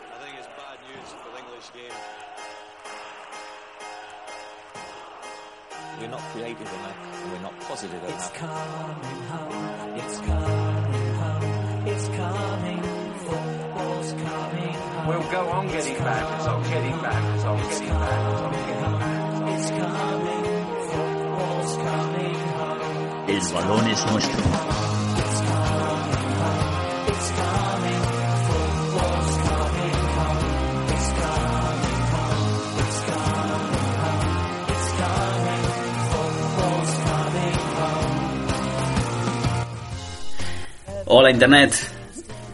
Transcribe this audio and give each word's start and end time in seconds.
I 0.00 0.18
think 0.22 0.34
it's 0.38 0.46
bad 0.58 0.78
news 0.86 1.08
for 1.22 1.30
the 1.32 1.38
English 1.42 1.68
game. 1.74 1.98
We're 6.00 6.08
not 6.08 6.20
creative 6.32 6.72
enough. 6.78 6.98
We're 7.32 7.40
not 7.42 7.60
positive 7.60 8.02
It's 8.04 8.10
enough. 8.12 8.34
coming 8.34 9.22
home. 9.32 9.98
It's 9.98 10.18
coming 10.20 11.14
home. 11.14 11.86
It's 11.88 12.08
coming. 12.08 12.82
Football's 13.26 14.12
coming 14.12 14.74
home. 14.74 15.06
We'll 15.08 15.30
go 15.30 15.48
on 15.50 15.66
getting 15.68 15.98
back, 15.98 16.48
on 16.48 16.62
getting 16.62 17.00
back, 17.02 17.22
on 17.46 17.58
getting 17.58 17.88
back, 17.88 18.20
on 18.44 18.52
getting 18.52 18.98
back. 18.98 19.48
It's 19.54 19.70
coming. 19.70 20.44
Football's 20.90 21.76
coming 21.76 22.34
home. 22.34 23.28
El 23.28 23.40
balón 23.52 23.86
es 23.88 24.06
nuestro. 24.06 24.87
Hola 41.10 41.30
Internet, 41.30 41.72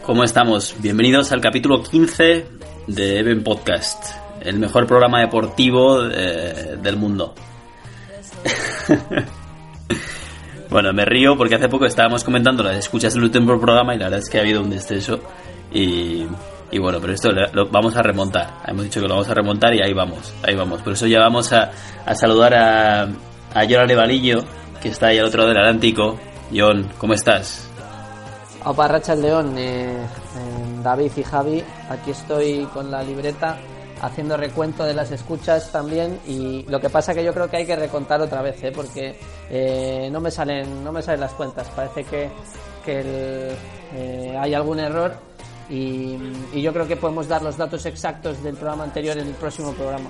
¿cómo 0.03 0.23
estamos? 0.23 0.77
Bienvenidos 0.79 1.33
al 1.33 1.41
capítulo 1.41 1.83
15 1.83 2.47
de 2.87 3.19
Even 3.19 3.43
Podcast, 3.43 4.15
el 4.39 4.59
mejor 4.59 4.87
programa 4.87 5.19
deportivo 5.19 6.05
eh, 6.09 6.77
del 6.81 6.95
mundo. 6.95 7.35
bueno, 10.69 10.93
me 10.93 11.03
río 11.03 11.35
porque 11.35 11.55
hace 11.55 11.67
poco 11.67 11.85
estábamos 11.85 12.23
comentando 12.23 12.63
las 12.63 12.77
escuchas 12.77 13.13
del 13.13 13.23
último 13.25 13.59
programa 13.59 13.93
y 13.93 13.97
la 13.97 14.05
verdad 14.05 14.21
es 14.21 14.29
que 14.29 14.37
ha 14.37 14.41
habido 14.41 14.61
un 14.61 14.69
descenso 14.69 15.19
y, 15.73 16.25
y 16.71 16.79
bueno, 16.79 16.99
pero 17.01 17.11
esto 17.11 17.33
lo, 17.33 17.51
lo 17.51 17.69
vamos 17.69 17.97
a 17.97 18.03
remontar. 18.03 18.61
Hemos 18.65 18.85
dicho 18.85 19.01
que 19.01 19.07
lo 19.09 19.15
vamos 19.15 19.27
a 19.27 19.33
remontar 19.33 19.73
y 19.73 19.81
ahí 19.81 19.91
vamos, 19.91 20.33
ahí 20.43 20.55
vamos. 20.55 20.81
Por 20.81 20.93
eso 20.93 21.07
ya 21.07 21.19
vamos 21.19 21.51
a, 21.51 21.71
a 22.05 22.15
saludar 22.15 22.53
a, 22.53 23.09
a 23.53 23.65
Levalillo, 23.65 24.45
que 24.81 24.87
está 24.87 25.07
ahí 25.07 25.17
al 25.17 25.25
otro 25.25 25.39
lado 25.39 25.49
del 25.49 25.61
Atlántico. 25.61 26.17
John, 26.53 26.87
¿cómo 26.97 27.15
estás? 27.15 27.69
Opa, 28.65 28.87
Racha 28.87 29.13
el 29.13 29.21
León, 29.21 29.53
eh, 29.59 29.95
David 30.81 31.11
y 31.15 31.23
Javi, 31.23 31.63
aquí 31.87 32.09
estoy 32.09 32.65
con 32.73 32.89
la 32.89 33.03
libreta 33.03 33.59
haciendo 34.01 34.35
recuento 34.37 34.83
de 34.83 34.95
las 34.95 35.11
escuchas 35.11 35.71
también 35.71 36.19
y 36.25 36.63
lo 36.63 36.81
que 36.81 36.89
pasa 36.89 37.13
que 37.13 37.23
yo 37.23 37.31
creo 37.31 37.47
que 37.47 37.57
hay 37.57 37.65
que 37.67 37.75
recontar 37.75 38.21
otra 38.21 38.41
vez, 38.41 38.63
¿eh? 38.63 38.71
porque 38.75 39.19
eh, 39.51 40.09
no 40.11 40.19
me 40.19 40.31
salen 40.31 40.83
no 40.83 40.91
me 40.91 41.03
salen 41.03 41.21
las 41.21 41.33
cuentas, 41.33 41.67
parece 41.75 42.05
que, 42.05 42.29
que 42.83 43.55
eh, 43.93 44.35
hay 44.35 44.55
algún 44.55 44.79
error 44.79 45.13
y, 45.69 46.17
y 46.51 46.61
yo 46.63 46.73
creo 46.73 46.87
que 46.87 46.97
podemos 46.97 47.27
dar 47.27 47.43
los 47.43 47.57
datos 47.57 47.85
exactos 47.85 48.41
del 48.41 48.55
programa 48.55 48.83
anterior 48.83 49.15
en 49.15 49.27
el 49.27 49.33
próximo 49.35 49.73
programa. 49.73 50.09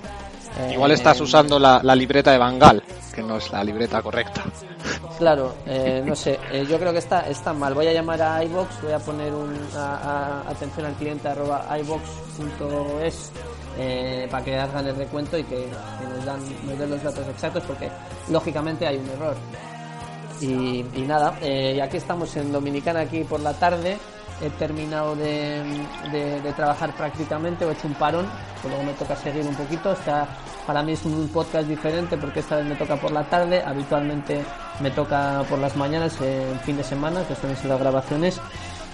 Eh, 0.57 0.73
Igual 0.73 0.91
estás 0.91 1.19
usando 1.21 1.59
la, 1.59 1.81
la 1.83 1.95
libreta 1.95 2.31
de 2.31 2.37
Bangal, 2.37 2.81
que 3.13 3.21
no 3.21 3.37
es 3.37 3.51
la 3.51 3.63
libreta 3.63 4.01
correcta. 4.01 4.43
Claro, 5.17 5.55
eh, 5.65 6.01
no 6.05 6.15
sé, 6.15 6.39
eh, 6.51 6.65
yo 6.69 6.77
creo 6.79 6.91
que 6.93 6.99
está, 6.99 7.27
está 7.29 7.53
mal. 7.53 7.73
Voy 7.73 7.87
a 7.87 7.93
llamar 7.93 8.21
a 8.21 8.43
iBox, 8.43 8.81
voy 8.81 8.93
a 8.93 8.99
poner 8.99 9.33
un 9.33 9.53
a- 9.75 10.41
a- 10.45 10.49
atención 10.49 10.85
al 10.85 10.93
cliente 10.93 11.27
arroba 11.27 11.65
iBox.es 11.79 13.31
eh, 13.77 14.27
para 14.31 14.43
que 14.45 14.57
hagan 14.57 14.87
el 14.87 14.95
recuento 14.95 15.37
y 15.37 15.43
que, 15.43 15.55
que 15.65 16.07
nos, 16.15 16.25
dan, 16.25 16.39
nos 16.65 16.79
den 16.79 16.89
los 16.89 17.03
datos 17.03 17.27
exactos 17.27 17.63
porque 17.67 17.89
lógicamente 18.29 18.87
hay 18.87 18.97
un 18.97 19.09
error. 19.09 19.35
Y, 20.41 20.85
y 20.95 21.05
nada, 21.07 21.37
eh, 21.41 21.73
y 21.77 21.79
aquí 21.79 21.97
estamos 21.97 22.35
en 22.37 22.51
Dominicana 22.51 23.01
aquí 23.01 23.23
por 23.23 23.39
la 23.39 23.53
tarde. 23.53 23.97
He 24.41 24.50
terminado 24.52 25.16
de, 25.16 25.64
trabajar 26.55 26.94
prácticamente, 26.95 27.66
he 27.66 27.72
hecho 27.72 27.88
un 27.88 27.94
parón, 27.94 28.28
que 28.61 28.67
luego 28.67 28.83
me 28.83 28.94
toca 28.94 29.16
seguir 29.16 29.45
un 29.45 29.55
poquito. 29.55 29.91
O 29.91 29.95
para 30.67 30.83
mí 30.83 30.94
es 30.94 31.05
un 31.05 31.28
podcast 31.30 31.67
diferente 31.67 32.17
porque 32.17 32.39
esta 32.39 32.58
vez 32.58 32.66
me 32.66 32.75
toca 32.75 32.97
por 32.97 33.11
la 33.11 33.23
tarde, 33.23 33.62
habitualmente 33.63 34.44
me 34.81 34.91
toca 34.91 35.44
por 35.50 35.59
las 35.59 35.75
mañanas, 35.75 36.19
eh, 36.22 36.51
en 36.51 36.59
fin 36.62 36.78
de 36.78 36.84
semana, 36.84 37.24
que 37.25 37.34
esas 37.34 37.63
las 37.66 37.79
grabaciones. 37.79 38.41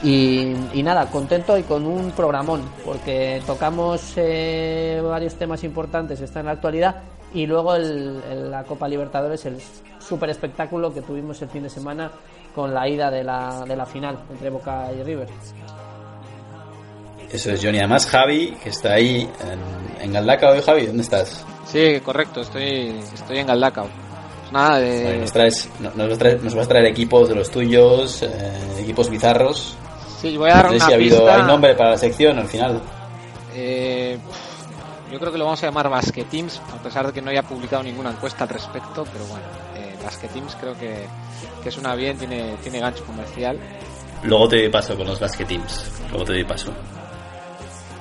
Y, 0.04 0.54
y 0.74 0.84
nada, 0.84 1.06
contento 1.08 1.58
y 1.58 1.64
con 1.64 1.86
un 1.86 2.12
programón, 2.12 2.64
porque 2.84 3.42
tocamos 3.46 4.14
eh, 4.16 5.00
varios 5.04 5.36
temas 5.36 5.64
importantes, 5.64 6.20
está 6.22 6.40
en 6.40 6.48
la 6.48 6.54
actualidad, 6.54 7.04
y 7.34 7.46
luego 7.46 7.76
el- 7.76 8.22
el- 8.30 8.52
la 8.52 8.64
Copa 8.64 8.88
Libertadores, 8.88 9.46
el 9.46 9.58
super 10.00 10.30
espectáculo 10.30 10.94
que 10.94 11.02
tuvimos 11.02 11.42
el 11.42 11.50
fin 11.50 11.64
de 11.64 11.70
semana 11.70 12.12
con 12.54 12.74
la 12.74 12.88
ida 12.90 13.10
de 13.10 13.24
la, 13.24 13.64
de 13.68 13.76
la 13.76 13.86
final 13.86 14.18
entre 14.30 14.50
Boca 14.50 14.90
y 14.98 15.04
River. 15.04 15.28
Eso 17.32 17.52
es 17.52 17.64
Johnny. 17.64 17.78
Además, 17.80 18.06
Javi, 18.08 18.52
que 18.62 18.70
está 18.70 18.94
ahí 18.94 19.22
en, 20.00 20.04
en 20.04 20.14
Galdaca 20.14 20.50
hoy. 20.52 20.62
Javi, 20.62 20.86
¿dónde 20.88 21.04
estás? 21.04 21.46
Sí, 21.66 22.00
correcto, 22.04 22.42
estoy, 22.42 23.00
estoy 23.14 23.38
en 23.40 23.48
Galdacao. 23.48 23.86
Pues 24.42 24.52
nada, 24.52 24.82
eh, 24.82 25.18
nos, 25.18 25.32
traes, 25.32 25.70
no- 25.80 25.92
nos, 25.96 26.10
vas 26.10 26.16
a 26.18 26.20
traer, 26.20 26.44
nos 26.44 26.56
vas 26.56 26.66
a 26.66 26.70
traer 26.70 26.86
equipos 26.88 27.30
de 27.30 27.36
los 27.36 27.50
tuyos, 27.50 28.22
eh, 28.24 28.30
equipos 28.80 29.10
bizarros. 29.10 29.78
sí, 30.22 30.36
voy 30.36 30.50
a 30.50 30.56
dar 30.56 30.66
No 30.66 30.70
sé 30.72 30.76
una 30.76 30.86
si 30.88 30.92
ha 30.92 30.96
habido 30.96 31.18
pista. 31.20 31.36
hay 31.38 31.44
nombre 31.44 31.74
para 31.76 31.92
la 31.92 31.98
sección 31.98 32.38
al 32.38 32.48
final. 32.48 32.82
Eh, 33.56 34.18
yo 35.12 35.20
creo 35.20 35.32
que 35.32 35.38
lo 35.38 35.46
vamos 35.46 35.62
a 35.64 35.68
llamar 35.68 35.90
Basket 35.90 36.26
Teams, 36.26 36.62
a 36.74 36.82
pesar 36.82 37.08
de 37.08 37.14
que 37.14 37.22
no 37.22 37.30
haya 37.30 37.44
publicado 37.44 37.84
ninguna 37.84 38.12
encuesta 38.12 38.44
al 38.44 38.50
respecto, 38.50 39.06
pero 39.12 39.26
bueno, 39.26 39.46
eh, 39.76 39.96
Basket 40.04 40.30
Teams 40.30 40.56
creo 40.60 40.78
que, 40.78 41.06
que 41.64 41.72
suena 41.72 41.96
bien, 41.96 42.18
tiene, 42.18 42.56
tiene 42.64 42.80
gancho 42.80 43.04
comercial. 43.06 43.60
Luego 44.24 44.48
te 44.48 44.58
doy 44.58 44.70
paso 44.70 44.96
con 44.96 45.08
los 45.08 45.20
basket 45.20 45.46
teams. 45.46 45.92
Luego 46.10 46.26
te 46.26 46.34
doy 46.34 46.44
paso. 46.44 46.72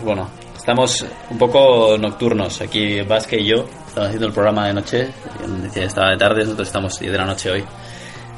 Bueno, 0.04 0.28
estamos 0.54 1.04
un 1.30 1.38
poco 1.38 1.96
nocturnos. 1.98 2.60
Aquí 2.60 3.00
Vasque 3.02 3.40
y 3.40 3.46
yo 3.46 3.64
estamos 3.86 4.08
haciendo 4.08 4.26
el 4.26 4.32
programa 4.32 4.66
de 4.66 4.74
noche. 4.74 5.08
Estaba 5.74 6.10
de 6.10 6.18
tarde, 6.18 6.44
nosotros 6.44 6.68
estamos 6.68 6.98
de 6.98 7.08
la 7.08 7.24
noche 7.24 7.50
hoy. 7.50 7.64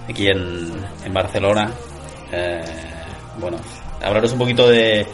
Aquí 0.09 0.29
en, 0.29 0.73
en 1.05 1.13
Barcelona. 1.13 1.71
Eh, 2.31 2.65
bueno, 3.39 3.59
hablaros 4.01 4.33
un 4.33 4.39
poquito 4.39 4.69
de, 4.69 5.07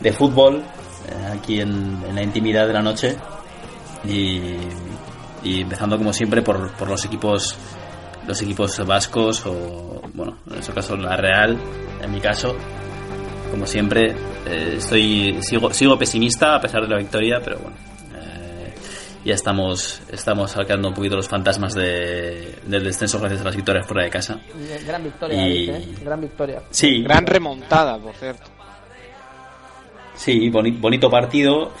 de 0.00 0.12
fútbol. 0.12 0.64
Eh, 1.08 1.32
aquí 1.38 1.60
en, 1.60 2.02
en 2.08 2.14
la 2.14 2.22
intimidad 2.22 2.66
de 2.66 2.72
la 2.72 2.82
noche. 2.82 3.16
Y, 4.06 4.40
y 5.42 5.60
empezando 5.62 5.98
como 5.98 6.12
siempre 6.12 6.42
por, 6.42 6.70
por 6.72 6.88
los 6.88 7.04
equipos 7.04 7.56
los 8.26 8.40
equipos 8.42 8.84
vascos 8.86 9.44
o 9.46 10.02
bueno 10.14 10.36
en 10.50 10.58
este 10.58 10.72
caso 10.72 10.96
la 10.96 11.16
Real 11.16 11.56
en 12.02 12.12
mi 12.12 12.20
caso 12.20 12.54
como 13.50 13.66
siempre 13.66 14.14
eh, 14.46 14.74
estoy 14.76 15.38
sigo 15.42 15.72
sigo 15.72 15.98
pesimista 15.98 16.54
a 16.56 16.60
pesar 16.60 16.82
de 16.82 16.88
la 16.88 16.98
victoria 16.98 17.40
pero 17.42 17.58
bueno 17.58 17.76
eh, 18.14 18.74
ya 19.24 19.34
estamos 19.34 20.00
estamos 20.12 20.50
sacando 20.52 20.88
un 20.88 20.94
poquito 20.94 21.16
los 21.16 21.28
fantasmas 21.28 21.74
de, 21.74 22.58
del 22.66 22.84
descenso 22.84 23.18
gracias 23.18 23.40
a 23.40 23.44
las 23.44 23.56
victorias 23.56 23.86
fuera 23.86 24.04
de 24.04 24.10
casa 24.10 24.38
Gran 24.86 25.02
victoria, 25.02 25.48
Y- 25.48 25.66
David, 25.66 25.82
¿eh? 25.90 25.94
gran 26.04 26.20
victoria. 26.20 26.62
sí 26.70 27.02
Gran 27.02 27.26
remontada, 27.26 27.98
por 27.98 28.14
cierto. 28.14 28.50
Sí, 30.18 30.50
boni- 30.50 30.78
bonito 30.78 31.08
partido 31.08 31.72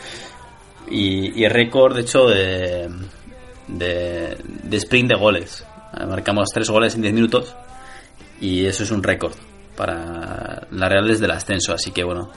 y, 0.90 1.42
y 1.44 1.48
récord, 1.48 1.94
de 1.96 2.00
hecho, 2.02 2.28
de, 2.28 2.88
de, 3.66 4.36
de 4.62 4.76
sprint 4.78 5.10
de 5.10 5.14
goles. 5.16 5.66
Eh, 5.98 6.06
Marcamos 6.06 6.48
tres 6.54 6.70
goles 6.70 6.94
en 6.94 7.02
10 7.02 7.14
minutos 7.14 7.54
y 8.40 8.64
eso 8.66 8.84
es 8.84 8.90
un 8.90 9.02
récord 9.02 9.32
para 9.76 10.66
la 10.70 10.88
Real 10.88 11.06
desde 11.08 11.24
el 11.26 11.30
ascenso. 11.32 11.72
Así 11.74 11.90
que 11.90 12.04
bueno, 12.04 12.30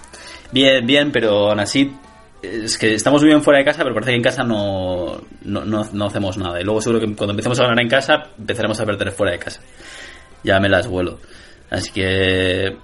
bien, 0.52 0.86
bien, 0.86 1.12
pero 1.12 1.50
aún 1.50 1.60
así 1.60 1.94
es 2.42 2.78
que 2.80 2.96
estamos 2.96 3.22
muy 3.22 3.30
bien 3.30 3.44
fuera 3.44 3.60
de 3.60 3.66
casa, 3.66 3.84
pero 3.84 3.94
parece 3.94 4.12
que 4.12 4.18
en 4.18 4.24
casa 4.24 4.44
no, 4.44 5.22
no, 5.44 5.64
no, 5.64 5.88
no 5.94 6.06
hacemos 6.08 6.38
nada. 6.38 6.60
Y 6.60 6.64
luego 6.64 6.82
seguro 6.82 7.00
que 7.00 7.16
cuando 7.16 7.32
empecemos 7.32 7.60
a 7.60 7.64
ganar 7.64 7.80
en 7.80 7.90
casa 7.90 8.24
empezaremos 8.38 8.80
a 8.80 8.86
perder 8.86 9.12
fuera 9.12 9.34
de 9.34 9.40
casa. 9.40 9.62
Ya 10.44 10.60
me 10.60 10.68
las 10.68 10.88
vuelo. 10.88 11.20
Así 11.70 11.92
que 11.92 12.76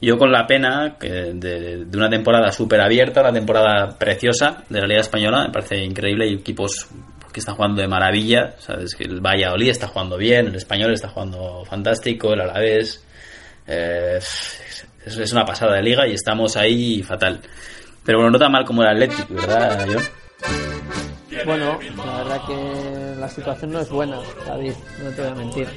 yo 0.00 0.18
con 0.18 0.30
la 0.30 0.46
pena 0.46 0.96
que 0.98 1.08
de, 1.08 1.86
una 1.94 2.10
temporada 2.10 2.52
súper 2.52 2.80
abierta, 2.80 3.22
una 3.22 3.32
temporada 3.32 3.96
preciosa 3.98 4.64
de 4.68 4.80
la 4.80 4.86
Liga 4.86 5.00
Española, 5.00 5.46
me 5.46 5.52
parece 5.52 5.82
increíble. 5.84 6.26
Hay 6.26 6.34
equipos 6.34 6.88
que 7.32 7.40
están 7.40 7.54
jugando 7.54 7.82
de 7.82 7.88
maravilla, 7.88 8.54
sabes 8.58 8.94
que 8.94 9.04
el 9.04 9.20
Valladolid 9.20 9.68
está 9.68 9.88
jugando 9.88 10.16
bien, 10.16 10.46
el 10.48 10.54
Español 10.54 10.92
está 10.92 11.08
jugando 11.08 11.64
fantástico, 11.64 12.32
el 12.32 12.40
Alavés. 12.40 13.04
eh, 13.66 14.18
es, 14.18 15.18
es 15.18 15.32
una 15.32 15.44
pasada 15.44 15.76
de 15.76 15.82
liga 15.82 16.06
y 16.06 16.12
estamos 16.12 16.56
ahí 16.56 17.02
fatal. 17.02 17.40
Pero 18.04 18.18
bueno, 18.18 18.32
no 18.32 18.38
tan 18.38 18.52
mal 18.52 18.64
como 18.64 18.82
el 18.82 18.88
Atlético, 18.88 19.34
¿verdad, 19.34 19.86
John? 19.86 20.02
Bueno, 21.44 21.78
la 21.96 22.16
verdad 22.18 22.40
que 22.46 23.20
la 23.20 23.28
situación 23.28 23.72
no 23.72 23.80
es 23.80 23.90
buena, 23.90 24.18
David, 24.46 24.72
no 25.02 25.10
te 25.10 25.22
voy 25.22 25.30
a 25.30 25.34
mentir. 25.34 25.68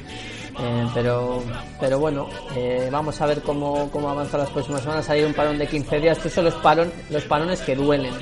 Eh, 0.62 0.86
pero, 0.92 1.42
pero 1.78 1.98
bueno, 1.98 2.28
eh, 2.54 2.88
vamos 2.92 3.20
a 3.20 3.26
ver 3.26 3.40
cómo, 3.40 3.90
cómo 3.90 4.10
avanzan 4.10 4.40
las 4.40 4.50
próximas 4.50 4.82
semanas. 4.82 5.08
Hay 5.08 5.22
un 5.22 5.32
parón 5.32 5.58
de 5.58 5.66
15 5.66 6.00
días. 6.00 6.18
Estos 6.18 6.32
son 6.32 6.44
los, 6.44 6.54
parón, 6.54 6.92
los 7.08 7.24
parones 7.24 7.60
que 7.62 7.74
duelen. 7.74 8.12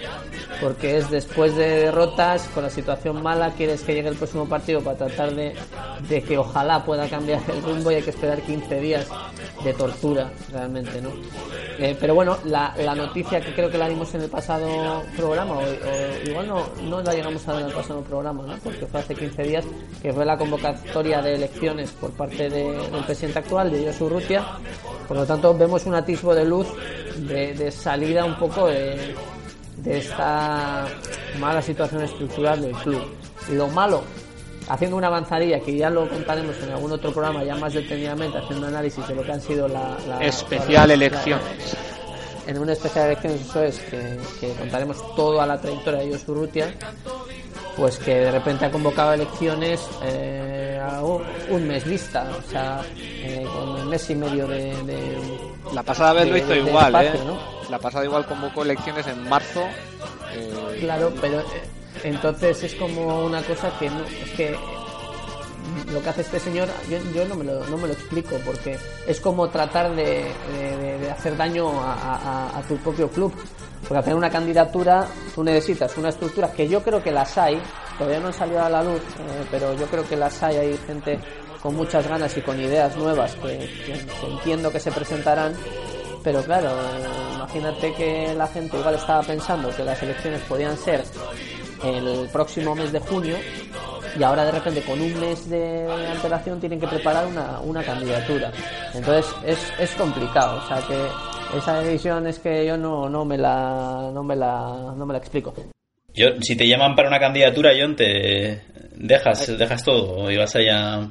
Porque 0.61 0.99
es 0.99 1.11
después 1.11 1.57
de 1.57 1.85
derrotas, 1.85 2.49
con 2.55 2.63
la 2.63 2.71
situación 2.71 3.23
mala, 3.23 3.51
quieres 3.53 3.83
que 3.83 3.95
llegue 3.95 4.09
el 4.09 4.17
próximo 4.17 4.49
partido 4.49 4.81
para 4.83 4.97
tratar 4.99 5.35
de, 5.35 5.55
de 6.09 6.23
que 6.23 6.39
ojalá 6.39 6.85
pueda 6.85 7.09
cambiar 7.09 7.41
el 7.49 7.63
rumbo 7.63 7.91
y 7.91 7.97
hay 7.97 8.03
que 8.03 8.11
esperar 8.11 8.41
15 8.41 8.81
días. 8.81 9.07
De 9.65 9.73
tortura 9.75 10.31
realmente, 10.53 11.01
¿no? 11.03 11.11
Eh, 11.79 11.97
pero 12.01 12.15
bueno, 12.15 12.39
la, 12.45 12.75
la 12.79 12.95
noticia 12.95 13.41
que 13.41 13.53
creo 13.55 13.71
que 13.71 13.79
la 13.79 13.89
dimos 13.89 14.15
en 14.15 14.23
el 14.23 14.31
pasado 14.31 15.03
programa, 15.17 15.55
o, 15.59 15.63
igual 16.29 16.47
no, 16.49 16.67
no 16.85 17.01
la 17.03 17.13
llegamos 17.15 17.47
a 17.49 17.53
dar 17.53 17.63
en 17.63 17.69
el 17.69 17.75
pasado 17.75 18.01
programa, 18.03 18.45
¿no? 18.47 18.57
Porque 18.63 18.87
fue 18.87 19.01
hace 19.01 19.15
15 19.15 19.43
días, 19.43 19.65
que 20.03 20.13
fue 20.13 20.25
la 20.25 20.37
convocatoria 20.39 21.21
de 21.23 21.35
elecciones 21.35 21.91
por 21.93 22.11
parte 22.13 22.49
de- 22.49 22.73
del 22.91 23.05
presidente 23.05 23.39
actual, 23.41 23.71
de 23.71 23.87
Josu 23.87 24.07
Urrutia. 24.07 24.45
Por 25.07 25.17
lo 25.17 25.27
tanto, 25.27 25.57
vemos 25.57 25.85
un 25.87 25.95
atisbo 25.95 26.35
de 26.35 26.45
luz 26.45 26.67
de, 27.17 27.55
de 27.55 27.71
salida 27.73 28.25
un 28.25 28.37
poco 28.37 28.67
de, 28.69 29.15
de 29.79 29.99
esta 29.99 30.87
mala 31.41 31.63
situación 31.63 32.03
estructural 32.03 32.61
del 32.61 32.73
club. 32.77 33.03
Lo 33.53 33.67
malo, 33.69 34.03
haciendo 34.69 34.97
una 34.97 35.07
avanzadilla 35.09 35.61
que 35.61 35.77
ya 35.77 35.91
lo 35.91 36.09
contaremos 36.09 36.57
en 36.63 36.71
algún 36.73 36.93
otro 36.93 37.13
programa 37.13 37.43
ya 37.45 37.55
más 37.57 37.73
detenidamente, 37.75 38.39
haciendo 38.39 38.67
un 38.67 38.75
análisis 38.75 39.07
de 39.09 39.15
lo 39.15 39.23
que 39.23 39.33
han 39.33 39.41
sido 39.41 39.69
la... 39.69 39.97
la- 40.07 40.21
Especial 40.25 40.89
la- 40.89 40.95
elecciones. 40.95 41.77
en 42.47 42.59
una 42.59 42.73
especial 42.73 43.07
elecciones, 43.07 43.41
eso 43.43 43.63
es, 43.63 43.79
que, 43.81 44.19
que 44.41 44.53
contaremos 44.55 44.97
toda 45.17 45.47
la 45.47 45.61
trayectoria 45.61 46.01
de 46.01 46.13
Josu 46.13 46.33
Urrutia, 46.33 46.73
pues 47.77 47.97
que 47.99 48.13
de 48.15 48.31
repente 48.33 48.65
ha 48.65 48.71
convocado 48.71 49.13
elecciones 49.13 49.81
eh, 50.03 50.81
a 50.83 51.03
un, 51.03 51.23
un 51.51 51.67
mes 51.69 51.85
vista, 51.85 52.27
o 52.37 52.51
sea, 52.51 52.81
eh, 52.97 53.47
con 53.53 53.69
un 53.69 53.89
mes 53.89 54.11
y 54.11 54.15
medio 54.17 54.47
de... 54.49 54.75
de- 54.85 55.39
La 55.73 55.83
pasada 55.83 56.13
vez 56.15 56.25
de- 56.25 56.31
lo 56.31 56.37
hizo 56.39 56.49
de 56.49 56.59
igual, 56.59 56.95
espacio, 56.95 57.21
¿eh? 57.21 57.25
¿no? 57.27 57.39
La 57.71 57.79
pasada 57.79 58.05
igual 58.05 58.27
convocó 58.27 58.63
elecciones 58.63 59.07
en 59.07 59.29
marzo. 59.29 59.63
eh, 60.35 60.79
Claro, 60.81 61.13
pero 61.21 61.41
eh, 61.41 61.45
entonces 62.05 62.63
es 62.65 62.75
como 62.75 63.25
una 63.25 63.43
cosa 63.43 63.71
que 63.79 63.89
no, 63.91 64.01
es 64.05 64.31
que 64.37 64.57
lo 65.93 66.03
que 66.03 66.09
hace 66.09 66.21
este 66.23 66.41
señor 66.41 66.69
yo, 66.91 66.99
yo 67.15 67.25
no, 67.27 67.35
me 67.35 67.45
lo, 67.45 67.65
no 67.67 67.77
me 67.77 67.87
lo 67.89 67.93
explico 67.95 68.37
porque 68.45 68.79
es 69.07 69.21
como 69.21 69.49
tratar 69.49 69.95
de, 69.95 70.25
de- 71.01 71.11
hacer 71.11 71.37
daño 71.37 71.71
a, 71.83 72.63
tu 72.69 72.77
propio 72.79 73.09
club. 73.11 73.33
Porque 73.83 73.99
hacer 73.99 74.15
una 74.15 74.29
candidatura 74.31 75.07
tú 75.35 75.43
necesitas 75.45 75.97
una 75.97 76.09
estructura 76.11 76.53
que 76.53 76.69
yo 76.69 76.83
creo 76.83 77.03
que 77.03 77.11
las 77.13 77.37
hay. 77.39 77.61
Todavía 77.97 78.21
no 78.21 78.27
han 78.29 78.33
salido 78.35 78.63
a 78.63 78.69
la 78.69 78.83
luz 78.83 79.01
eh, 79.01 79.45
pero 79.51 79.75
yo 79.75 79.87
creo 79.87 80.07
que 80.07 80.17
las 80.17 80.43
hay. 80.43 80.57
Hay 80.57 80.79
gente 80.87 81.19
con 81.63 81.75
muchas 81.75 82.07
ganas 82.07 82.37
y 82.37 82.41
con 82.43 82.61
ideas 82.61 82.97
nuevas 82.97 83.35
que 83.37 83.69
entiendo 84.29 84.71
que 84.71 84.81
se 84.81 84.91
presentarán. 84.93 85.55
Pero 86.23 86.43
claro, 86.43 86.69
eh, 86.71 87.35
imagínate 87.37 87.95
que 87.95 88.35
la 88.35 88.47
gente 88.49 88.77
igual 88.79 88.95
estaba 88.97 89.23
pensando 89.23 89.71
que 89.75 89.85
las 89.85 90.03
elecciones 90.03 90.41
podían 90.43 90.77
ser 90.77 91.05
el 91.85 92.29
próximo 92.29 92.75
mes 92.75 92.93
de 92.93 93.01
junio 93.01 93.37
y 94.19 94.23
ahora 94.23 94.45
de 94.45 94.53
repente 94.53 94.83
con 94.83 95.01
un 95.01 95.21
mes 95.21 95.49
de 95.49 95.87
antelación 96.11 96.61
tienen 96.61 96.81
que 96.81 96.87
preparar 96.87 97.27
una, 97.27 97.61
una 97.61 97.83
candidatura. 97.83 98.51
Entonces 98.95 99.35
es, 99.45 99.73
es 99.79 99.95
complicado, 99.95 100.63
o 100.63 100.67
sea 100.67 100.83
que 100.87 101.59
esa 101.59 101.81
decisión 101.81 102.27
es 102.27 102.39
que 102.39 102.67
yo 102.67 102.77
no, 102.77 103.09
no 103.09 103.25
me 103.25 103.39
la 103.39 104.11
no 104.13 104.23
me 104.23 104.37
la 104.37 104.95
no 104.97 105.07
me 105.07 105.13
la 105.13 105.19
explico. 105.19 105.55
Yo, 106.15 106.29
si 106.41 106.57
te 106.57 106.67
llaman 106.67 106.97
para 106.97 107.09
una 107.09 107.21
candidatura, 107.21 107.71
John, 107.79 107.95
te 107.95 108.63
dejas, 108.97 109.57
dejas 109.57 109.85
todo 109.85 110.31
y 110.31 110.37
vas 110.37 110.57
allá 110.57 111.09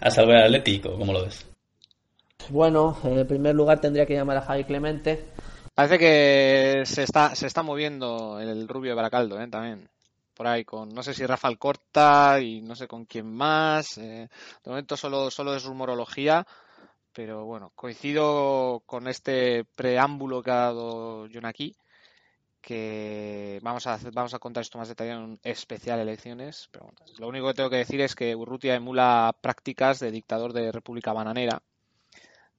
a 0.00 0.10
salvar 0.10 0.38
al 0.38 0.44
Atlético, 0.46 0.98
¿cómo 0.98 1.12
lo 1.12 1.24
ves? 1.24 1.46
Bueno, 2.48 2.96
en 3.04 3.26
primer 3.26 3.54
lugar 3.54 3.80
tendría 3.80 4.06
que 4.06 4.14
llamar 4.14 4.38
a 4.38 4.42
Javi 4.42 4.64
Clemente. 4.64 5.24
Parece 5.74 5.98
que 5.98 6.82
se 6.84 7.04
está, 7.04 7.34
se 7.34 7.46
está 7.46 7.62
moviendo 7.62 8.40
el 8.40 8.66
rubio 8.68 8.90
de 8.90 8.96
Baracaldo, 8.96 9.40
¿eh? 9.40 9.48
También. 9.48 9.88
Por 10.40 10.46
ahí 10.46 10.64
con, 10.64 10.88
no 10.88 11.02
sé 11.02 11.12
si 11.12 11.26
Rafael 11.26 11.58
Corta 11.58 12.40
y 12.40 12.62
no 12.62 12.74
sé 12.74 12.88
con 12.88 13.04
quién 13.04 13.30
más. 13.30 13.98
eh, 13.98 14.26
de 14.64 14.70
momento 14.70 14.96
solo, 14.96 15.30
solo 15.30 15.54
es 15.54 15.64
rumorología. 15.64 16.46
Pero 17.12 17.44
bueno, 17.44 17.72
coincido 17.74 18.82
con 18.86 19.06
este 19.06 19.66
preámbulo 19.76 20.42
que 20.42 20.50
ha 20.50 20.54
dado 20.54 21.28
John 21.30 21.44
aquí. 21.44 21.76
Que 22.62 23.58
vamos 23.62 23.86
a, 23.86 23.92
hacer- 23.92 24.14
vamos 24.14 24.32
a 24.32 24.38
contar 24.38 24.62
esto 24.62 24.78
más 24.78 24.88
detallado 24.88 25.18
en 25.20 25.24
un 25.32 25.40
especial 25.42 26.00
elecciones. 26.00 26.70
Pero 26.72 26.86
bueno, 26.86 26.98
lo 27.18 27.28
único 27.28 27.48
que 27.48 27.54
tengo 27.54 27.68
que 27.68 27.76
decir 27.76 28.00
es 28.00 28.14
que 28.14 28.34
Urrutia 28.34 28.74
emula 28.74 29.36
prácticas 29.42 29.98
de 30.00 30.10
dictador 30.10 30.54
de 30.54 30.72
República 30.72 31.12
Bananera 31.12 31.60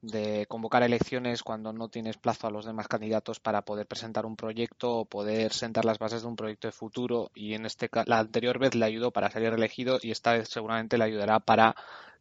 de 0.01 0.45
convocar 0.47 0.83
elecciones 0.83 1.43
cuando 1.43 1.73
no 1.73 1.89
tienes 1.89 2.17
plazo 2.17 2.47
a 2.47 2.51
los 2.51 2.65
demás 2.65 2.87
candidatos 2.87 3.39
para 3.39 3.61
poder 3.63 3.85
presentar 3.85 4.25
un 4.25 4.35
proyecto 4.35 4.99
o 4.99 5.05
poder 5.05 5.53
sentar 5.53 5.85
las 5.85 5.99
bases 5.99 6.23
de 6.23 6.27
un 6.27 6.35
proyecto 6.35 6.67
de 6.67 6.71
futuro. 6.71 7.31
Y 7.35 7.53
en 7.53 7.65
este 7.65 7.89
la 8.05 8.19
anterior 8.19 8.59
vez 8.59 8.75
le 8.75 8.85
ayudó 8.85 9.11
para 9.11 9.29
salir 9.29 9.53
elegido 9.53 9.99
y 10.01 10.11
esta 10.11 10.33
vez 10.33 10.49
seguramente 10.49 10.97
le 10.97 11.05
ayudará 11.05 11.39
para 11.39 11.75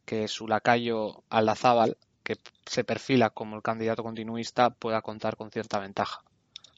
que 0.05 0.27
su 0.27 0.47
lacayo 0.47 1.23
Aldazábal 1.29 1.97
que 2.23 2.37
se 2.65 2.83
perfila 2.83 3.31
como 3.31 3.55
el 3.55 3.63
candidato 3.63 4.03
continuista 4.03 4.69
pueda 4.69 5.01
contar 5.01 5.35
con 5.35 5.51
cierta 5.51 5.79
ventaja 5.79 6.23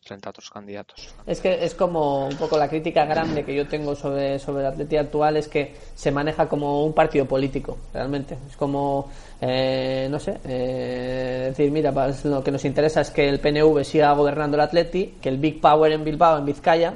frente 0.03 0.27
a 0.27 0.31
otros 0.31 0.49
candidatos. 0.49 1.13
Es 1.25 1.39
que 1.39 1.63
es 1.63 1.73
como 1.75 2.27
un 2.27 2.35
poco 2.35 2.57
la 2.57 2.67
crítica 2.67 3.05
grande 3.05 3.43
que 3.45 3.55
yo 3.55 3.67
tengo 3.67 3.95
sobre, 3.95 4.37
sobre 4.37 4.61
el 4.61 4.67
Atleti 4.67 4.97
actual 4.97 5.37
es 5.37 5.47
que 5.47 5.75
se 5.95 6.11
maneja 6.11 6.47
como 6.47 6.85
un 6.85 6.93
partido 6.93 7.25
político, 7.25 7.77
realmente. 7.93 8.37
Es 8.49 8.57
como, 8.57 9.09
eh, 9.41 10.07
no 10.11 10.19
sé, 10.19 10.39
eh, 10.45 11.45
decir, 11.49 11.71
mira, 11.71 11.91
pues 11.91 12.25
lo 12.25 12.43
que 12.43 12.51
nos 12.51 12.65
interesa 12.65 13.01
es 13.01 13.11
que 13.11 13.27
el 13.27 13.39
PNV 13.39 13.83
siga 13.83 14.13
gobernando 14.13 14.55
el 14.55 14.61
Atleti, 14.61 15.15
que 15.21 15.29
el 15.29 15.37
Big 15.37 15.61
Power 15.61 15.91
en 15.91 16.03
Bilbao, 16.03 16.37
en 16.37 16.45
Vizcaya, 16.45 16.93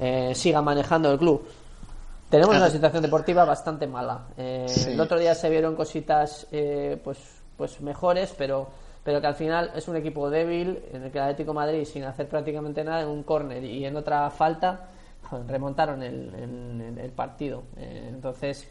eh, 0.00 0.32
siga 0.34 0.62
manejando 0.62 1.12
el 1.12 1.18
club. 1.18 1.46
Tenemos 2.30 2.56
una 2.56 2.70
situación 2.70 3.02
deportiva 3.02 3.44
bastante 3.44 3.86
mala. 3.86 4.26
Eh, 4.36 4.66
Sí. 4.68 4.90
El 4.90 5.00
otro 5.00 5.18
día 5.18 5.34
se 5.34 5.50
vieron 5.50 5.76
cositas 5.76 6.46
pues, 7.02 7.18
pues 7.56 7.80
mejores, 7.80 8.34
pero, 8.36 8.68
pero 9.04 9.20
que 9.20 9.26
al 9.26 9.34
final 9.34 9.70
es 9.76 9.86
un 9.86 9.96
equipo 9.96 10.30
débil 10.30 10.82
en 10.92 11.04
el 11.04 11.12
que 11.12 11.18
el 11.18 11.24
Atlético 11.24 11.52
Madrid, 11.52 11.84
sin 11.84 12.04
hacer 12.04 12.26
prácticamente 12.26 12.82
nada, 12.82 13.02
en 13.02 13.08
un 13.08 13.22
córner 13.22 13.62
y 13.62 13.84
en 13.84 13.96
otra 13.96 14.30
falta, 14.30 14.88
remontaron 15.46 16.02
el, 16.02 17.12
partido. 17.14 17.64
Eh, 17.76 18.08
entonces, 18.08 18.66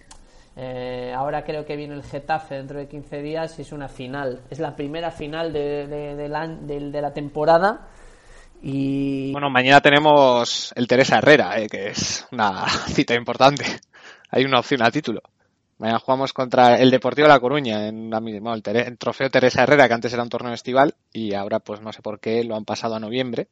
eh, 0.56 1.13
ahora 1.15 1.44
creo 1.44 1.65
que 1.65 1.75
viene 1.75 1.94
el 1.94 2.03
Getafe 2.03 2.56
dentro 2.56 2.80
de 2.80 2.88
15 2.88 3.21
días 3.21 3.59
y 3.59 3.62
es 3.62 3.71
una 3.71 3.88
final. 3.88 4.41
Es 4.50 4.59
la 4.59 4.75
primera 4.75 5.12
final 5.12 5.53
de, 5.53 6.27
la, 6.30 7.13
temporada. 7.13 7.88
Y 8.62 9.31
Bueno, 9.31 9.51
mañana 9.51 9.81
tenemos 9.81 10.74
el 10.75 10.88
Teresa 10.88 11.19
Herrera, 11.19 11.59
eh, 11.59 11.68
que 11.69 11.89
es 11.89 12.27
una 12.31 12.68
cita 12.88 13.13
importante. 13.13 13.65
Hay 14.31 14.45
una 14.45 14.59
opción 14.59 14.81
al 14.81 14.91
título. 14.91 15.21
Mañana 15.80 16.00
jugamos 16.00 16.34
contra 16.34 16.75
el 16.75 16.92
Deportivo 16.92 17.28
de 17.28 17.34
La 17.34 17.40
Coruña 17.40 17.88
en 17.88 18.10
la 18.10 18.20
misma, 18.22 18.54
el, 18.54 18.62
el 18.75 18.98
trofeo 18.98 19.30
Teresa 19.30 19.64
Herrera, 19.64 19.88
que 19.88 19.94
antes 19.94 20.14
era 20.14 20.24
un 20.24 20.30
torneo 20.30 20.54
estival 20.54 20.96
y 21.12 21.34
ahora 21.34 21.60
pues 21.60 21.81
no 21.81 21.92
sé 21.92 22.02
por 22.02 22.20
qué 22.20 22.44
lo 22.44 22.56
han 22.56 22.66
pasado 22.66 22.96
a 22.96 23.00
noviembre. 23.00 23.48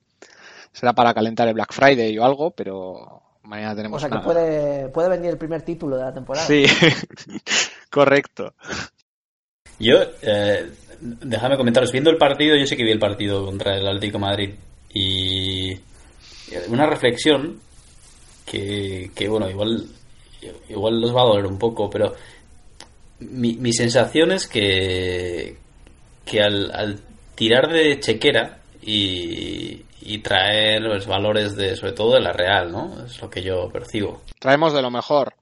Será 0.72 0.94
para 0.94 1.14
calentar 1.14 1.48
el 1.48 1.54
Black 1.56 1.74
Friday 1.74 2.18
o 2.18 2.24
algo, 2.24 2.52
pero 2.52 3.22
mañana 3.44 3.74
o 3.74 3.76
tenemos 3.76 4.02
sea 4.02 4.10
que 4.10 4.16
una- 4.16 4.24
puede, 4.24 4.88
puede 4.90 5.10
venir 5.10 5.32
el 5.32 5.38
primer 5.38 5.64
título 5.64 5.98
de 5.98 6.04
la 6.04 6.14
temporada. 6.14 6.46
Sí, 6.46 6.64
correcto. 7.90 8.54
Yo, 9.80 9.98
eh, 10.22 10.72
déjame 11.02 11.58
comentaros, 11.58 11.92
viendo 11.92 12.10
el 12.12 12.18
partido, 12.18 12.56
yo 12.56 12.66
sé 12.68 12.78
que 12.78 12.84
vi 12.84 12.92
el 12.92 13.00
partido 13.00 13.44
contra 13.46 13.76
el 13.78 13.88
Atlético 13.88 14.18
de 14.18 14.22
Madrid 14.22 14.56
y 14.94 15.74
una 16.70 16.86
reflexión 16.86 17.60
que, 18.46 19.12
que, 19.16 19.28
bueno, 19.28 19.50
igual, 19.50 19.88
igual 20.70 21.00
los 21.02 21.16
va 21.16 21.22
a 21.22 21.26
doler 21.26 21.46
un 21.46 21.58
poco, 21.60 21.90
pero 21.90 22.14
mi, 23.20 23.54
mi 23.54 23.74
sensación 23.74 24.32
es 24.32 24.48
que, 24.48 25.58
que 26.26 26.42
al, 26.42 26.72
al 26.74 27.00
tirar 27.36 27.72
de 27.72 28.00
chequera 28.00 28.60
y, 28.82 29.84
y 30.02 30.18
traer 30.20 30.82
los 30.82 31.06
valores 31.08 31.56
de, 31.56 31.76
sobre 31.76 31.94
todo 31.94 32.14
de 32.16 32.22
la 32.22 32.34
Real, 32.34 32.72
¿no? 32.72 33.06
Es 33.06 33.22
lo 33.22 33.30
que 33.30 33.42
yo 33.44 33.70
percibo. 33.70 34.22
Traemos 34.40 34.74
de 34.74 34.82
lo 34.82 34.90
mejor. 34.92 35.34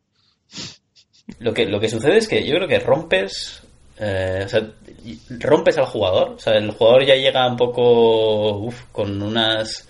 Lo 1.40 1.54
que, 1.54 1.66
lo 1.66 1.80
que 1.80 1.90
sucede 1.90 2.18
es 2.18 2.28
que 2.28 2.44
yo 2.46 2.56
creo 2.56 2.68
que 2.68 2.80
rompes. 2.80 3.62
eh, 4.00 4.42
o 4.46 4.50
sea, 4.50 4.68
rompes 5.40 5.78
al 5.78 5.86
jugador. 5.86 6.32
O 6.32 6.40
sea, 6.40 6.54
el 6.58 6.72
jugador 6.72 7.06
ya 7.06 7.16
llega 7.16 7.48
un 7.48 7.56
poco. 7.56 8.58
uf, 8.58 8.84
con 8.92 9.22
unas. 9.22 9.88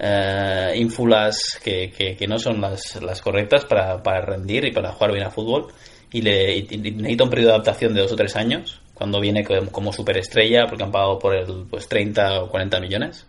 Eh, 0.00 0.74
ínfulas 0.76 1.58
que, 1.62 1.90
que, 1.90 2.26
no 2.28 2.38
son 2.38 2.60
las, 2.60 3.02
las 3.02 3.20
correctas 3.20 3.64
para, 3.64 4.00
para 4.00 4.20
rendir 4.20 4.64
y 4.64 4.72
para 4.72 4.92
jugar 4.92 5.12
bien 5.12 5.26
a 5.26 5.30
fútbol. 5.30 5.72
Y, 6.12 6.22
le, 6.22 6.62
necesita 6.62 7.24
un 7.24 7.30
periodo 7.30 7.48
de 7.48 7.54
adaptación 7.54 7.94
de 7.94 8.02
dos 8.02 8.12
o 8.12 8.16
tres 8.16 8.36
años. 8.36 8.80
Cuando 8.94 9.20
viene 9.20 9.44
como, 9.44 9.92
superestrella, 9.92 10.66
porque 10.66 10.84
han 10.84 10.92
pagado 10.92 11.18
por 11.18 11.34
él 11.34 11.66
pues 11.68 11.88
30 11.88 12.42
o 12.42 12.48
40 12.48 12.80
millones. 12.80 13.26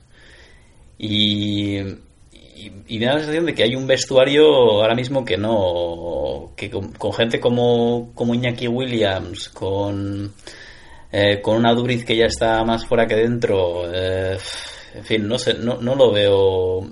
Y, 0.98 1.78
y, 1.80 2.72
y 2.88 3.00
me 3.00 3.06
da 3.06 3.14
la 3.14 3.20
sensación 3.20 3.46
de 3.46 3.56
que 3.56 3.64
hay 3.64 3.76
un 3.76 3.88
vestuario 3.88 4.46
ahora 4.46 4.96
mismo 4.96 5.26
que 5.26 5.38
no. 5.38 6.52
que 6.56 6.70
con, 6.70 6.92
con 6.94 7.14
gente 7.14 7.40
como, 7.40 8.12
como 8.14 8.36
Iñaki 8.36 8.68
Williams, 8.68 9.50
con. 9.50 10.34
eh, 11.12 11.42
con 11.42 11.58
una 11.58 11.74
Duriz 11.74 12.06
que 12.06 12.16
ya 12.16 12.26
está 12.26 12.64
más 12.64 12.86
fuera 12.86 13.08
que 13.08 13.16
dentro. 13.16 13.84
eh, 13.94 14.38
en 14.96 15.04
fin, 15.06 15.28
no 15.28 15.38
sé, 15.40 15.54
no, 15.56 15.78
no 15.82 15.96
lo 15.96 16.12
veo. 16.12 16.90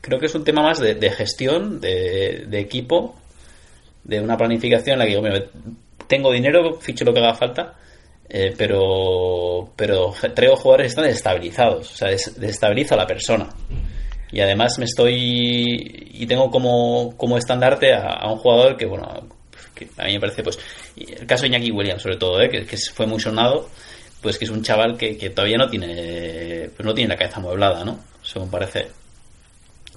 Creo 0.00 0.18
que 0.18 0.26
es 0.26 0.34
un 0.34 0.44
tema 0.44 0.62
más 0.62 0.78
de, 0.80 0.94
de 0.94 1.10
gestión, 1.10 1.80
de, 1.80 2.44
de 2.48 2.58
equipo, 2.60 3.16
de 4.04 4.20
una 4.20 4.36
planificación 4.36 4.94
en 4.94 4.98
la 5.00 5.04
que 5.06 5.16
digo, 5.16 5.46
tengo 6.06 6.32
dinero, 6.32 6.74
ficho 6.80 7.04
lo 7.04 7.12
que 7.12 7.20
haga 7.20 7.34
falta. 7.34 7.74
eh, 8.28 8.54
pero, 8.56 9.72
pero 9.76 10.14
traigo 10.34 10.56
jugadores 10.56 10.84
que 10.86 10.88
están 10.88 11.04
desestabilizados, 11.04 11.92
o 11.92 11.96
sea, 11.96 12.08
des- 12.08 12.38
desestabilizo 12.40 12.94
a 12.94 12.98
la 12.98 13.06
persona. 13.06 13.48
Y 14.32 14.40
además 14.40 14.78
me 14.78 14.84
estoy. 14.84 16.08
Y 16.12 16.26
tengo 16.26 16.50
como, 16.50 17.14
como 17.16 17.36
estandarte 17.36 17.92
a, 17.92 18.30
un 18.30 18.38
jugador 18.38 18.76
que, 18.76 18.86
bueno, 18.86 19.26
que 19.74 19.88
a 19.98 20.04
mí 20.04 20.14
me 20.14 20.20
parece, 20.20 20.42
pues. 20.44 20.58
El 20.96 21.26
caso 21.26 21.42
de 21.42 21.48
Iñaki 21.48 21.70
Williams, 21.72 22.02
sobre 22.02 22.16
todo, 22.16 22.40
¿eh? 22.40 22.48
que, 22.48 22.64
que 22.64 22.76
fue 22.94 23.06
muy 23.06 23.18
sonado, 23.18 23.68
pues 24.22 24.38
que 24.38 24.44
es 24.44 24.50
un 24.50 24.62
chaval 24.62 24.96
que, 24.96 25.16
que 25.18 25.30
todavía 25.30 25.56
no 25.58 25.68
tiene. 25.68 25.88
Pues 26.76 26.84
no 26.86 26.94
tiene 26.94 27.08
la 27.14 27.18
cabeza 27.18 27.38
amueblada, 27.38 27.84
¿no? 27.84 27.98
Según 28.22 28.50
parece. 28.50 28.88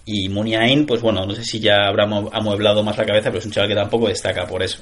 Y 0.05 0.27
Muniain, 0.29 0.85
pues 0.85 1.01
bueno, 1.01 1.25
no 1.25 1.33
sé 1.33 1.43
si 1.45 1.59
ya 1.59 1.87
habrá 1.87 2.05
amu- 2.05 2.29
amueblado 2.33 2.83
más 2.83 2.97
la 2.97 3.05
cabeza, 3.05 3.29
pero 3.29 3.39
es 3.39 3.45
un 3.45 3.51
chaval 3.51 3.69
que 3.69 3.75
tampoco 3.75 4.07
destaca 4.09 4.45
por 4.45 4.61
eso. 4.61 4.79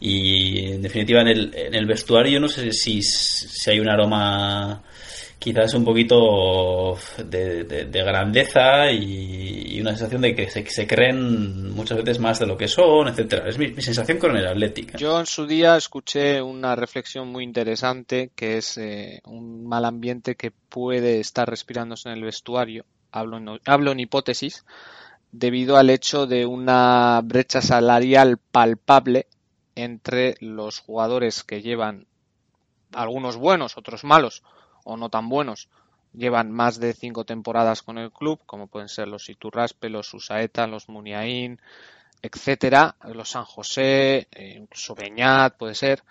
Y 0.00 0.72
en 0.72 0.82
definitiva, 0.82 1.22
en 1.22 1.28
el, 1.28 1.54
en 1.54 1.74
el 1.74 1.86
vestuario, 1.86 2.38
no 2.38 2.48
sé 2.48 2.72
si, 2.72 3.02
si 3.02 3.70
hay 3.70 3.80
un 3.80 3.88
aroma 3.88 4.82
quizás 5.38 5.72
un 5.74 5.84
poquito 5.84 6.96
de, 7.24 7.64
de- 7.64 7.84
de 7.84 8.02
grandeza 8.02 8.90
y, 8.90 9.80
una 9.80 9.90
sensación 9.90 10.22
de 10.22 10.34
que 10.34 10.50
se, 10.50 10.86
creen 10.86 11.70
muchas 11.70 11.98
veces 11.98 12.18
más 12.18 12.40
de 12.40 12.46
lo 12.46 12.56
que 12.56 12.66
son, 12.66 13.06
etcétera. 13.06 13.48
Es 13.48 13.58
mi, 13.58 13.72
sensación 13.80 14.18
con 14.18 14.36
el 14.36 14.46
Atlético. 14.46 14.98
Yo 14.98 15.20
en 15.20 15.26
su 15.26 15.46
día 15.46 15.76
escuché 15.76 16.42
una 16.42 16.74
reflexión 16.74 17.28
muy 17.28 17.44
interesante 17.44 18.30
que 18.34 18.56
es 18.56 18.76
eh, 18.76 19.20
un 19.24 19.66
mal 19.66 19.84
ambiente 19.84 20.34
que 20.34 20.50
puede 20.50 21.20
estar 21.20 21.48
respirándose 21.48 22.08
en 22.08 22.16
el 22.16 22.24
vestuario. 22.24 22.84
Hablo 23.12 23.38
hablo 23.64 23.92
en 23.92 24.00
hipótesis 24.00 24.64
debido 25.30 25.76
al 25.76 25.90
hecho 25.90 26.26
de 26.26 26.44
una 26.44 27.20
brecha 27.22 27.62
salarial 27.62 28.38
palpable 28.38 29.26
entre 29.76 30.34
los 30.40 30.80
jugadores 30.80 31.44
que 31.44 31.62
llevan 31.62 32.06
algunos 32.92 33.36
buenos, 33.36 33.76
otros 33.76 34.02
malos 34.02 34.42
o 34.88 34.96
no 34.96 35.10
tan 35.10 35.28
buenos, 35.28 35.68
llevan 36.14 36.50
más 36.50 36.80
de 36.80 36.94
cinco 36.94 37.24
temporadas 37.24 37.82
con 37.82 37.98
el 37.98 38.10
club, 38.10 38.40
como 38.46 38.66
pueden 38.66 38.88
ser 38.88 39.06
los 39.06 39.28
Iturraspe, 39.28 39.90
los 39.90 40.12
Usaeta, 40.14 40.66
los 40.66 40.88
Muniain, 40.88 41.60
etcétera, 42.22 42.96
los 43.12 43.30
San 43.30 43.44
José, 43.44 44.28
eh, 44.32 44.54
incluso 44.56 44.94
Beñat 44.94 45.56
puede 45.56 45.74
ser, 45.74 46.02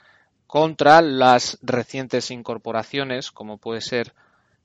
contra 0.46 1.02
las 1.02 1.58
recientes 1.64 2.30
incorporaciones, 2.30 3.32
como 3.32 3.58
puede 3.58 3.82
ser 3.82 4.14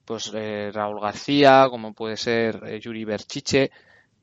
pues 0.04 0.30
eh, 0.34 0.70
Raúl 0.72 1.00
García, 1.00 1.66
como 1.70 1.94
puede 1.94 2.18
ser 2.18 2.62
eh, 2.66 2.80
Yuri 2.80 3.04
Berchiche, 3.04 3.70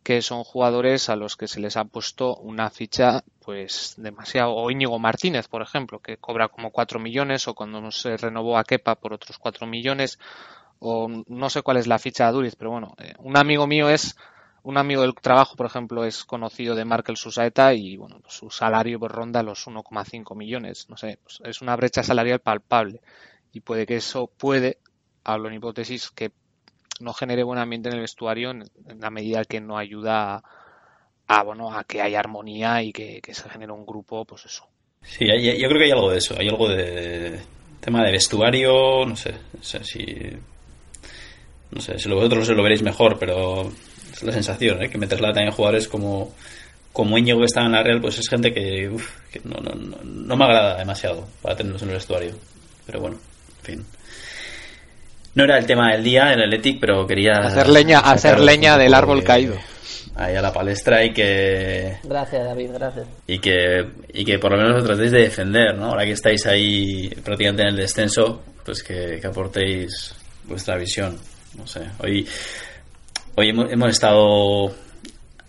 que 0.03 0.21
son 0.21 0.43
jugadores 0.43 1.09
a 1.09 1.15
los 1.15 1.35
que 1.35 1.47
se 1.47 1.59
les 1.59 1.77
ha 1.77 1.85
puesto 1.85 2.35
una 2.37 2.69
ficha 2.69 3.23
pues 3.43 3.95
demasiado 3.97 4.55
o 4.55 4.71
Íñigo 4.71 4.99
Martínez 4.99 5.47
por 5.47 5.61
ejemplo 5.61 5.99
que 5.99 6.17
cobra 6.17 6.47
como 6.47 6.71
4 6.71 6.99
millones 6.99 7.47
o 7.47 7.53
cuando 7.53 7.91
se 7.91 8.17
renovó 8.17 8.57
a 8.57 8.63
Kepa 8.63 8.95
por 8.95 9.13
otros 9.13 9.37
4 9.37 9.67
millones 9.67 10.19
o 10.79 11.07
no 11.27 11.49
sé 11.49 11.61
cuál 11.61 11.77
es 11.77 11.87
la 11.87 11.99
ficha 11.99 12.27
de 12.27 12.31
Duriz 12.31 12.55
pero 12.55 12.71
bueno 12.71 12.95
eh, 12.97 13.13
un 13.19 13.37
amigo 13.37 13.67
mío 13.67 13.89
es 13.89 14.15
un 14.63 14.77
amigo 14.77 15.01
del 15.01 15.15
trabajo 15.15 15.55
por 15.55 15.65
ejemplo 15.65 16.05
es 16.05 16.23
conocido 16.23 16.75
de 16.75 16.85
Markel 16.85 17.17
Susaeta 17.17 17.73
y 17.73 17.97
bueno 17.97 18.19
pues, 18.21 18.33
su 18.35 18.49
salario 18.49 18.99
pues, 18.99 19.11
ronda 19.11 19.43
los 19.43 19.67
1,5 19.67 20.35
millones 20.35 20.87
no 20.89 20.95
sé 20.95 21.19
pues, 21.21 21.41
es 21.43 21.61
una 21.61 21.75
brecha 21.75 22.03
salarial 22.03 22.39
palpable 22.39 23.01
y 23.51 23.61
puede 23.61 23.85
que 23.85 23.97
eso 23.97 24.27
puede 24.27 24.79
hablo 25.23 25.49
en 25.49 25.55
hipótesis 25.55 26.09
que 26.11 26.31
no 26.99 27.13
genere 27.13 27.43
buen 27.43 27.59
ambiente 27.59 27.89
en 27.89 27.95
el 27.95 28.01
vestuario 28.01 28.51
en, 28.51 28.63
la 28.99 29.09
medida 29.09 29.45
que 29.45 29.61
no 29.61 29.77
ayuda 29.77 30.43
a, 31.27 31.43
bueno 31.43 31.73
a 31.73 31.83
que 31.83 32.01
haya 32.01 32.19
armonía 32.19 32.81
y 32.83 32.91
que, 32.91 33.21
que 33.21 33.33
se 33.33 33.49
genere 33.49 33.71
un 33.71 33.85
grupo 33.85 34.25
pues 34.25 34.45
eso 34.45 34.67
Sí, 35.03 35.25
yo 35.25 35.67
creo 35.67 35.79
que 35.79 35.85
hay 35.85 35.91
algo 35.91 36.11
de 36.11 36.17
eso. 36.17 36.35
Hay 36.37 36.47
algo 36.47 36.67
de 36.67 37.39
tema 37.79 38.03
de 38.03 38.11
vestuario, 38.11 39.05
no 39.05 39.15
sé, 39.15 39.33
no 39.53 39.63
sé 39.63 39.83
si. 39.83 40.05
No 41.71 41.81
sé, 41.81 41.99
si 41.99 42.09
vosotros 42.09 42.49
lo 42.49 42.63
veréis 42.63 42.81
mejor, 42.81 43.17
pero 43.19 43.71
es 44.11 44.23
la 44.23 44.33
sensación, 44.33 44.81
¿eh? 44.81 44.89
que 44.89 44.97
me 44.97 45.05
traslada 45.05 45.35
también 45.35 45.53
jugadores 45.53 45.87
como, 45.87 46.33
como 46.91 47.15
Íñigo 47.15 47.39
que 47.39 47.45
está 47.45 47.61
en 47.61 47.73
la 47.73 47.83
Real, 47.83 48.01
pues 48.01 48.17
es 48.17 48.27
gente 48.27 48.51
que, 48.51 48.89
uf, 48.89 49.07
que 49.31 49.39
no, 49.43 49.59
no, 49.61 49.75
no, 49.75 49.97
no 50.03 50.35
me 50.35 50.45
agrada 50.45 50.77
demasiado 50.77 51.27
para 51.43 51.55
tenerlos 51.55 51.83
en 51.83 51.89
el 51.89 51.95
vestuario. 51.95 52.31
Pero 52.87 53.01
bueno, 53.01 53.17
en 53.59 53.65
fin. 53.65 53.85
No 55.35 55.43
era 55.43 55.57
el 55.57 55.65
tema 55.65 55.91
del 55.93 56.03
día, 56.03 56.33
el 56.33 56.41
Athletic, 56.43 56.79
pero 56.79 57.05
quería. 57.07 57.33
hacer 57.39 57.69
leña 57.69 57.99
hacer 57.99 58.39
leña 58.39 58.77
del 58.77 58.93
árbol 58.93 59.19
de- 59.19 59.25
caído 59.25 59.55
Ahí 60.15 60.35
a 60.35 60.41
la 60.41 60.51
palestra 60.51 61.05
y 61.05 61.13
que 61.13 61.97
Gracias, 62.03 62.43
David, 62.43 62.71
gracias. 62.73 63.07
y 63.25 63.39
que, 63.39 63.85
y 64.13 64.25
que 64.25 64.37
por 64.37 64.51
lo 64.51 64.57
menos 64.57 64.75
lo 64.81 64.83
tratéis 64.85 65.11
de 65.11 65.21
defender, 65.21 65.75
¿no? 65.77 65.85
Ahora 65.85 66.03
que 66.03 66.11
estáis 66.11 66.45
ahí 66.45 67.07
prácticamente 67.23 67.61
en 67.63 67.69
el 67.69 67.75
descenso, 67.77 68.41
pues 68.65 68.83
que, 68.83 69.19
que 69.21 69.27
aportéis 69.27 70.13
vuestra 70.43 70.75
visión. 70.75 71.17
No 71.57 71.65
sé, 71.65 71.81
hoy, 72.03 72.27
hoy 73.35 73.49
hemos, 73.49 73.71
hemos 73.71 73.89
estado 73.91 74.73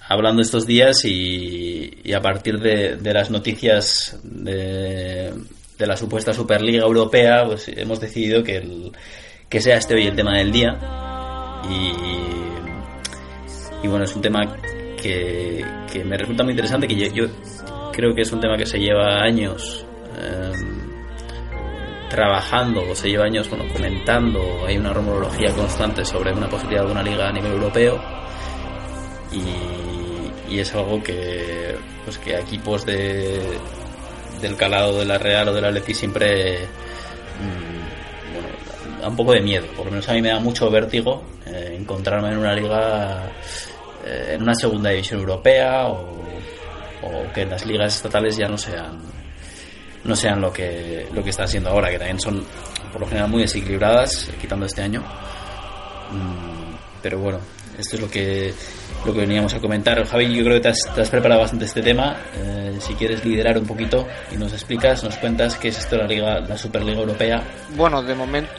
hablando 0.09 0.41
estos 0.41 0.67
días 0.69 1.05
y, 1.05 1.99
y 2.05 2.13
a 2.13 2.21
partir 2.21 2.61
de, 2.61 2.95
de 2.97 3.13
las 3.13 3.29
noticias 3.31 4.19
de, 4.23 5.33
de 5.79 5.87
la 5.87 5.97
supuesta 5.97 6.33
Superliga 6.33 6.85
Europea, 6.85 7.45
pues 7.45 7.67
hemos 7.75 7.99
decidido 8.01 8.45
que, 8.45 8.59
el, 8.59 8.93
que 9.51 9.61
sea 9.61 9.77
este 9.77 9.95
hoy 9.95 10.07
el 10.07 10.15
tema 10.15 10.39
del 10.39 10.53
día. 10.53 10.79
Y, 11.69 11.93
y 13.85 13.89
bueno, 13.89 14.05
es 14.05 14.15
un 14.15 14.23
tema 14.23 14.57
que, 15.03 15.65
que 15.93 16.05
me 16.05 16.17
resulta 16.17 16.45
muy 16.45 16.53
interesante, 16.53 16.87
que 16.87 16.95
yo, 16.95 17.27
creo 17.93 18.15
que 18.15 18.23
es 18.23 18.33
un 18.33 18.41
tema 18.41 18.57
que 18.57 18.65
se 18.65 18.79
lleva 18.79 19.21
años 19.21 19.85
eh, 20.17 20.53
trabajando, 22.09 22.83
o 22.89 22.95
se 22.95 23.09
lleva 23.11 23.25
años 23.25 23.51
bueno, 23.51 23.65
comentando, 23.73 24.65
hay 24.67 24.79
una 24.79 24.93
rumorología 24.93 25.53
constante 25.53 26.05
sobre 26.05 26.33
una 26.33 26.49
posibilidad 26.49 26.87
de 26.87 26.93
una 26.93 27.03
liga 27.03 27.29
a 27.29 27.33
nivel 27.33 27.53
europeo 27.53 28.01
y, 29.33 30.55
y 30.55 30.59
es 30.61 30.75
algo 30.75 31.03
que 31.03 31.77
pues 32.05 32.19
que 32.19 32.37
equipos 32.39 32.87
de, 32.87 33.41
del 34.41 34.57
calado 34.57 34.99
de 34.99 35.05
la 35.05 35.19
Real 35.19 35.49
o 35.49 35.53
de 35.53 35.61
la 35.61 35.69
Atleti 35.69 35.95
siempre 35.95 36.69
da 39.01 39.09
un 39.09 39.17
poco 39.17 39.33
de 39.33 39.41
miedo, 39.41 39.67
por 39.77 39.87
lo 39.87 39.93
menos 39.93 40.09
a 40.09 40.13
mí 40.13 40.23
me 40.23 40.29
da 40.29 40.39
mucho 40.39 40.71
vértigo 40.71 41.23
eh, 41.47 41.77
encontrarme 41.79 42.29
en 42.29 42.39
una 42.39 42.55
liga 42.55 43.31
eh, 44.05 44.33
en 44.35 44.43
una 44.43 44.55
segunda 44.55 44.91
división 44.91 45.21
europea 45.21 45.89
o, 45.89 46.21
o 47.03 47.33
que 47.35 47.45
las 47.45 47.65
ligas 47.67 47.97
estatales 47.97 48.37
ya 48.37 48.49
no 48.49 48.59
sean 48.59 49.01
no 50.05 50.17
sean 50.17 50.41
lo 50.41 50.53
que 50.53 51.07
lo 51.13 51.23
que 51.23 51.31
están 51.31 51.49
siendo 51.49 51.71
ahora 51.71 51.91
que 51.91 51.99
también 51.99 52.21
son 52.21 52.45
por 52.93 53.03
lo 53.03 53.07
general 53.07 53.31
muy 53.31 53.43
desequilibradas 53.43 54.31
quitando 54.41 54.67
este 54.67 54.83
año. 54.83 55.01
Mm, 56.11 56.75
pero 57.03 57.19
bueno 57.19 57.39
esto 57.79 57.97
es 57.97 58.03
lo 58.03 58.11
que 58.11 58.53
lo 59.05 59.15
que 59.15 59.21
veníamos 59.21 59.55
a 59.55 59.61
comentar. 59.61 60.05
Javi 60.07 60.35
yo 60.35 60.45
creo 60.45 60.57
que 60.57 60.61
te 60.61 60.69
has, 60.69 60.95
te 60.95 61.01
has 61.01 61.09
preparado 61.09 61.41
bastante 61.41 61.65
este 61.65 61.83
tema. 61.83 62.17
Eh, 62.37 62.77
si 62.81 62.95
quieres 62.95 63.25
liderar 63.25 63.57
un 63.59 63.67
poquito 63.67 64.07
y 64.31 64.37
nos 64.37 64.53
explicas 64.53 65.03
nos 65.05 65.17
cuentas 65.17 65.57
qué 65.57 65.69
es 65.69 65.79
esto 65.79 65.97
de 65.97 66.03
la 66.03 66.09
liga 66.09 66.41
la 66.41 66.57
superliga 66.57 67.01
europea. 67.01 67.43
Bueno 67.77 68.03
de 68.03 68.15
momento 68.15 68.53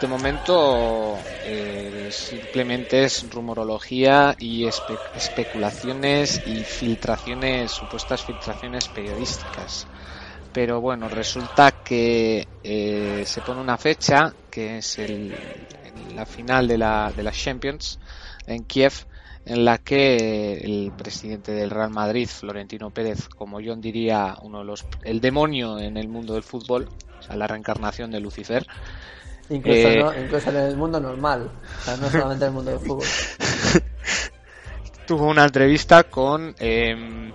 de 0.00 0.06
momento 0.08 1.24
eh, 1.42 2.08
simplemente 2.10 3.04
es 3.04 3.28
rumorología 3.30 4.34
y 4.38 4.64
espe- 4.64 5.00
especulaciones 5.12 6.40
y 6.44 6.64
filtraciones, 6.64 7.72
supuestas 7.72 8.24
filtraciones 8.24 8.88
periodísticas. 8.88 9.88
Pero 10.52 10.80
bueno, 10.80 11.08
resulta 11.08 11.72
que 11.72 12.48
eh, 12.62 13.24
se 13.26 13.42
pone 13.42 13.60
una 13.60 13.78
fecha, 13.78 14.34
que 14.50 14.78
es 14.78 14.98
el, 14.98 15.36
la 15.94 16.26
final 16.26 16.66
de 16.68 16.78
la, 16.78 17.12
de 17.14 17.22
la 17.22 17.32
Champions 17.32 17.98
en 18.46 18.64
Kiev, 18.64 18.92
en 19.44 19.64
la 19.64 19.78
que 19.78 20.54
el 20.58 20.92
presidente 20.96 21.52
del 21.52 21.70
Real 21.70 21.90
Madrid, 21.90 22.28
Florentino 22.28 22.90
Pérez, 22.90 23.28
como 23.28 23.60
John 23.64 23.80
diría, 23.80 24.36
uno 24.42 24.60
de 24.60 24.64
los, 24.64 24.86
el 25.02 25.20
demonio 25.20 25.78
en 25.78 25.96
el 25.96 26.08
mundo 26.08 26.34
del 26.34 26.42
fútbol, 26.42 26.88
o 27.18 27.22
sea, 27.22 27.36
la 27.36 27.46
reencarnación 27.46 28.10
de 28.10 28.20
Lucifer, 28.20 28.66
Incluso, 29.50 29.88
Eh, 29.88 29.98
no- 29.98 30.18
incluso 30.20 30.50
en 30.50 30.56
el 30.56 30.76
mundo 30.76 31.00
normal, 31.00 31.50
o 31.80 31.84
sea, 31.84 31.96
no 31.96 32.08
solamente 32.10 32.44
en 32.44 32.48
el 32.50 32.54
mundo 32.54 32.70
del 32.70 32.80
fútbol. 32.80 33.06
tuvo 35.06 35.26
una 35.26 35.44
entrevista 35.44 36.04
con 36.04 36.54
eh, 36.60 37.32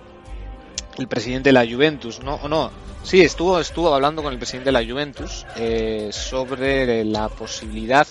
el 0.98 1.08
presidente 1.08 1.50
de 1.50 1.52
la 1.52 1.66
Juventus, 1.66 2.20
¿no? 2.20 2.36
¿O 2.36 2.48
no? 2.48 2.70
Sí, 3.02 3.20
estuvo, 3.20 3.60
estuvo 3.60 3.94
hablando 3.94 4.22
con 4.22 4.32
el 4.32 4.38
presidente 4.38 4.68
de 4.68 4.72
la 4.72 4.84
Juventus 4.84 5.46
eh, 5.56 6.08
sobre 6.10 7.04
la 7.04 7.28
posibilidad 7.28 8.06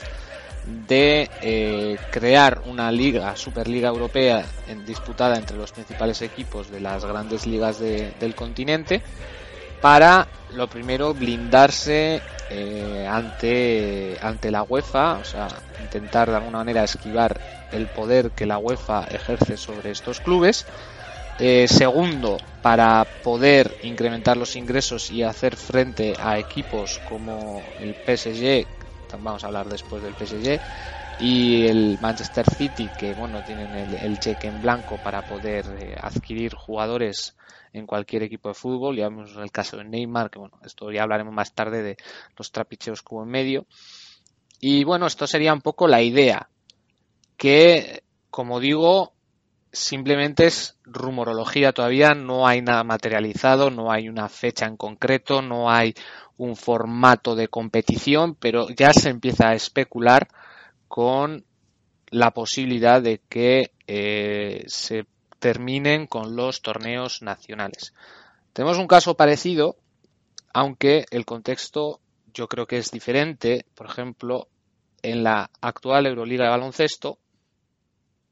de 0.87 1.29
eh, 1.41 1.97
crear 2.11 2.61
una 2.65 2.91
liga, 2.91 3.35
Superliga 3.35 3.89
Europea, 3.89 4.45
en- 4.67 4.85
disputada 4.85 5.37
entre 5.37 5.57
los 5.57 5.71
principales 5.71 6.21
equipos 6.21 6.71
de 6.71 6.79
las 6.79 7.03
grandes 7.05 7.45
ligas 7.45 7.79
de- 7.79 8.13
del 8.19 8.33
continente, 8.35 9.01
para, 9.79 10.27
lo 10.49 10.67
primero, 10.67 11.13
blindarse 11.13 12.23
eh, 12.49 13.07
ante, 13.09 14.17
ante 14.21 14.51
la 14.51 14.63
UEFA, 14.63 15.19
o 15.19 15.23
sea, 15.23 15.47
intentar 15.79 16.29
de 16.29 16.37
alguna 16.37 16.59
manera 16.59 16.83
esquivar 16.83 17.41
el 17.71 17.87
poder 17.87 18.31
que 18.31 18.45
la 18.45 18.57
UEFA 18.57 19.05
ejerce 19.09 19.57
sobre 19.57 19.91
estos 19.91 20.21
clubes. 20.21 20.65
Eh, 21.37 21.67
segundo, 21.67 22.37
para 22.61 23.05
poder 23.21 23.75
incrementar 23.81 24.37
los 24.37 24.55
ingresos 24.55 25.11
y 25.11 25.23
hacer 25.23 25.57
frente 25.57 26.13
a 26.17 26.39
equipos 26.39 26.99
como 26.99 27.73
el 27.77 27.95
PSG, 27.95 28.67
vamos 29.19 29.43
a 29.43 29.47
hablar 29.47 29.67
después 29.67 30.01
del 30.01 30.15
PSG, 30.15 30.61
y 31.17 31.67
el 31.67 31.97
Manchester 31.99 32.45
City, 32.49 32.89
que 32.89 33.13
bueno, 33.13 33.43
tienen 33.43 33.75
el, 33.75 34.19
cheque 34.19 34.47
en 34.47 34.61
blanco 34.61 34.97
para 34.97 35.21
poder 35.23 35.65
eh, 35.79 35.95
adquirir 35.99 36.53
jugadores 36.55 37.35
en 37.75 37.85
cualquier 37.85 38.23
equipo 38.23 38.49
de 38.49 38.55
fútbol. 38.55 38.95
Ya 38.95 39.09
vemos 39.09 39.35
el 39.35 39.51
caso 39.51 39.77
de 39.77 39.83
Neymar, 39.83 40.29
que 40.29 40.39
bueno, 40.39 40.57
esto 40.63 40.91
ya 40.91 41.03
hablaremos 41.03 41.33
más 41.33 41.53
tarde 41.53 41.83
de 41.83 41.97
los 42.37 42.51
trapicheos 42.51 43.03
hubo 43.09 43.23
en 43.23 43.29
medio. 43.29 43.65
Y 44.59 44.83
bueno, 44.83 45.05
esto 45.05 45.27
sería 45.27 45.53
un 45.53 45.61
poco 45.61 45.87
la 45.87 46.01
idea, 46.01 46.49
que 47.37 48.03
como 48.31 48.59
digo, 48.59 49.13
simplemente 49.71 50.47
es 50.47 50.77
rumorología 50.83 51.73
todavía, 51.73 52.15
no 52.15 52.47
hay 52.47 52.61
nada 52.61 52.83
materializado, 52.83 53.69
no 53.69 53.91
hay 53.91 54.09
una 54.09 54.29
fecha 54.29 54.65
en 54.65 54.77
concreto, 54.77 55.41
no 55.41 55.69
hay 55.69 55.93
un 56.37 56.55
formato 56.55 57.35
de 57.35 57.49
competición, 57.49 58.35
pero 58.35 58.69
ya 58.69 58.93
se 58.93 59.09
empieza 59.09 59.49
a 59.49 59.55
especular 59.55 60.27
con 60.87 61.45
la 62.09 62.31
posibilidad 62.31 63.01
de 63.01 63.21
que 63.29 63.71
eh, 63.87 64.63
se 64.67 65.05
terminen 65.45 66.07
con 66.07 66.35
los 66.35 66.63
torneos 66.63 67.21
nacionales. 67.21 67.93
Tenemos 68.51 68.79
un 68.79 68.87
caso 68.87 69.15
parecido, 69.15 69.77
aunque 70.51 71.05
el 71.11 71.23
contexto 71.23 71.99
yo 72.33 72.47
creo 72.47 72.65
que 72.65 72.79
es 72.79 72.89
diferente. 72.89 73.67
Por 73.75 73.85
ejemplo, 73.85 74.47
en 75.03 75.23
la 75.23 75.51
actual 75.61 76.07
Euroliga 76.07 76.45
de 76.45 76.49
baloncesto 76.49 77.19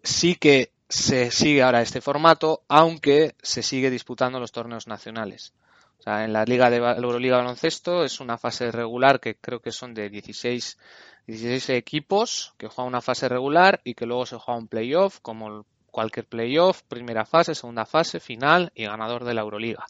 sí 0.02 0.38
que 0.38 0.72
se 0.90 1.30
sigue 1.30 1.62
ahora 1.62 1.84
este 1.84 2.02
formato, 2.02 2.64
aunque 2.68 3.36
se 3.44 3.62
sigue 3.62 3.92
disputando 3.92 4.40
los 4.40 4.52
torneos 4.52 4.88
nacionales. 4.88 5.54
O 6.00 6.02
sea, 6.02 6.26
en 6.26 6.34
la 6.34 6.46
Liga 6.46 6.72
de 6.72 6.78
Euroliga 6.78 7.36
de 7.36 7.44
baloncesto 7.44 8.04
es 8.04 8.22
una 8.22 8.40
fase 8.40 8.72
regular 8.72 9.20
que 9.20 9.36
creo 9.36 9.60
que 9.60 9.72
son 9.72 9.94
de 9.94 10.10
16, 10.10 10.80
16 11.28 11.70
equipos 11.78 12.56
que 12.58 12.70
juegan 12.70 12.88
una 12.88 13.02
fase 13.02 13.30
regular 13.30 13.82
y 13.84 13.94
que 13.94 14.08
luego 14.08 14.26
se 14.26 14.38
juega 14.38 14.60
un 14.60 14.68
playoff, 14.68 15.20
como 15.22 15.68
cualquier 15.94 16.26
playoff, 16.26 16.82
primera 16.82 17.24
fase, 17.24 17.54
segunda 17.54 17.86
fase, 17.86 18.20
final 18.20 18.72
y 18.74 18.86
ganador 18.86 19.24
de 19.24 19.36
la 19.36 19.42
Euroliga. 19.42 19.86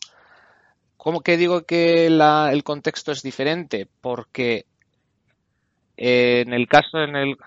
¿Cómo 0.97 1.21
que 1.21 1.37
digo 1.37 1.65
que 1.65 2.07
el 2.07 2.63
contexto 2.63 3.13
es 3.13 3.23
diferente? 3.23 3.87
Porque 4.01 4.65
en 5.95 6.53
el 6.53 6.67
caso 6.67 6.99
en 6.99 7.15
el, 7.15 7.37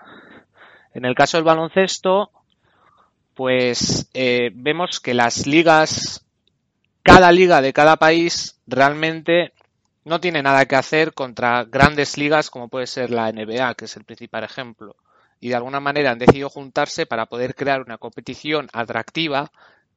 en 0.95 1.05
el 1.05 1.15
caso 1.15 1.37
del 1.37 1.45
baloncesto 1.45 2.31
pues 3.35 4.09
eh, 4.15 4.51
vemos 4.55 5.01
que 5.01 5.13
las 5.13 5.47
ligas, 5.47 6.25
cada 7.03 7.31
liga 7.33 7.61
de 7.61 7.75
cada 7.75 7.97
país 7.97 8.59
realmente 8.67 9.53
no 10.05 10.21
tiene 10.21 10.43
nada 10.43 10.65
que 10.65 10.77
hacer 10.77 11.13
contra 11.13 11.65
grandes 11.65 12.17
ligas 12.17 12.49
como 12.49 12.69
puede 12.69 12.87
ser 12.87 13.11
la 13.11 13.31
NBA, 13.31 13.75
que 13.75 13.85
es 13.85 13.97
el 13.99 14.05
principal 14.05 14.45
ejemplo. 14.45 14.97
Y 15.41 15.51
de 15.51 15.57
alguna 15.57 15.81
manera 15.81 16.11
han 16.11 16.19
decidido 16.19 16.49
juntarse 16.49 17.07
para 17.07 17.27
poder 17.27 17.55
crear 17.55 17.83
una 17.83 17.99
competición 17.99 18.69
atractiva 18.73 19.51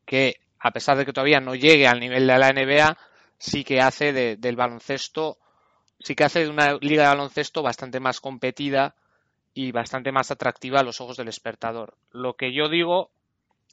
que, 0.05 0.39
a 0.59 0.71
pesar 0.71 0.97
de 0.97 1.05
que 1.05 1.13
todavía 1.13 1.39
no 1.39 1.55
llegue 1.55 1.87
al 1.87 1.99
nivel 1.99 2.27
de 2.27 2.37
la 2.37 2.51
NBA, 2.51 2.97
sí 3.37 3.63
que 3.63 3.81
hace 3.81 4.37
del 4.37 4.55
baloncesto, 4.55 5.37
sí 5.99 6.15
que 6.15 6.25
hace 6.25 6.43
de 6.43 6.49
una 6.49 6.73
liga 6.81 7.03
de 7.03 7.09
baloncesto 7.09 7.63
bastante 7.63 7.99
más 7.99 8.19
competida 8.19 8.95
y 9.53 9.71
bastante 9.71 10.11
más 10.11 10.31
atractiva 10.31 10.81
a 10.81 10.83
los 10.83 11.01
ojos 11.01 11.17
del 11.17 11.29
espectador. 11.29 11.95
Lo 12.11 12.35
que 12.35 12.53
yo 12.53 12.69
digo 12.69 13.09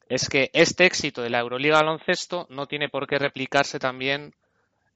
es 0.08 0.28
que 0.28 0.50
este 0.52 0.86
éxito 0.86 1.22
de 1.22 1.30
la 1.30 1.40
Euroliga 1.40 1.76
baloncesto 1.76 2.46
no 2.48 2.66
tiene 2.66 2.88
por 2.88 3.06
qué 3.06 3.18
replicarse 3.18 3.78
también 3.78 4.34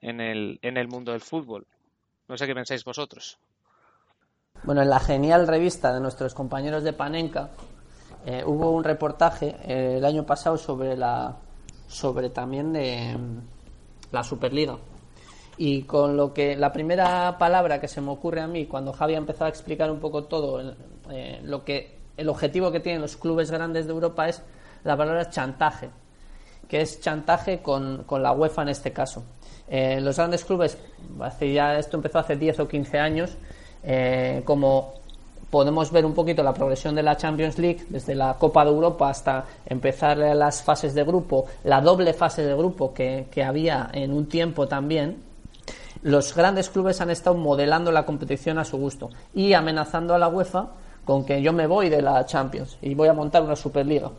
en 0.01 0.21
el, 0.21 0.59
en 0.63 0.77
el 0.77 0.89
mundo 0.89 1.13
del 1.13 1.21
fútbol. 1.21 1.67
No 2.29 2.37
sé 2.37 2.47
qué 2.47 2.55
pensáis 2.55 2.85
vosotros. 2.85 3.39
Bueno, 4.63 4.83
en 4.83 4.91
la 4.91 5.01
genial 5.01 5.49
revista 5.49 5.93
de 5.93 6.01
nuestros 6.01 6.35
compañeros 6.35 6.85
de 6.85 6.93
Panenka 6.93 7.49
eh, 8.27 8.43
hubo 8.45 8.71
un 8.71 8.85
reportaje 8.85 9.57
eh, 9.65 9.97
el 9.97 10.05
año 10.05 10.27
pasado 10.27 10.59
sobre 10.59 10.97
la 10.99 11.35
sobre 11.89 12.29
también 12.29 12.73
de 12.73 13.17
mm, 13.17 14.13
la 14.13 14.23
Superliga. 14.23 14.77
Y 15.57 15.83
con 15.83 16.15
lo 16.15 16.35
que 16.35 16.57
la 16.57 16.73
primera 16.73 17.39
palabra 17.39 17.81
que 17.81 17.89
se 17.89 18.03
me 18.03 18.11
ocurre 18.11 18.43
a 18.43 18.47
mí 18.47 18.67
cuando 18.67 18.93
Javi 18.93 19.15
ha 19.15 19.25
a 19.41 19.49
explicar 19.49 19.91
un 19.91 19.99
poco 19.99 20.25
todo 20.25 20.75
eh, 21.11 21.41
lo 21.43 21.65
que 21.65 21.99
el 22.19 22.29
objetivo 22.29 22.71
que 22.71 22.81
tienen 22.81 23.01
los 23.01 23.17
clubes 23.17 23.51
grandes 23.51 23.87
de 23.87 23.93
Europa 23.93 24.29
es 24.29 24.43
la 24.85 24.95
palabra 24.95 25.31
chantaje, 25.31 25.89
que 26.69 26.83
es 26.83 27.01
chantaje 27.01 27.63
con, 27.63 28.05
la 28.11 28.33
UEFA 28.33 28.63
en 28.63 28.69
este 28.69 28.93
caso. 28.93 29.25
Los 29.71 30.17
grandes 30.17 30.45
clubes, 30.45 30.77
hace 31.21 31.53
ya 31.53 31.79
esto 31.79 31.97
empezó 31.97 32.19
hace 32.19 32.37
10 32.37 32.61
o 32.61 32.69
15 32.69 32.99
años, 32.99 33.37
eh, 33.83 34.43
como 34.45 34.95
podemos 35.51 35.91
ver 35.91 36.07
un 36.07 36.15
poquito 36.15 36.43
la 36.43 36.55
progresión 36.55 36.95
de 36.95 37.03
la 37.03 37.17
Champions 37.17 37.59
League, 37.59 37.85
desde 37.89 38.15
la 38.15 38.35
Copa 38.35 38.65
de 38.65 38.71
Europa 38.71 39.11
hasta 39.11 39.45
empezar 39.67 40.17
las 40.19 40.63
fases 40.63 40.95
de 40.95 41.05
grupo, 41.05 41.47
la 41.65 41.81
doble 41.81 42.13
fase 42.13 42.45
de 42.45 42.55
grupo 42.55 42.95
que, 42.95 43.27
que 43.31 43.43
había 43.43 43.91
en 43.93 44.13
un 44.13 44.27
tiempo 44.27 44.69
también, 44.69 45.23
los 46.03 46.35
grandes 46.35 46.71
clubes 46.71 47.01
han 47.01 47.11
estado 47.11 47.37
modelando 47.37 47.93
la 47.93 48.07
competición 48.07 48.59
a 48.59 48.65
su 48.65 48.79
gusto 48.79 49.11
y 49.35 49.53
amenazando 49.53 50.15
a 50.15 50.19
la 50.19 50.29
UEFA 50.29 50.69
con 51.05 51.25
que 51.25 51.43
yo 51.43 51.53
me 51.53 51.67
voy 51.67 51.89
de 51.89 52.01
la 52.01 52.25
Champions 52.25 52.79
y 52.81 52.95
voy 52.95 53.09
a 53.09 53.13
montar 53.13 53.43
una 53.43 53.57
Superliga. 53.57 54.11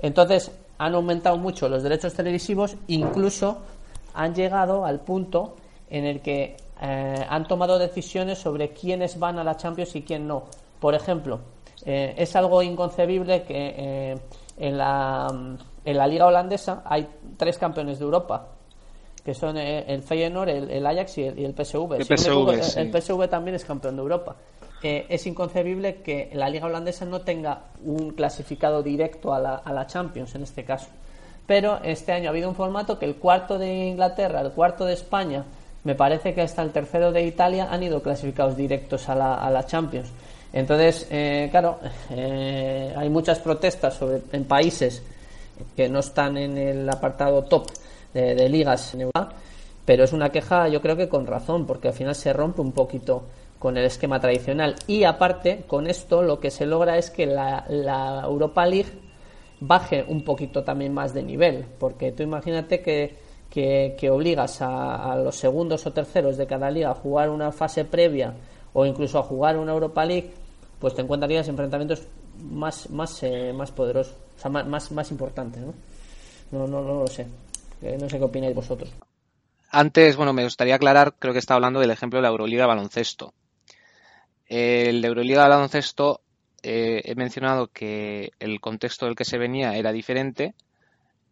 Entonces, 0.00 0.50
han 0.78 0.94
aumentado 0.94 1.36
mucho 1.38 1.68
los 1.68 1.82
derechos 1.82 2.14
televisivos, 2.14 2.76
incluso 2.88 3.58
han 4.14 4.34
llegado 4.34 4.84
al 4.84 5.00
punto 5.00 5.54
en 5.90 6.06
el 6.06 6.20
que 6.20 6.56
eh, 6.84 7.26
han 7.28 7.46
tomado 7.46 7.78
decisiones 7.78 8.38
sobre 8.38 8.70
quiénes 8.70 9.16
van 9.16 9.38
a 9.38 9.44
la 9.44 9.56
Champions 9.56 9.94
y 9.94 10.02
quién 10.02 10.26
no. 10.26 10.44
Por 10.80 10.96
ejemplo, 10.96 11.38
eh, 11.84 12.14
es 12.18 12.34
algo 12.34 12.60
inconcebible 12.60 13.44
que 13.44 13.74
eh, 13.76 14.18
en, 14.58 14.76
la, 14.76 15.28
en 15.84 15.96
la 15.96 16.06
liga 16.08 16.26
holandesa 16.26 16.82
hay 16.84 17.08
tres 17.36 17.56
campeones 17.56 18.00
de 18.00 18.04
Europa, 18.04 18.48
que 19.24 19.32
son 19.32 19.56
el 19.56 20.02
Feyenoord, 20.02 20.48
el, 20.48 20.84
Ajax 20.84 21.18
y 21.18 21.22
el, 21.22 21.54
PSV. 21.54 21.94
el 22.00 22.92
PSV 22.92 23.28
también 23.28 23.54
es 23.54 23.64
campeón 23.64 23.94
de 23.94 24.02
Europa 24.02 24.34
es 24.82 25.26
inconcebible 25.28 26.02
que 26.02 26.30
la 26.32 26.48
liga 26.48 26.66
holandesa 26.66 27.04
no 27.04 27.20
tenga 27.20 27.66
un 27.84 28.10
clasificado 28.10 28.82
directo 28.82 29.32
a 29.32 29.38
la, 29.38 29.54
a 29.54 29.72
la 29.72 29.86
Champions 29.86 30.34
en 30.34 30.42
este 30.42 30.64
caso. 30.64 30.88
Pero 31.46 31.78
este 31.84 32.10
año 32.10 32.26
ha 32.26 32.30
habido 32.30 32.48
un 32.48 32.56
formato 32.56 32.98
que 32.98 33.04
el 33.04 33.14
cuarto 33.14 33.58
de 33.58 33.86
Inglaterra, 33.86 34.40
el 34.40 34.50
cuarto 34.50 34.84
de 34.84 34.94
España, 34.94 35.44
me 35.84 35.94
parece 35.94 36.34
que 36.34 36.42
hasta 36.42 36.62
el 36.62 36.70
tercero 36.70 37.12
de 37.12 37.22
Italia 37.22 37.68
han 37.70 37.82
ido 37.82 38.02
clasificados 38.02 38.56
directos 38.56 39.08
a 39.08 39.14
la, 39.14 39.34
a 39.34 39.50
la 39.50 39.66
Champions. 39.66 40.10
Entonces, 40.52 41.06
eh, 41.10 41.48
claro, 41.50 41.78
eh, 42.10 42.92
hay 42.96 43.08
muchas 43.08 43.38
protestas 43.38 43.94
sobre, 43.94 44.20
en 44.32 44.44
países 44.44 45.02
que 45.76 45.88
no 45.88 46.00
están 46.00 46.36
en 46.36 46.58
el 46.58 46.88
apartado 46.88 47.42
top 47.44 47.70
de, 48.12 48.48
ligas 48.48 48.92
en 48.94 49.02
Europa, 49.02 49.32
pero 49.86 50.04
es 50.04 50.12
una 50.12 50.28
queja 50.28 50.68
yo 50.68 50.82
creo 50.82 50.96
que 50.96 51.08
con 51.08 51.26
razón, 51.26 51.66
porque 51.66 51.88
al 51.88 51.94
final 51.94 52.14
se 52.14 52.32
rompe 52.32 52.60
un 52.60 52.72
poquito 52.72 53.24
con 53.58 53.78
el 53.78 53.84
esquema 53.84 54.20
tradicional. 54.20 54.74
Y 54.86 55.04
aparte, 55.04 55.64
con 55.66 55.86
esto 55.86 56.22
lo 56.22 56.38
que 56.38 56.50
se 56.50 56.66
logra 56.66 56.98
es 56.98 57.10
que 57.10 57.24
la, 57.24 58.22
Europa 58.24 58.66
League 58.66 58.90
baje 59.60 60.04
un 60.06 60.24
poquito 60.24 60.64
también 60.64 60.92
más 60.92 61.14
de 61.14 61.22
nivel, 61.22 61.64
porque 61.78 62.12
tú 62.12 62.22
imagínate 62.22 62.82
que, 62.82 63.16
que, 63.52 64.08
obligas 64.10 64.62
a, 64.62 65.14
los 65.16 65.36
segundos 65.36 65.84
o 65.86 65.92
terceros 65.92 66.38
de 66.38 66.46
cada 66.46 66.70
liga 66.70 66.90
a 66.90 66.94
jugar 66.94 67.28
una 67.28 67.52
fase 67.52 67.84
previa 67.84 68.32
o 68.72 68.86
incluso 68.86 69.18
a 69.18 69.22
jugar 69.22 69.58
una 69.58 69.72
Europa 69.72 70.06
League, 70.06 70.32
pues 70.78 70.94
te 70.94 71.02
encontrarías 71.02 71.46
enfrentamientos 71.48 72.06
más, 72.40 72.88
más, 72.88 73.22
eh, 73.22 73.52
más 73.52 73.70
poderosos, 73.70 74.14
o 74.36 74.40
sea, 74.40 74.50
más, 74.50 74.90
más, 74.90 75.10
importantes, 75.10 75.62
¿no? 75.62 75.74
No, 76.50 76.66
no, 76.66 76.82
no 76.82 77.00
lo 77.00 77.06
sé. 77.06 77.26
Eh, 77.82 77.98
no 78.00 78.08
sé 78.08 78.16
qué 78.16 78.24
opináis 78.24 78.54
vosotros. 78.54 78.90
Antes, 79.70 80.16
bueno, 80.16 80.32
me 80.32 80.44
gustaría 80.44 80.76
aclarar, 80.76 81.14
creo 81.18 81.34
que 81.34 81.38
está 81.38 81.54
hablando 81.54 81.80
del 81.80 81.90
ejemplo 81.90 82.18
de 82.18 82.22
la 82.22 82.28
Euroliga 82.28 82.66
baloncesto. 82.66 83.34
El 84.46 85.02
de 85.02 85.08
Euroliga 85.08 85.46
baloncesto 85.46 86.22
eh, 86.62 87.02
he 87.04 87.14
mencionado 87.16 87.66
que 87.66 88.32
el 88.38 88.60
contexto 88.60 89.04
del 89.04 89.14
que 89.14 89.26
se 89.26 89.36
venía 89.36 89.76
era 89.76 89.92
diferente, 89.92 90.54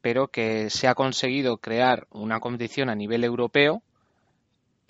pero 0.01 0.29
que 0.29 0.71
se 0.71 0.89
ha 0.89 0.95
conseguido 0.95 1.59
crear 1.59 2.07
una 2.11 2.41
competición 2.41 2.89
a 2.89 2.95
nivel 2.95 3.25
europeo 3.25 3.83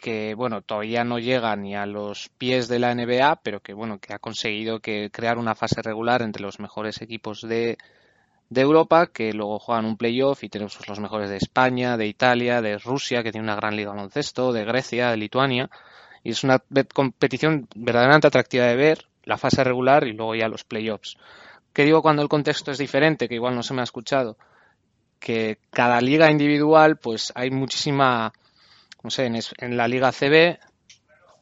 que 0.01 0.35
bueno 0.35 0.63
todavía 0.63 1.05
no 1.05 1.19
llega 1.19 1.55
ni 1.57 1.77
a 1.77 1.85
los 1.87 2.31
pies 2.39 2.69
de 2.69 2.79
la 2.79 2.95
NBA, 2.95 3.41
pero 3.43 3.61
que 3.61 3.75
bueno 3.75 3.99
que 3.99 4.15
ha 4.15 4.19
conseguido 4.19 4.81
que 4.81 5.11
crear 5.13 5.39
una 5.39 5.55
fase 5.55 5.83
regular 5.83 6.23
entre 6.23 6.43
los 6.43 6.59
mejores 6.59 7.03
equipos 7.03 7.43
de, 7.43 7.77
de 8.49 8.61
Europa, 8.63 9.09
que 9.09 9.33
luego 9.35 9.59
juegan 9.59 9.85
un 9.85 9.99
playoff 9.99 10.43
y 10.43 10.49
tenemos 10.49 10.77
pues, 10.77 10.89
los 10.89 11.01
mejores 11.01 11.29
de 11.29 11.37
España, 11.37 11.99
de 11.99 12.07
Italia, 12.07 12.63
de 12.63 12.79
Rusia, 12.79 13.23
que 13.23 13.31
tiene 13.31 13.45
una 13.45 13.57
gran 13.57 13.77
liga 13.77 13.91
baloncesto, 13.91 14.53
de 14.53 14.65
Grecia, 14.65 15.11
de 15.11 15.19
Lituania 15.19 15.71
y 16.23 16.31
es 16.31 16.45
una 16.45 16.63
competición 16.93 17.69
verdaderamente 17.75 18.27
atractiva 18.27 18.67
de 18.67 18.77
ver, 18.77 19.07
la 19.25 19.39
fase 19.39 19.65
regular 19.65 20.07
y 20.07 20.13
luego 20.13 20.35
ya 20.35 20.49
los 20.49 20.65
playoffs. 20.65 21.17
¿Qué 21.73 21.85
digo 21.85 22.03
cuando 22.03 22.23
el 22.23 22.29
contexto 22.29 22.71
es 22.71 22.79
diferente? 22.79 23.29
Que 23.29 23.37
igual 23.37 23.55
no 23.55 23.63
se 23.63 23.75
me 23.75 23.81
ha 23.81 23.85
escuchado. 23.85 24.37
Que 25.21 25.59
cada 25.71 26.01
liga 26.01 26.31
individual, 26.31 26.97
pues 26.99 27.33
hay 27.37 27.51
muchísima, 27.51 28.33
no 29.03 29.11
sé, 29.11 29.27
en, 29.27 29.37
es- 29.37 29.55
en 29.59 29.77
la 29.77 29.89
liga 29.89 30.13
CB, 30.13 30.59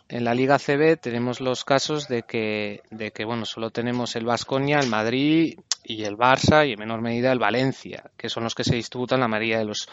en 0.08 0.24
la 0.24 0.34
liga 0.34 0.58
CB 0.58 0.96
tenemos 0.96 1.40
los 1.40 1.64
casos 1.64 2.08
de 2.08 2.22
que, 2.22 2.82
de 2.90 3.10
que 3.12 3.24
bueno, 3.24 3.44
solo 3.44 3.70
tenemos 3.70 4.16
el 4.16 4.24
Vasconia, 4.24 4.78
el 4.80 4.88
Madrid 4.88 5.58
y 5.84 6.04
el 6.04 6.16
Barça 6.16 6.66
y 6.68 6.72
en 6.72 6.78
menor 6.78 7.02
medida 7.02 7.32
el 7.32 7.38
Valencia, 7.38 8.10
que 8.16 8.28
son 8.28 8.44
los 8.44 8.54
que 8.54 8.64
se 8.64 8.74
disputan 8.76 9.20
la 9.20 9.28
mayoría 9.28 9.58
de 9.58 9.64
los 9.66 9.88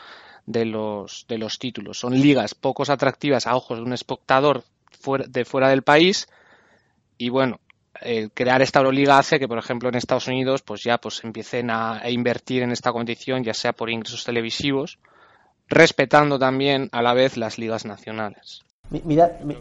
de 0.46 0.66
los 0.66 1.26
de 1.28 1.38
los 1.38 1.58
títulos. 1.60 2.00
Son 2.00 2.14
ligas 2.20 2.54
pocos 2.56 2.90
atractivas 2.90 3.48
a 3.48 3.56
ojos 3.56 3.80
de 3.80 3.84
un 3.84 3.94
espectador 3.94 4.64
fuera, 5.00 5.26
de 5.28 5.44
fuera 5.46 5.70
del 5.70 5.82
país 5.84 6.28
y 7.18 7.30
bueno, 7.30 7.60
el 8.06 8.32
crear 8.32 8.62
esta 8.62 8.80
Euroliga 8.80 9.18
hace 9.18 9.40
que, 9.40 9.48
por 9.48 9.58
ejemplo, 9.58 9.90
en 9.90 9.96
Estados 9.96 10.28
Unidos, 10.28 10.62
pues 10.62 10.84
ya 10.84 10.98
pues 11.00 11.24
empiecen 11.24 11.70
a, 11.70 12.00
a 12.02 12.10
invertir 12.10 12.64
en 12.64 12.72
esta 12.72 12.92
competición, 12.92 13.44
ya 13.44 13.54
sea 13.54 13.74
por 13.74 13.90
ingresos 13.90 14.24
televisivos, 14.24 15.00
respetando 15.68 16.38
también 16.40 16.90
a 16.92 17.02
la 17.02 17.14
vez 17.14 17.38
las 17.38 17.58
ligas 17.58 17.86
nacionales. 17.86 18.62
Mi- 18.90 19.02
Mirad, 19.04 19.40
mi- 19.42 19.58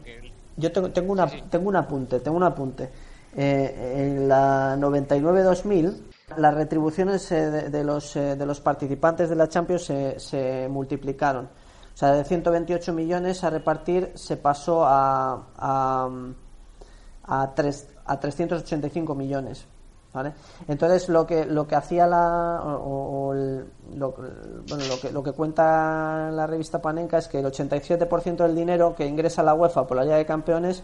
yo 0.56 0.70
tengo, 0.70 0.90
tengo, 0.90 1.12
una, 1.12 1.26
tengo 1.26 1.68
un 1.68 1.76
apunte, 1.76 2.20
tengo 2.20 2.36
un 2.36 2.42
apunte. 2.44 2.88
Eh, 3.36 3.94
en 4.14 4.28
la 4.28 4.76
99-2000, 4.76 5.96
las 6.36 6.54
retribuciones 6.54 7.32
eh, 7.32 7.50
de, 7.50 7.68
de 7.70 7.82
los, 7.84 8.14
eh, 8.16 8.36
de 8.36 8.46
los 8.46 8.60
participantes 8.60 9.28
de 9.28 9.34
la 9.36 9.48
Champions 9.48 9.84
se, 9.84 10.20
se 10.20 10.68
multiplicaron. 10.68 11.46
O 11.46 11.96
sea, 11.96 12.12
de 12.12 12.24
128 12.24 12.92
millones 12.92 13.42
a 13.44 13.50
repartir 13.50 14.12
se 14.14 14.36
pasó 14.36 14.84
a, 14.86 15.46
a, 15.56 16.08
a, 17.26 17.54
tres- 17.54 17.88
a 18.06 18.20
385 18.20 19.14
millones. 19.14 19.66
¿vale? 20.12 20.32
Entonces 20.68 21.08
lo 21.08 21.26
que 21.26 21.44
lo 21.44 21.66
que 21.66 21.74
hacía 21.74 22.06
la 22.06 22.60
o, 22.64 23.28
o 23.28 23.32
el- 23.32 23.64
lo, 23.96 24.12
bueno, 24.12 24.84
lo 24.88 25.00
que 25.00 25.10
lo 25.10 25.22
que 25.24 25.32
cuenta 25.32 26.30
la 26.30 26.46
revista 26.46 26.80
Panenka 26.80 27.18
es 27.18 27.26
que 27.28 27.40
el 27.40 27.46
87% 27.46 28.36
del 28.36 28.54
dinero 28.54 28.94
que 28.94 29.06
ingresa 29.06 29.42
la 29.42 29.54
UEFA 29.54 29.86
por 29.86 29.96
la 29.96 30.04
Liga 30.04 30.16
de 30.16 30.24
Campeones 30.26 30.82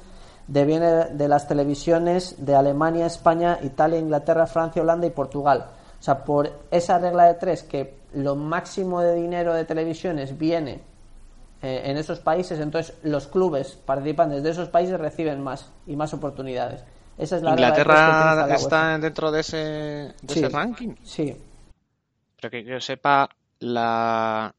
deviene 0.49 1.07
de 1.07 1.29
las 1.29 1.47
televisiones 1.47 2.45
de 2.45 2.57
Alemania, 2.57 3.07
España, 3.07 3.59
Italia, 3.63 3.99
Inglaterra, 4.01 4.47
Francia, 4.49 4.83
Holanda 4.83 5.07
y 5.07 5.11
Portugal. 5.11 5.67
O 6.01 6.03
sea, 6.03 6.25
por 6.25 6.51
esa 6.73 6.99
regla 6.99 7.27
de 7.27 7.35
tres 7.35 7.63
que 7.63 8.01
lo 8.15 8.35
máximo 8.35 9.01
de 9.01 9.15
dinero 9.15 9.55
de 9.55 9.65
televisiones 9.65 10.37
viene 10.37 10.81
eh, 11.63 11.83
en 11.85 11.97
esos 11.99 12.19
países, 12.19 12.59
entonces 12.59 12.97
los 13.05 13.29
clubes 13.29 13.75
participantes 13.85 14.43
de 14.43 14.51
esos 14.51 14.69
países 14.71 14.99
reciben 14.99 15.41
más 15.41 15.71
y 15.87 15.95
más 15.95 16.13
oportunidades. 16.15 16.83
Esa 17.21 17.37
es 17.37 17.43
la 17.43 17.51
Inglaterra 17.51 18.47
la 18.47 18.55
está 18.55 18.99
dentro 18.99 19.31
de 19.31 19.41
ese, 19.41 19.57
de 19.57 20.15
Sí. 20.29 20.39
ese 20.41 20.49
ranking. 20.49 20.95
Sí, 21.05 21.37
Pero 22.41 22.51
que 22.51 22.65
yo 22.65 22.81
sepa, 22.81 23.29
la, 23.59 24.55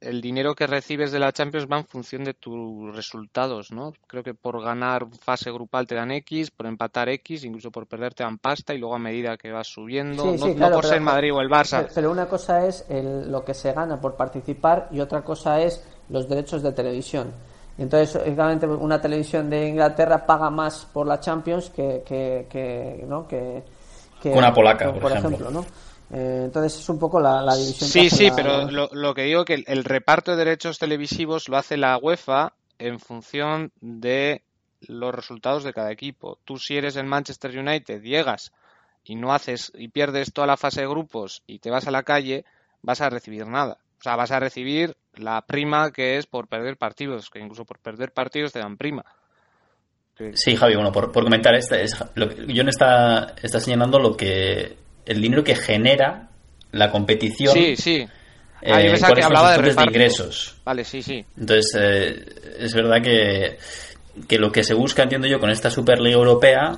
el 0.00 0.20
dinero 0.20 0.54
que 0.54 0.66
recibes 0.66 1.10
de 1.12 1.18
la 1.18 1.32
Champions 1.32 1.66
va 1.70 1.78
en 1.78 1.86
función 1.86 2.24
de 2.24 2.34
tus 2.34 2.94
resultados, 2.94 3.72
¿no? 3.72 3.94
Creo 4.06 4.22
que 4.22 4.34
por 4.34 4.62
ganar 4.62 5.06
fase 5.22 5.50
grupal 5.50 5.86
te 5.86 5.94
dan 5.94 6.10
X, 6.10 6.50
por 6.50 6.66
empatar 6.66 7.08
X, 7.08 7.44
incluso 7.44 7.70
por 7.70 7.86
perder 7.86 8.12
te 8.12 8.22
dan 8.24 8.36
pasta 8.36 8.74
y 8.74 8.78
luego 8.78 8.94
a 8.96 8.98
medida 8.98 9.38
que 9.38 9.50
vas 9.50 9.66
subiendo, 9.68 10.24
Sí, 10.24 10.30
no, 10.32 10.36
sí, 10.46 10.50
no 10.50 10.56
claro, 10.56 10.74
por 10.74 10.82
pero- 10.82 10.92
ser 10.92 11.00
Madrid 11.00 11.32
o 11.32 11.40
el 11.40 11.48
Barça. 11.48 11.78
Pero, 11.80 11.92
pero 11.94 12.10
una 12.10 12.26
cosa 12.28 12.66
es 12.66 12.84
el- 12.90 13.32
lo 13.32 13.42
que 13.46 13.54
se 13.54 13.72
gana 13.72 13.98
por 13.98 14.14
participar 14.16 14.88
y 14.92 15.00
otra 15.00 15.22
cosa 15.24 15.62
es 15.62 15.82
los 16.10 16.28
derechos 16.28 16.62
de 16.62 16.72
televisión. 16.72 17.32
Entonces, 17.76 18.14
obviamente, 18.16 18.66
una 18.66 19.00
televisión 19.00 19.50
de 19.50 19.68
Inglaterra 19.68 20.24
paga 20.24 20.48
más 20.50 20.86
por 20.92 21.06
la 21.06 21.18
Champions 21.18 21.70
que, 21.70 22.02
que, 22.06 22.46
que, 22.48 23.04
¿no? 23.08 23.26
que, 23.26 23.62
que- 24.22 24.32
Una 24.32 24.52
polaca, 24.54 24.92
por, 24.92 25.00
por 25.02 25.10
ejemplo. 25.12 25.48
ejemplo. 25.48 25.60
¿no? 25.60 25.66
Eh, 26.16 26.42
entonces, 26.44 26.78
es 26.78 26.88
un 26.88 26.98
poco 26.98 27.18
la, 27.20 27.42
la 27.42 27.54
división. 27.56 27.90
Sí, 27.90 28.08
sí, 28.10 28.26
la- 28.26 28.36
pero 28.36 28.70
lo, 28.70 28.88
lo 28.92 29.14
que 29.14 29.22
digo 29.22 29.44
que 29.44 29.54
el, 29.54 29.64
el 29.66 29.84
reparto 29.84 30.30
de 30.32 30.36
derechos 30.44 30.78
televisivos 30.78 31.48
lo 31.48 31.56
hace 31.56 31.76
la 31.76 31.98
UEFA 31.98 32.52
en 32.78 33.00
función 33.00 33.72
de 33.80 34.42
los 34.86 35.14
resultados 35.14 35.64
de 35.64 35.72
cada 35.72 35.90
equipo. 35.90 36.38
Tú 36.44 36.58
si 36.58 36.76
eres 36.76 36.96
el 36.96 37.06
Manchester 37.06 37.58
United, 37.58 38.02
llegas 38.02 38.52
y 39.02 39.16
no 39.16 39.32
haces 39.32 39.72
y 39.74 39.88
pierdes 39.88 40.32
toda 40.32 40.46
la 40.46 40.56
fase 40.56 40.82
de 40.82 40.86
grupos 40.88 41.42
y 41.46 41.58
te 41.58 41.70
vas 41.70 41.86
a 41.88 41.90
la 41.90 42.02
calle, 42.02 42.44
vas 42.82 43.00
a 43.00 43.10
recibir 43.10 43.46
nada. 43.46 43.78
O 43.98 44.02
sea, 44.02 44.16
vas 44.16 44.30
a 44.30 44.40
recibir 44.40 44.96
la 45.18 45.42
prima 45.42 45.90
que 45.92 46.16
es 46.18 46.26
por 46.26 46.48
perder 46.48 46.76
partidos, 46.76 47.30
que 47.30 47.38
incluso 47.40 47.64
por 47.64 47.78
perder 47.78 48.12
partidos 48.12 48.52
te 48.52 48.58
dan 48.58 48.76
prima. 48.76 49.04
Que- 50.16 50.32
Sí, 50.36 50.54
Javi, 50.56 50.74
bueno, 50.74 50.92
por, 50.92 51.10
por 51.12 51.24
comentar, 51.24 51.54
esta 51.54 51.80
es, 51.80 51.96
lo 52.14 52.28
que, 52.28 52.46
John 52.54 52.68
está, 52.68 53.34
está 53.42 53.60
señalando 53.60 53.98
lo 53.98 54.16
que 54.16 54.76
el 55.06 55.20
dinero 55.20 55.42
que 55.44 55.54
genera 55.56 56.28
la 56.72 56.90
competición. 56.90 57.52
Sí, 57.54 57.76
sí. 57.76 57.96
eh, 58.62 58.72
Ah, 58.72 58.80
yo 58.80 58.90
pensaba 58.92 59.08
cuáles 59.10 59.14
que 59.14 59.22
son 59.22 59.24
hablaba 59.36 59.52
de 59.52 59.58
reparto. 59.58 59.90
ingresos. 59.90 60.56
Vale, 60.64 60.84
sí, 60.84 61.02
sí. 61.02 61.24
Entonces, 61.36 61.74
eh, 61.78 62.24
es 62.60 62.74
verdad 62.74 63.02
que, 63.02 63.58
que 64.26 64.38
lo 64.38 64.50
que 64.50 64.62
se 64.64 64.74
busca, 64.74 65.02
entiendo 65.02 65.26
yo, 65.28 65.38
con 65.40 65.50
esta 65.50 65.70
Superliga 65.70 66.16
Europea 66.16 66.72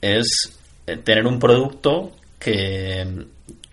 es 0.00 0.58
eh, 0.86 0.96
tener 0.96 1.26
un 1.26 1.38
producto 1.38 2.12
que, 2.38 3.26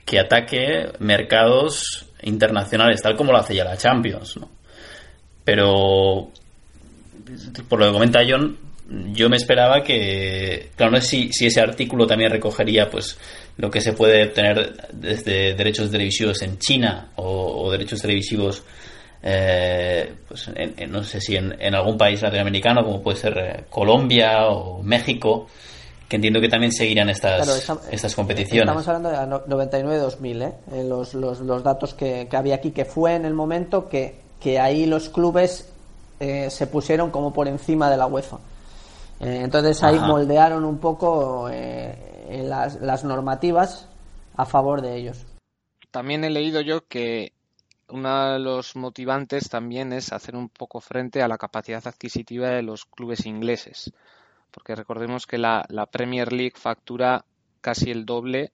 que 0.06 0.20
ataque 0.20 0.92
mercados 1.00 2.06
internacionales, 2.24 3.02
tal 3.02 3.16
como 3.16 3.32
lo 3.32 3.38
hace 3.40 3.56
ya 3.56 3.64
la 3.64 3.78
Champions, 3.78 4.38
¿no? 4.38 4.50
Pero, 5.44 6.30
por 7.68 7.80
lo 7.80 7.88
que 7.88 7.92
comenta 7.94 8.22
John, 8.28 8.58
yo 9.14 9.30
me 9.30 9.38
esperaba 9.38 9.84
que, 9.84 10.70
claro, 10.76 10.94
no 10.94 11.02
sé 11.02 11.30
si, 11.32 11.46
ese 11.48 11.62
artículo 11.62 12.08
también 12.08 12.32
recogería, 12.32 12.90
pues, 12.90 13.18
lo 13.58 13.70
que 13.70 13.82
se 13.82 13.94
puede 13.94 14.28
obtener 14.28 14.88
desde 14.94 15.54
derechos 15.54 15.92
televisivos 15.92 16.42
en 16.42 16.58
China 16.60 17.10
o, 17.18 17.72
derechos 17.72 18.02
televisivos, 18.02 18.64
eh, 19.22 20.12
pues, 20.28 20.50
en- 20.56 20.92
no 20.92 21.04
sé 21.04 21.20
si 21.22 21.36
en, 21.36 21.56
en 21.60 21.76
algún 21.76 21.98
país 21.98 22.22
latinoamericano, 22.22 22.84
como 22.84 23.02
puede 23.04 23.18
ser 23.18 23.38
eh, 23.38 23.64
Colombia 23.70 24.48
o 24.48 24.82
México, 24.82 25.48
que 26.10 26.16
entiendo 26.16 26.42
que 26.42 26.50
también 26.50 26.72
seguirán 26.72 27.10
estas, 27.10 27.44
Claro, 27.44 27.56
esta- 27.58 27.92
estas 27.92 28.16
competiciones. 28.16 28.62
Estamos 28.64 28.88
hablando 28.88 29.10
de 29.10 29.16
la 29.16 29.26
no- 29.28 29.46
99-2000, 29.46 30.42
¿eh? 30.42 30.54
Eh, 30.74 30.84
los, 30.84 31.14
los, 31.14 31.40
los 31.42 31.64
datos 31.64 31.94
que, 31.94 32.28
que 32.30 32.36
había 32.36 32.56
aquí, 32.56 32.72
que 32.72 32.84
fue 32.86 33.14
en 33.16 33.26
el 33.26 33.34
momento 33.34 33.88
que, 33.88 34.20
que 34.42 34.60
ahí 34.60 34.86
los 34.88 35.10
clubes 35.10 35.72
eh, 36.20 36.50
se 36.50 36.68
pusieron 36.68 37.12
como 37.12 37.32
por 37.32 37.48
encima 37.48 37.90
de 37.90 37.98
la 37.98 38.08
UEFA. 38.08 38.38
Eh, 39.22 39.42
entonces 39.44 39.84
ahí 39.84 39.98
Ajá. 39.98 40.08
moldearon 40.08 40.66
un 40.66 40.80
poco 40.80 41.50
las, 41.50 42.82
las 42.82 43.04
normativas 43.04 43.88
a 44.36 44.46
favor 44.46 44.82
de 44.82 44.96
ellos. 44.96 45.26
También 45.92 46.24
he 46.24 46.30
leído 46.30 46.62
yo 46.62 46.86
que 46.88 47.34
uno 47.90 48.34
de 48.34 48.40
los 48.40 48.76
motivantes 48.76 49.50
también 49.50 49.94
es 49.94 50.14
hacer 50.14 50.36
un 50.36 50.50
poco 50.50 50.80
frente 50.80 51.22
a 51.22 51.28
la 51.28 51.38
capacidad 51.38 51.86
adquisitiva 51.88 52.50
de 52.50 52.62
los 52.62 52.86
clubes 52.86 53.26
ingleses. 53.26 53.92
Porque 54.52 54.76
recordemos 54.76 55.28
que 55.28 55.38
la, 55.38 55.66
la 55.70 55.86
Premier 55.86 56.34
League 56.34 56.56
factura 56.56 57.26
casi 57.62 57.92
el 57.92 58.06
doble, 58.06 58.52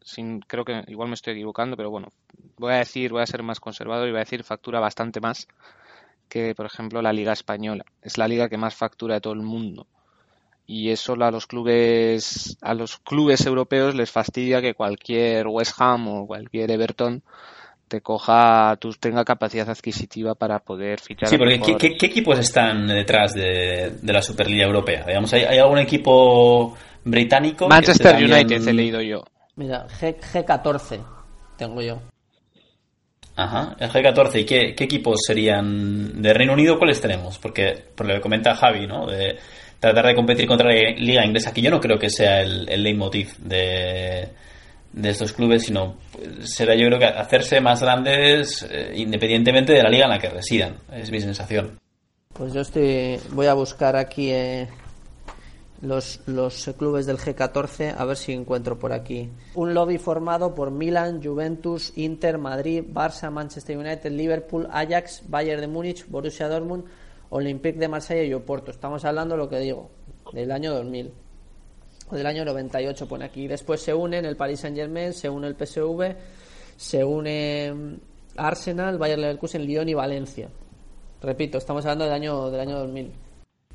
sin, 0.00 0.40
creo 0.40 0.64
que 0.64 0.84
igual 0.88 1.08
me 1.08 1.14
estoy 1.14 1.34
equivocando, 1.34 1.76
pero 1.76 1.90
bueno, 1.90 2.08
voy 2.58 2.72
a 2.72 2.76
decir, 2.76 3.12
voy 3.12 3.22
a 3.22 3.26
ser 3.26 3.42
más 3.42 3.60
conservador 3.60 4.08
y 4.08 4.10
voy 4.10 4.18
a 4.18 4.24
decir 4.24 4.44
factura 4.44 4.80
bastante 4.80 5.20
más 5.20 5.48
que, 6.28 6.54
por 6.54 6.66
ejemplo, 6.66 7.02
la 7.02 7.12
Liga 7.12 7.32
Española. 7.32 7.84
Es 8.00 8.16
la 8.16 8.26
liga 8.26 8.48
que 8.48 8.56
más 8.56 8.74
factura 8.74 9.16
de 9.16 9.20
todo 9.20 9.34
el 9.34 9.42
mundo. 9.42 9.86
Y 10.66 10.90
eso 10.90 11.14
a 11.14 11.30
los 11.30 11.46
clubes, 11.46 12.56
a 12.62 12.72
los 12.72 12.98
clubes 12.98 13.44
europeos 13.44 13.94
les 13.94 14.10
fastidia 14.10 14.62
que 14.62 14.74
cualquier 14.74 15.46
West 15.46 15.74
Ham 15.78 16.08
o 16.08 16.26
cualquier 16.26 16.70
Everton 16.70 17.22
te 17.92 18.00
coja, 18.00 18.74
tú 18.80 18.90
tenga 18.94 19.22
capacidad 19.22 19.68
adquisitiva 19.68 20.34
para 20.34 20.60
poder 20.60 20.98
fichar 20.98 21.28
Sí, 21.28 21.34
a 21.34 21.38
porque 21.38 21.54
¿qué, 21.56 21.58
qué- 21.60 21.72
jugadores. 21.72 21.96
qué 22.00 22.06
equipos 22.06 22.38
están 22.38 22.86
detrás 22.86 23.34
de, 23.34 23.98
de 24.00 24.12
la 24.14 24.22
Superliga 24.22 24.64
Europea? 24.64 25.04
Digamos, 25.06 25.30
¿hay, 25.34 25.42
hay 25.42 25.58
algún 25.58 25.78
equipo 25.78 26.74
británico? 27.04 27.66
que 27.66 27.68
Manchester 27.68 28.12
también- 28.12 28.32
United 28.32 28.66
he 28.66 28.72
leído 28.72 29.02
yo. 29.02 29.22
Mira, 29.56 29.86
G, 30.00 30.16
G14 30.18 31.00
tengo 31.58 31.82
yo. 31.82 32.00
Ajá, 33.36 33.76
el 33.78 33.90
G14. 33.90 34.40
¿Y 34.40 34.44
qué, 34.44 34.74
qué 34.74 34.84
equipos 34.84 35.20
serían 35.26 36.20
de 36.22 36.32
Reino 36.32 36.52
Unido? 36.54 36.78
¿Cuáles 36.78 37.00
tenemos? 37.00 37.38
Porque, 37.38 37.74
por 37.94 38.06
lo 38.06 38.14
que 38.14 38.20
comenta 38.22 38.54
Javi, 38.54 38.86
¿no? 38.86 39.06
De 39.06 39.38
tratar 39.80 40.06
de 40.06 40.14
competir 40.14 40.46
contra 40.46 40.68
la 40.68 40.74
Liga 40.96 41.24
Inglesa, 41.26 41.52
que 41.52 41.60
yo 41.60 41.70
no 41.70 41.80
creo 41.80 41.98
que 41.98 42.08
sea 42.10 42.40
el, 42.40 42.68
el 42.68 42.82
leitmotiv 42.82 43.36
de, 43.38 44.28
de 44.92 45.10
estos 45.10 45.32
clubes, 45.32 45.64
sino 45.64 45.96
será 46.40 46.74
yo 46.74 46.86
creo 46.86 46.98
que 46.98 47.06
hacerse 47.06 47.60
más 47.60 47.80
grandes 47.80 48.66
eh, 48.70 48.92
independientemente 48.96 49.72
de 49.72 49.82
la 49.82 49.88
liga 49.88 50.04
en 50.04 50.10
la 50.10 50.18
que 50.18 50.28
residan. 50.28 50.76
Es 50.92 51.10
mi 51.10 51.20
sensación. 51.20 51.78
Pues 52.32 52.52
yo 52.52 52.60
estoy, 52.60 53.18
voy 53.30 53.46
a 53.46 53.54
buscar 53.54 53.96
aquí 53.96 54.30
eh, 54.30 54.68
los, 55.82 56.20
los 56.26 56.70
clubes 56.78 57.06
del 57.06 57.18
G14 57.18 57.94
a 57.96 58.04
ver 58.04 58.16
si 58.16 58.32
encuentro 58.32 58.78
por 58.78 58.92
aquí. 58.92 59.30
Un 59.54 59.74
lobby 59.74 59.98
formado 59.98 60.54
por 60.54 60.70
Milan, 60.70 61.22
Juventus, 61.22 61.92
Inter, 61.96 62.38
Madrid, 62.38 62.84
Barça, 62.86 63.30
Manchester 63.30 63.76
United, 63.76 64.10
Liverpool, 64.10 64.68
Ajax, 64.70 65.22
Bayern 65.28 65.60
de 65.60 65.68
Múnich, 65.68 66.06
Borussia 66.08 66.48
Dortmund, 66.48 66.84
Olympique 67.30 67.78
de 67.78 67.88
Marsella 67.88 68.22
y 68.22 68.32
Oporto. 68.34 68.70
Estamos 68.70 69.04
hablando 69.04 69.36
lo 69.36 69.48
que 69.48 69.58
digo, 69.58 69.90
del 70.32 70.52
año 70.52 70.72
2000 70.72 71.08
o 71.08 71.12
del 72.16 72.26
año 72.26 72.44
98 72.44 73.06
pone 73.08 73.24
aquí. 73.24 73.46
Después 73.48 73.80
se 73.82 73.92
unen 73.94 74.24
el 74.24 74.36
Paris 74.36 74.60
Saint 74.60 74.76
Germain, 74.76 75.12
se 75.12 75.28
une 75.28 75.46
el 75.48 75.54
PSV, 75.56 76.14
se 76.76 77.04
une 77.04 77.72
mm, 77.72 77.94
Arsenal, 78.38 78.98
Bayern 78.98 79.20
Leverkusen, 79.22 79.64
Lyon 79.64 79.88
y 79.88 79.94
Valencia. 79.94 80.48
Repito, 81.22 81.58
estamos 81.58 81.84
hablando 81.84 82.04
del 82.04 82.14
año 82.14 82.50
del 82.50 82.60
año 82.60 82.78
2000. 82.78 83.12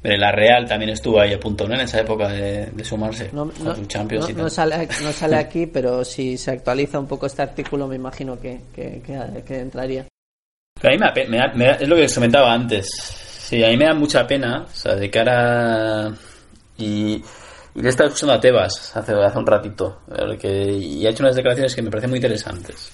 Pero 0.01 0.17
la 0.17 0.31
Real 0.31 0.65
también 0.67 0.91
estuvo 0.91 1.19
ahí 1.19 1.33
a 1.33 1.39
punto, 1.39 1.67
¿no? 1.67 1.73
En 1.73 1.81
esa 1.81 1.99
época 1.99 2.27
de, 2.29 2.67
de 2.67 2.83
sumarse 2.83 3.29
No, 3.33 3.45
no- 3.45 3.75
su 3.75 3.85
Champions 3.87 4.25
no- 4.25 4.29
y 4.29 4.33
no 4.33 4.41
tal. 4.43 4.51
sale, 4.51 4.87
no 5.03 5.11
sale 5.11 5.35
aquí, 5.39 5.65
pero 5.65 6.03
si 6.05 6.37
se 6.37 6.51
actualiza 6.51 6.99
un 6.99 7.07
poco 7.07 7.25
este 7.25 7.41
artículo, 7.41 7.87
me 7.87 7.95
imagino 7.95 8.39
que, 8.39 8.59
que- 8.75 9.01
que- 9.01 9.43
que 9.43 9.59
entraría. 9.59 10.05
Pero 10.79 10.93
a 10.93 11.11
mí 11.11 11.13
me 11.15 11.27
me 11.29 11.37
da- 11.37 11.53
me 11.55 11.71
es 11.71 11.87
lo 11.87 11.95
que 11.95 12.03
os 12.05 12.13
comentaba 12.13 12.53
antes. 12.53 12.87
Sí, 12.93 13.63
a 13.63 13.69
mí 13.69 13.77
me 13.77 13.85
da 13.85 13.93
mucha 13.95 14.27
pena, 14.27 14.63
o 14.63 14.75
sea, 14.75 14.95
de 14.95 15.09
cara... 15.09 16.13
Y 16.77 17.23
le 17.81 17.89
estaba 17.89 18.07
escuchando 18.07 18.33
a 18.33 18.39
Tebas 18.39 18.95
hace, 18.95 19.13
hace 19.13 19.37
un 19.37 19.45
ratito, 19.45 20.01
porque, 20.07 20.71
y 20.73 21.05
ha 21.05 21.09
hecho 21.09 21.23
unas 21.23 21.35
declaraciones 21.35 21.75
que 21.75 21.81
me 21.81 21.89
parecen 21.89 22.09
muy 22.09 22.17
interesantes. 22.17 22.91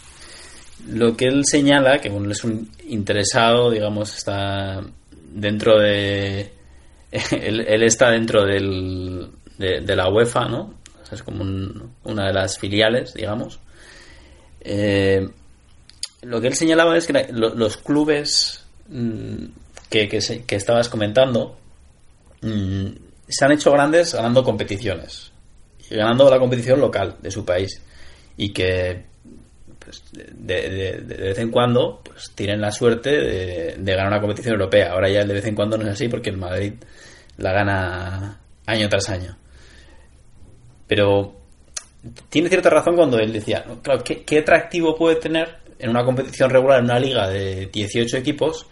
Lo 0.88 1.16
que 1.16 1.28
él 1.28 1.46
señala, 1.46 2.00
que 2.00 2.10
es 2.30 2.44
un 2.44 2.70
interesado, 2.88 3.72
digamos, 3.72 4.16
está 4.18 4.82
dentro 5.34 5.80
de... 5.80 6.52
Él, 7.32 7.84
está 7.84 8.10
dentro 8.10 8.44
del, 8.44 9.30
de, 9.60 9.96
la 9.96 10.10
UEFA, 10.10 10.48
¿no? 10.50 10.74
Es 11.12 11.22
como 11.22 11.44
un- 11.44 11.92
una 12.06 12.26
de 12.28 12.34
las 12.34 12.58
filiales, 12.58 13.14
digamos. 13.14 13.60
Eh, 14.62 15.30
lo 16.24 16.42
que 16.42 16.48
él 16.48 16.56
señalaba 16.56 16.98
es 16.98 17.06
que 17.06 17.28
los 17.32 17.78
clubes 17.78 18.66
mm, 18.90 19.46
que, 19.90 20.10
que, 20.10 20.44
que 20.48 20.56
estabas 20.56 20.90
comentando 20.90 21.56
mm, 22.42 22.88
se 23.28 23.46
han 23.46 23.52
hecho 23.52 23.72
grandes 23.72 24.14
ganando 24.14 24.44
competiciones. 24.44 25.32
Y 25.90 25.96
ganando 25.96 26.30
la 26.30 26.40
competición 26.40 26.80
local 26.80 27.18
de 27.22 27.32
su 27.32 27.44
país. 27.46 27.82
Y 28.38 28.52
que 28.54 29.06
pues, 29.80 30.02
de, 30.12 30.70
de- 30.70 31.02
de 31.02 31.16
vez 31.18 31.38
en 31.40 31.52
cuando 31.52 32.02
pues 32.04 32.32
tienen 32.36 32.62
la 32.62 32.72
suerte 32.72 33.10
de, 33.12 33.76
de 33.78 33.92
ganar 33.96 34.08
una 34.14 34.22
competición 34.22 34.54
europea. 34.56 34.92
Ahora 34.94 35.10
ya 35.10 35.24
de 35.26 35.34
vez 35.34 35.46
en 35.46 35.56
cuando 35.56 35.78
no 35.78 35.84
es 35.84 35.90
así 35.94 36.08
porque 36.08 36.30
el 36.30 36.38
Madrid 36.38 36.74
la 37.38 37.52
gana 37.52 38.40
año 38.66 38.88
tras 38.90 39.10
año. 39.10 39.38
Pero 40.88 41.36
tiene 42.30 42.50
cierta 42.50 42.70
razón 42.70 42.96
cuando 42.96 43.18
él 43.20 43.32
decía, 43.34 43.64
claro, 43.82 44.04
¿qué, 44.04 44.24
qué 44.24 44.40
atractivo 44.40 44.96
puede 44.96 45.16
tener 45.18 45.58
en 45.80 45.90
una 45.90 46.04
competición 46.04 46.50
regular, 46.50 46.80
en 46.80 46.86
una 46.86 47.00
liga 47.00 47.28
de 47.30 47.68
18 47.68 48.18
equipos, 48.18 48.66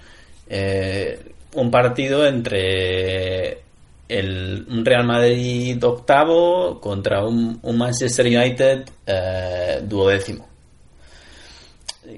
eh, 0.50 1.20
un 1.54 1.72
partido 1.72 2.26
entre 2.26 3.60
el, 4.12 4.66
un 4.70 4.86
Real 4.86 5.06
Madrid 5.06 5.82
octavo 5.84 6.80
contra 6.80 7.26
un, 7.26 7.60
Manchester 7.64 8.26
United 8.26 8.90
eh, 9.06 9.80
duodécimo? 9.84 10.48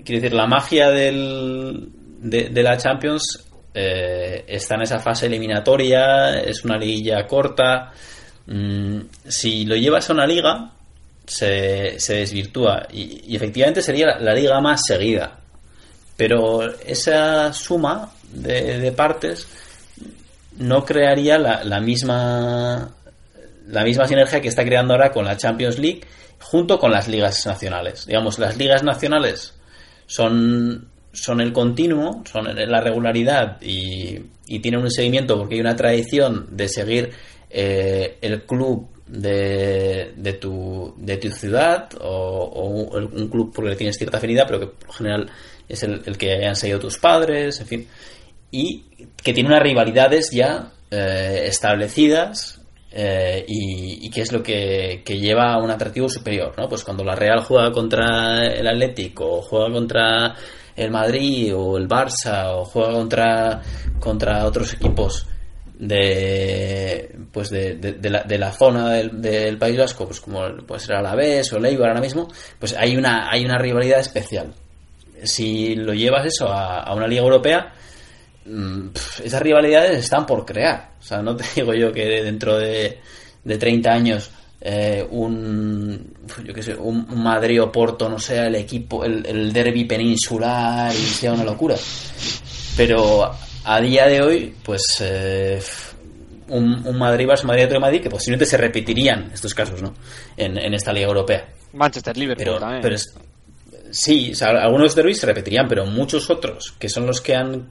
Quiero 0.04 0.22
decir, 0.22 0.34
la 0.34 0.48
magia 0.48 0.90
del, 0.90 1.90
de, 2.20 2.64
la 2.64 2.78
Champions 2.78 3.46
eh, 3.74 4.44
está 4.48 4.76
en 4.76 4.82
esa 4.82 5.00
fase 5.00 5.28
eliminatoria, 5.28 6.40
es 6.40 6.64
una 6.66 6.78
liguilla 6.78 7.28
corta. 7.28 7.92
Mm, 8.48 9.00
si 9.28 9.66
lo 9.66 9.76
llevas 9.76 10.10
a 10.10 10.14
una 10.14 10.26
liga, 10.26 10.72
se, 11.26 12.00
se 12.00 12.16
desvirtúa. 12.16 12.88
Y, 12.92 13.36
efectivamente 13.36 13.82
sería 13.82 14.18
la, 14.18 14.34
liga 14.34 14.60
más 14.62 14.82
seguida. 14.88 15.40
Pero 16.18 16.64
esa 16.86 17.54
suma 17.54 18.12
de 18.32 18.92
partes 18.94 19.48
no 20.58 20.86
crearía 20.86 21.38
la, 21.38 21.64
la 21.64 21.80
misma 21.80 22.96
la 23.68 23.84
misma 23.84 24.08
sinergia 24.08 24.42
que 24.42 24.50
está 24.50 24.64
creando 24.64 24.94
ahora 24.94 25.12
con 25.12 25.26
la 25.26 25.38
Champions 25.38 25.80
League 25.80 26.02
junto 26.40 26.78
con 26.78 26.92
las 26.92 27.08
ligas 27.08 27.46
nacionales. 27.46 28.06
Digamos, 28.06 28.38
las 28.40 28.58
ligas 28.58 28.84
nacionales 28.84 29.54
son, 30.06 30.90
son 31.12 31.42
el 31.42 31.54
continuo, 31.54 32.24
son 32.30 32.48
la 32.54 32.82
regularidad 32.82 33.62
y, 33.62 34.20
y 34.48 34.60
tienen 34.60 34.82
un 34.82 34.92
seguimiento 34.92 35.38
porque 35.38 35.56
hay 35.56 35.62
una 35.62 35.76
tradición 35.76 36.48
de 36.52 36.68
seguir 36.68 37.12
eh, 37.50 38.18
el 38.22 38.44
club 38.44 38.90
de, 39.08 40.14
de, 40.16 40.34
tu, 40.34 40.94
de 40.98 41.18
tu 41.18 41.30
ciudad 41.30 41.90
o, 42.02 42.90
un 42.94 43.30
club 43.30 43.54
porque 43.54 43.76
tienes 43.76 43.98
cierta 43.98 44.18
afinidad, 44.18 44.46
pero 44.48 44.60
que 44.60 44.68
por 44.68 44.94
general 44.94 45.30
es 45.70 45.84
el, 45.84 46.02
el 46.06 46.18
que 46.18 46.34
hayan 46.34 46.56
seguido 46.56 46.80
tus 46.80 46.98
padres, 46.98 47.60
en 47.62 47.68
fin. 47.68 47.88
Y 48.56 48.84
que 49.22 49.34
tiene 49.34 49.50
unas 49.50 49.64
rivalidades 49.64 50.30
ya 50.32 50.72
eh, 50.92 51.46
establecidas 51.48 52.62
eh, 52.92 53.44
y, 53.48 54.06
y 54.06 54.10
que 54.12 54.22
es 54.22 54.32
lo 54.32 54.44
que, 54.44 55.02
que 55.04 55.18
lleva 55.18 55.54
a 55.54 55.58
un 55.58 55.72
atractivo 55.72 56.08
superior, 56.08 56.54
¿no? 56.58 56.70
Pues 56.70 56.84
cuando 56.84 57.04
la 57.04 57.16
Real 57.16 57.40
juega 57.42 57.72
contra 57.72 58.46
el 58.46 58.68
Atlético, 58.68 59.40
o 59.40 59.42
juega 59.42 59.72
contra 59.74 60.36
el 60.76 60.92
Madrid 60.92 61.54
o 61.56 61.78
el 61.80 61.88
Barça, 61.88 62.52
o 62.54 62.64
juega 62.66 62.92
contra, 62.94 63.62
contra 64.00 64.46
otros 64.46 64.74
equipos 64.74 65.26
de 65.80 67.16
pues 67.32 67.50
de, 67.50 67.76
de- 67.76 67.94
de 67.94 68.10
la, 68.10 68.24
de 68.24 68.38
la 68.38 68.52
zona 68.52 68.92
del, 68.92 69.20
del 69.22 69.58
País 69.58 69.78
Vasco, 69.78 70.06
pues 70.06 70.22
como 70.22 70.42
puede 70.68 70.80
ser 70.80 70.96
Alavés 70.96 71.52
o 71.54 71.60
Leibar 71.60 71.90
ahora 71.90 72.02
mismo, 72.02 72.28
pues 72.60 72.76
hay 72.78 72.96
una, 72.96 73.30
hay 73.32 73.44
una 73.46 73.58
rivalidad 73.58 74.00
especial. 74.00 74.54
Si 75.24 75.76
lo 75.76 75.94
llevas 75.94 76.26
eso 76.28 76.48
a, 76.48 76.94
una 76.94 77.08
liga 77.08 77.22
europea, 77.24 77.74
esas 79.24 79.42
rivalidades 79.42 80.00
están 80.00 80.26
por 80.26 80.46
crear. 80.46 80.92
O 81.00 81.04
sea, 81.04 81.22
no 81.22 81.36
te 81.36 81.44
digo 81.56 81.74
yo 81.74 81.92
que 81.92 82.06
dentro 82.24 82.58
de, 82.58 83.00
de 83.44 83.58
30 83.58 83.92
años 83.92 84.32
eh, 84.62 85.06
un, 85.12 86.14
yo 86.46 86.54
qué 86.54 86.64
sé, 86.64 86.76
un 86.76 87.06
Madrid 87.22 87.62
o 87.62 87.72
Porto 87.72 88.08
no 88.10 88.18
sea 88.20 88.48
el 88.48 88.56
equipo, 88.56 89.04
el, 89.04 89.26
el 89.26 89.52
derby 89.52 89.86
peninsular 89.86 90.92
y 90.94 90.98
sea 90.98 91.34
una 91.34 91.44
locura. 91.44 91.76
Pero 92.78 93.32
a 93.66 93.82
día 93.82 94.08
de 94.08 94.22
hoy, 94.22 94.56
pues 94.64 94.82
eh, 95.02 95.62
un, 96.50 96.86
un 96.88 96.98
Madrid 96.98 97.28
Barça, 97.28 97.44
Madrid 97.44 97.68
de 97.68 97.80
Madrid, 97.80 98.02
que 98.02 98.10
posiblemente 98.10 98.46
se 98.46 98.58
repetirían 98.58 99.32
estos 99.34 99.54
casos, 99.54 99.82
¿no? 99.82 99.94
En, 100.38 100.58
en 100.58 100.74
esta 100.74 100.92
liga 100.94 101.08
europea. 101.08 101.46
Manchester 101.74 102.16
Liverpool 102.18 102.46
Pero, 102.46 102.60
también. 102.60 102.82
pero 102.82 102.96
es- 102.96 103.14
sí, 103.92 104.32
o 104.32 104.36
sea, 104.36 104.50
algunos 104.50 104.96
derbis 104.96 105.20
se 105.20 105.26
repetirían, 105.28 105.68
pero 105.68 105.86
muchos 105.86 106.30
otros, 106.30 106.74
que 106.80 106.90
son 106.90 107.06
los 107.06 107.22
que 107.22 107.36
han 107.36 107.68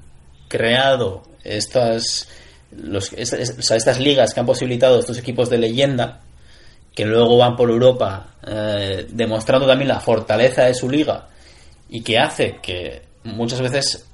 creado 0.53 1.23
estas, 1.43 2.29
los, 2.77 3.13
es- 3.15 3.33
es- 3.33 3.71
o 3.71 3.75
estas 3.75 3.99
ligas 3.99 4.35
que 4.35 4.41
han 4.41 4.47
posibilitado 4.47 5.01
estos 5.01 5.19
equipos 5.19 5.49
de 5.51 5.59
leyenda, 5.59 6.21
que 6.95 7.07
luego 7.07 7.39
van 7.39 7.57
por 7.57 7.71
Europa 7.71 8.35
eh, 8.47 9.07
demostrando 9.11 9.67
también 9.67 9.89
la 9.89 10.01
fortaleza 10.01 10.65
de 10.65 10.75
su 10.75 10.91
liga 10.91 11.29
y 11.89 12.03
que 12.03 12.19
hace 12.19 12.59
que 12.63 13.03
muchas 13.25 13.61
veces 13.63 14.07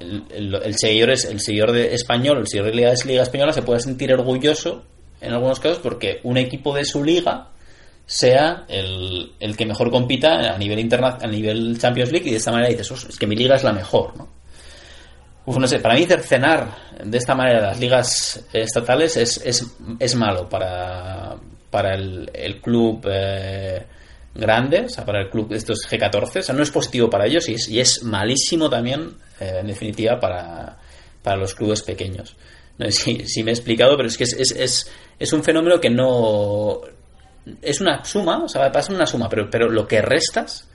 el, 0.00 0.74
seguidor 0.76 1.10
es 1.10 1.24
el 1.24 1.40
seguidor 1.40 1.72
de 1.72 1.94
español, 1.94 2.38
el 2.38 2.46
seguidor 2.46 2.70
de 2.74 2.80
la 2.82 2.94
liga 3.04 3.22
española 3.22 3.52
se 3.52 3.62
puede 3.62 3.80
sentir 3.80 4.12
orgulloso 4.12 4.84
en 5.20 5.32
algunos 5.32 5.58
casos 5.60 5.78
porque 5.82 6.20
un 6.24 6.36
equipo 6.36 6.74
de 6.74 6.84
su 6.84 7.02
liga 7.02 7.48
sea 8.06 8.64
el, 8.68 9.32
el 9.40 9.56
que 9.56 9.64
mejor 9.66 9.90
compita 9.90 10.54
a 10.54 10.58
nivel 10.58 10.78
interna 10.78 11.18
a 11.20 11.26
nivel 11.26 11.78
Champions 11.78 12.12
League 12.12 12.28
y 12.28 12.32
de 12.32 12.36
esta 12.36 12.50
manera 12.52 12.68
dices, 12.68 12.90
"Os, 12.90 13.04
es 13.06 13.18
que 13.18 13.26
mi 13.26 13.34
liga 13.34 13.56
es 13.56 13.64
la 13.64 13.72
mejor, 13.72 14.16
¿no? 14.16 14.28
Uf, 15.46 15.58
no 15.58 15.66
sé, 15.68 15.78
para 15.78 15.94
mí 15.94 16.06
cercenar 16.06 16.74
de 17.04 17.18
esta 17.18 17.34
manera 17.34 17.60
las 17.60 17.78
ligas 17.78 18.44
estatales 18.52 19.16
es, 19.16 19.36
es, 19.44 19.76
es 19.98 20.14
malo 20.14 20.48
para, 20.48 21.36
para 21.70 21.94
el, 21.94 22.60
club 22.62 23.06
eh, 23.10 23.84
grande, 24.34 24.86
o 24.86 24.88
sea, 24.88 25.04
para 25.04 25.22
el 25.22 25.28
club 25.28 25.48
de 25.48 25.56
estos 25.56 25.86
G14, 25.86 26.38
o 26.38 26.42
sea, 26.42 26.54
no 26.54 26.62
es 26.62 26.70
positivo 26.70 27.10
para 27.10 27.26
ellos 27.26 27.46
y 27.48 27.54
es, 27.54 27.68
y 27.68 27.78
es 27.78 28.02
malísimo 28.04 28.70
también, 28.70 29.16
eh, 29.38 29.58
en 29.60 29.66
definitiva, 29.66 30.18
para, 30.18 30.78
para 31.22 31.36
los 31.36 31.54
clubes 31.54 31.82
pequeños. 31.82 32.36
No 32.78 32.86
sé 32.86 32.92
si, 32.92 33.26
si 33.26 33.44
me 33.44 33.50
he 33.50 33.54
explicado, 33.54 33.96
pero 33.96 34.08
es 34.08 34.16
que 34.16 34.24
es, 34.24 34.32
es, 34.32 34.50
es, 34.52 34.90
es 35.18 35.32
un 35.32 35.44
fenómeno 35.44 35.78
que 35.78 35.90
no... 35.90 36.80
Es 37.60 37.82
una 37.82 38.02
suma, 38.02 38.44
o 38.44 38.48
sea, 38.48 38.72
pasa 38.72 38.94
una 38.94 39.06
suma, 39.06 39.28
pero, 39.28 39.50
pero 39.50 39.68
lo 39.68 39.86
que 39.86 40.00
restas 40.00 40.66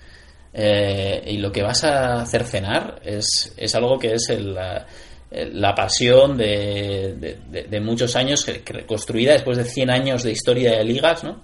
eh, 0.54 1.24
y 1.28 1.38
lo 1.38 1.52
que 1.52 1.62
vas 1.64 1.84
a 1.84 2.26
cercenar 2.26 3.00
es, 3.04 3.54
es 3.58 3.76
algo 3.76 3.98
que 4.00 4.14
es 4.14 4.30
el, 4.30 4.54
la, 4.54 4.86
la 5.32 5.76
pasión 5.76 6.38
de, 6.38 7.38
de- 7.50 7.80
muchos 7.82 8.16
años 8.16 8.44
que 8.46 8.86
construida 8.86 9.34
después 9.34 9.58
de 9.58 9.66
100 9.66 9.90
años 9.90 10.24
de 10.24 10.32
historia 10.32 10.78
de 10.78 10.84
ligas, 10.84 11.24
¿no? 11.24 11.44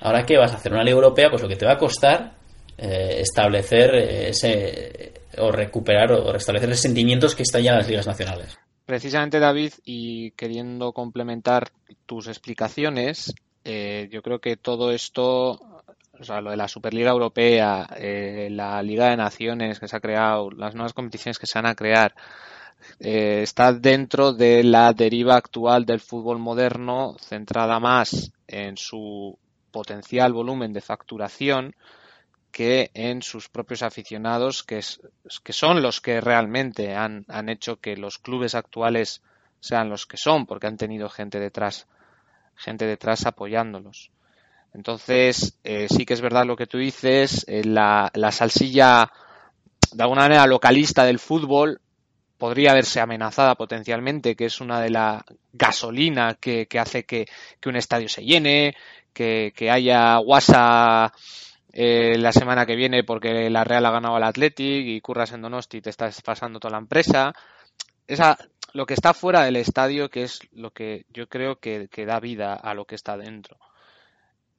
Ahora 0.00 0.24
que 0.24 0.36
vas 0.36 0.52
a 0.52 0.56
hacer 0.56 0.72
una 0.72 0.82
liga 0.82 0.96
europea, 0.96 1.28
pues 1.30 1.42
lo 1.42 1.48
que 1.48 1.56
te 1.56 1.64
va 1.64 1.72
a 1.72 1.78
costar 1.78 2.34
eh, 2.76 3.20
establecer 3.20 3.94
eh, 3.94 4.28
ese 4.30 5.12
o 5.38 5.50
recuperar 5.50 6.12
o 6.12 6.32
restablecer 6.32 6.68
los 6.68 6.80
sentimientos 6.80 7.34
que 7.34 7.42
están 7.44 7.62
ya 7.62 7.70
en 7.72 7.78
las 7.78 7.88
ligas 7.88 8.06
nacionales. 8.06 8.58
Precisamente, 8.84 9.38
David, 9.38 9.72
y 9.84 10.32
queriendo 10.32 10.92
complementar 10.92 11.70
tus 12.04 12.26
explicaciones, 12.26 13.32
eh, 13.64 14.08
yo 14.10 14.22
creo 14.22 14.40
que 14.40 14.56
todo 14.56 14.90
esto, 14.90 15.58
o 16.22 16.24
sea, 16.24 16.40
lo 16.40 16.50
de 16.50 16.56
la 16.56 16.68
Superliga 16.68 17.10
Europea, 17.10 17.86
eh, 17.96 18.48
la 18.50 18.82
Liga 18.82 19.10
de 19.10 19.16
Naciones 19.16 19.78
que 19.80 19.88
se 19.88 19.96
ha 19.96 20.00
creado, 20.00 20.50
las 20.50 20.74
nuevas 20.74 20.92
competiciones 20.94 21.38
que 21.38 21.46
se 21.46 21.58
van 21.58 21.66
a 21.66 21.74
crear, 21.74 22.14
eh, 23.00 23.40
está 23.42 23.72
dentro 23.72 24.32
de 24.32 24.64
la 24.64 24.92
deriva 24.92 25.36
actual 25.36 25.84
del 25.86 26.00
fútbol 26.00 26.38
moderno, 26.38 27.16
centrada 27.20 27.80
más 27.80 28.32
en 28.46 28.76
su 28.76 29.38
potencial 29.70 30.32
volumen 30.32 30.72
de 30.72 30.80
facturación 30.80 31.74
que 32.52 32.90
en 32.94 33.22
sus 33.22 33.48
propios 33.48 33.82
aficionados, 33.82 34.62
que, 34.62 34.78
es- 34.78 35.00
que 35.42 35.52
son 35.52 35.82
los 35.82 36.00
que 36.00 36.20
realmente 36.20 36.94
han, 36.94 37.24
han 37.28 37.48
hecho 37.48 37.80
que 37.80 37.96
los 37.96 38.18
clubes 38.18 38.54
actuales 38.54 39.22
sean 39.60 39.88
los 39.88 40.06
que 40.06 40.16
son, 40.18 40.46
porque 40.46 40.66
han 40.66 40.76
tenido 40.76 41.08
gente 41.08 41.40
detrás, 41.40 41.86
gente 42.56 42.86
detrás 42.86 43.26
apoyándolos. 43.26 44.10
Entonces, 44.74 45.58
eh, 45.64 45.86
sí 45.88 46.06
que 46.06 46.14
es 46.14 46.20
verdad 46.20 46.46
lo 46.46 46.56
que 46.56 46.66
tú 46.66 46.78
dices, 46.78 47.44
eh, 47.46 47.62
la, 47.64 48.10
la 48.14 48.32
salsilla 48.32 49.10
de 49.92 50.02
alguna 50.02 50.22
manera 50.22 50.46
localista 50.46 51.04
del 51.04 51.18
fútbol 51.18 51.80
podría 52.38 52.74
verse 52.74 53.00
amenazada 53.00 53.54
potencialmente, 53.54 54.34
que 54.34 54.46
es 54.46 54.60
una 54.60 54.80
de 54.80 54.90
la 54.90 55.24
gasolina 55.52 56.36
que, 56.40 56.66
que 56.66 56.78
hace 56.78 57.04
que, 57.04 57.26
que 57.60 57.68
un 57.68 57.76
estadio 57.76 58.08
se 58.08 58.24
llene, 58.24 58.74
que, 59.12 59.52
que 59.54 59.70
haya 59.70 60.16
guasa 60.16 61.12
eh, 61.72 62.18
la 62.18 62.32
semana 62.32 62.66
que 62.66 62.74
viene 62.74 63.04
porque 63.04 63.48
la 63.48 63.64
Real 63.64 63.86
ha 63.86 63.92
ganado 63.92 64.16
al 64.16 64.24
Athletic 64.24 64.86
y 64.86 65.00
curras 65.00 65.32
en 65.32 65.42
Donosti 65.42 65.78
y 65.78 65.82
te 65.82 65.90
estás 65.90 66.20
pasando 66.22 66.58
toda 66.58 66.72
la 66.72 66.78
empresa. 66.78 67.32
Esa, 68.06 68.36
lo 68.72 68.86
que 68.86 68.94
está 68.94 69.14
fuera 69.14 69.44
del 69.44 69.56
estadio, 69.56 70.10
que 70.10 70.24
es 70.24 70.40
lo 70.52 70.72
que 70.72 71.06
yo 71.10 71.28
creo 71.28 71.60
que, 71.60 71.88
que 71.90 72.06
da 72.06 72.18
vida 72.20 72.54
a 72.54 72.74
lo 72.74 72.86
que 72.86 72.96
está 72.96 73.16
dentro. 73.16 73.56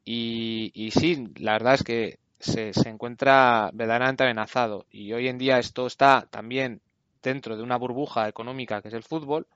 Y, 0.06 0.92
sí, 0.94 1.28
la 1.38 1.54
verdad 1.54 1.76
es 1.76 1.84
que 1.84 2.20
se, 2.40 2.72
encuentra 2.86 3.70
verdaderamente 3.74 4.24
amenazado. 4.24 4.86
Y 4.92 5.14
hoy 5.14 5.28
en 5.28 5.38
día 5.38 5.60
esto 5.60 5.88
está 5.88 6.28
también 6.30 6.82
dentro 7.22 7.56
de 7.56 7.64
una 7.64 7.78
burbuja 7.78 8.28
económica 8.28 8.82
que 8.82 8.90
es 8.90 8.94
el 8.94 9.04
fútbol, 9.04 9.48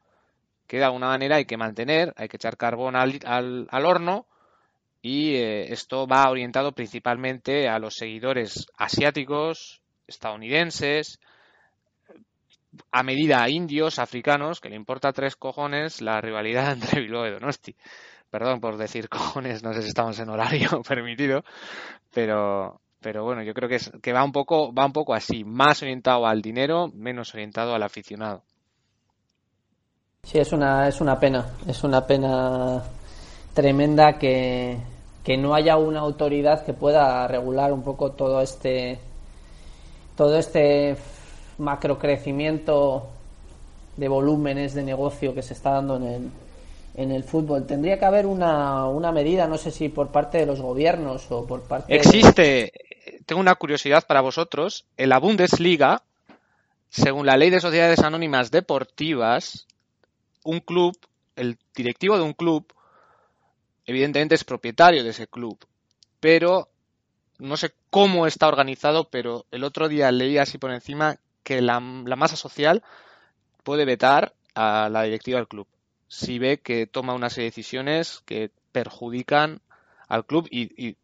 que 0.68 0.78
de 0.78 0.86
alguna 0.86 1.08
manera 1.08 1.38
hay 1.38 1.46
que 1.46 1.58
mantener, 1.58 2.14
hay 2.18 2.30
que 2.30 2.38
echar 2.38 2.58
carbón 2.58 2.96
al, 2.96 3.20
al, 3.26 3.68
al 3.70 3.86
horno 3.86 4.26
y 5.02 5.36
eh, 5.36 5.72
esto 5.72 6.08
va 6.08 6.30
orientado 6.30 6.72
principalmente 6.74 7.70
a 7.70 7.80
los 7.80 7.96
seguidores 7.96 8.68
asiáticos, 8.78 9.82
estadounidenses, 10.08 11.20
a 12.92 13.04
medida 13.04 13.48
indios, 13.50 14.00
africanos, 14.00 14.60
que 14.60 14.70
le 14.70 14.76
importa 14.76 15.14
tres 15.14 15.36
cojones 15.36 16.02
la 16.02 16.22
rivalidad 16.22 16.72
entre 16.74 17.02
Bilbao 17.02 17.28
y 17.28 17.32
Donosti. 17.32 17.76
Perdón 18.30 18.60
por 18.60 18.78
decir 18.78 19.10
cojones, 19.10 19.64
no 19.64 19.74
sé 19.74 19.82
si 19.82 19.90
estamos 19.90 20.20
en 20.20 20.30
horario 20.30 20.82
permitido, 20.88 21.44
pero, 22.14 22.82
pero 23.00 23.24
bueno, 23.24 23.44
yo 23.44 23.54
creo 23.54 23.70
que, 23.70 23.76
es, 23.76 23.92
que 24.02 24.14
va 24.14 24.24
un 24.24 24.32
poco, 24.32 24.74
va 24.74 24.86
un 24.86 24.94
poco 24.94 25.14
así, 25.14 25.44
más 25.44 25.82
orientado 25.82 26.26
al 26.26 26.42
dinero, 26.42 26.90
menos 26.94 27.34
orientado 27.34 27.74
al 27.74 27.84
aficionado. 27.84 28.44
Sí, 30.24 30.40
es 30.40 30.52
una, 30.52 30.88
es 30.88 31.00
una 31.00 31.20
pena, 31.20 31.46
es 31.68 31.84
una 31.84 32.06
pena 32.06 32.84
tremenda 33.54 34.18
que, 34.20 34.78
que 35.24 35.38
no 35.38 35.54
haya 35.54 35.78
una 35.78 36.02
autoridad 36.02 36.66
que 36.66 36.74
pueda 36.74 37.28
regular 37.28 37.72
un 37.72 37.82
poco 37.82 38.12
todo 38.12 38.42
este 38.42 39.00
todo 40.16 40.38
este 40.38 40.98
macrocrecimiento 41.60 43.08
de 43.96 44.08
volúmenes 44.08 44.74
de 44.74 44.84
negocio 44.84 45.34
que 45.34 45.44
se 45.44 45.54
está 45.54 45.72
dando 45.72 45.96
en 45.98 46.04
el, 46.04 46.32
en 46.98 47.12
el 47.12 47.24
fútbol. 47.24 47.66
Tendría 47.66 47.98
que 47.98 48.06
haber 48.06 48.26
una, 48.26 48.88
una 48.88 49.12
medida, 49.12 49.48
no 49.48 49.58
sé 49.58 49.72
si 49.72 49.88
por 49.88 50.12
parte 50.12 50.40
de 50.40 50.46
los 50.46 50.60
gobiernos 50.60 51.32
o 51.32 51.46
por 51.46 51.62
parte 51.62 51.94
de- 51.94 52.00
Existe, 52.00 52.74
tengo 53.26 53.40
una 53.40 53.56
curiosidad 53.56 54.06
para 54.06 54.22
vosotros, 54.22 54.86
en 54.98 55.10
la 55.10 55.20
Bundesliga, 55.20 56.02
según 56.90 57.26
la 57.26 57.38
ley 57.38 57.52
de 57.52 57.62
sociedades 57.62 58.00
anónimas 58.00 58.50
deportivas, 58.52 59.68
un 60.44 60.60
club, 60.60 60.98
el 61.36 61.58
directivo 61.76 62.18
de 62.18 62.24
un 62.24 62.34
club, 62.34 62.66
evidentemente 63.86 64.36
es 64.36 64.44
propietario 64.44 65.04
de 65.04 65.12
ese 65.12 65.28
club, 65.28 65.58
pero 66.20 66.68
no 67.38 67.58
sé 67.58 67.74
cómo 67.92 68.26
está 68.26 68.48
organizado, 68.48 69.10
pero 69.10 69.46
el 69.52 69.64
otro 69.64 69.88
día 69.88 70.12
leí 70.12 70.40
así 70.40 70.58
por 70.58 70.72
encima 70.72 71.18
que 71.44 71.62
la, 71.62 71.80
la 72.06 72.16
masa 72.16 72.36
social 72.36 72.84
puede 73.64 73.86
vetar 73.86 74.34
a 74.56 74.90
la 74.90 75.04
directiva 75.04 75.38
del 75.38 75.48
club 75.48 75.68
si 76.08 76.40
ve 76.40 76.60
que 76.60 76.88
toma 76.88 77.14
una 77.14 77.30
serie 77.30 77.46
de 77.46 77.52
decisiones 77.52 78.22
que 78.26 78.52
perjudican 78.72 79.62
al 80.08 80.26
club 80.26 80.48
y, 80.50 80.88
y 80.88 80.96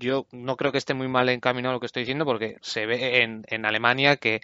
yo 0.00 0.26
no 0.32 0.56
creo 0.56 0.72
que 0.72 0.78
esté 0.78 0.94
muy 0.94 1.08
mal 1.08 1.28
encaminado 1.28 1.74
lo 1.74 1.80
que 1.80 1.86
estoy 1.86 2.02
diciendo 2.02 2.24
porque 2.24 2.56
se 2.62 2.86
ve 2.86 3.22
en, 3.22 3.44
en 3.48 3.66
Alemania 3.66 4.16
que 4.16 4.40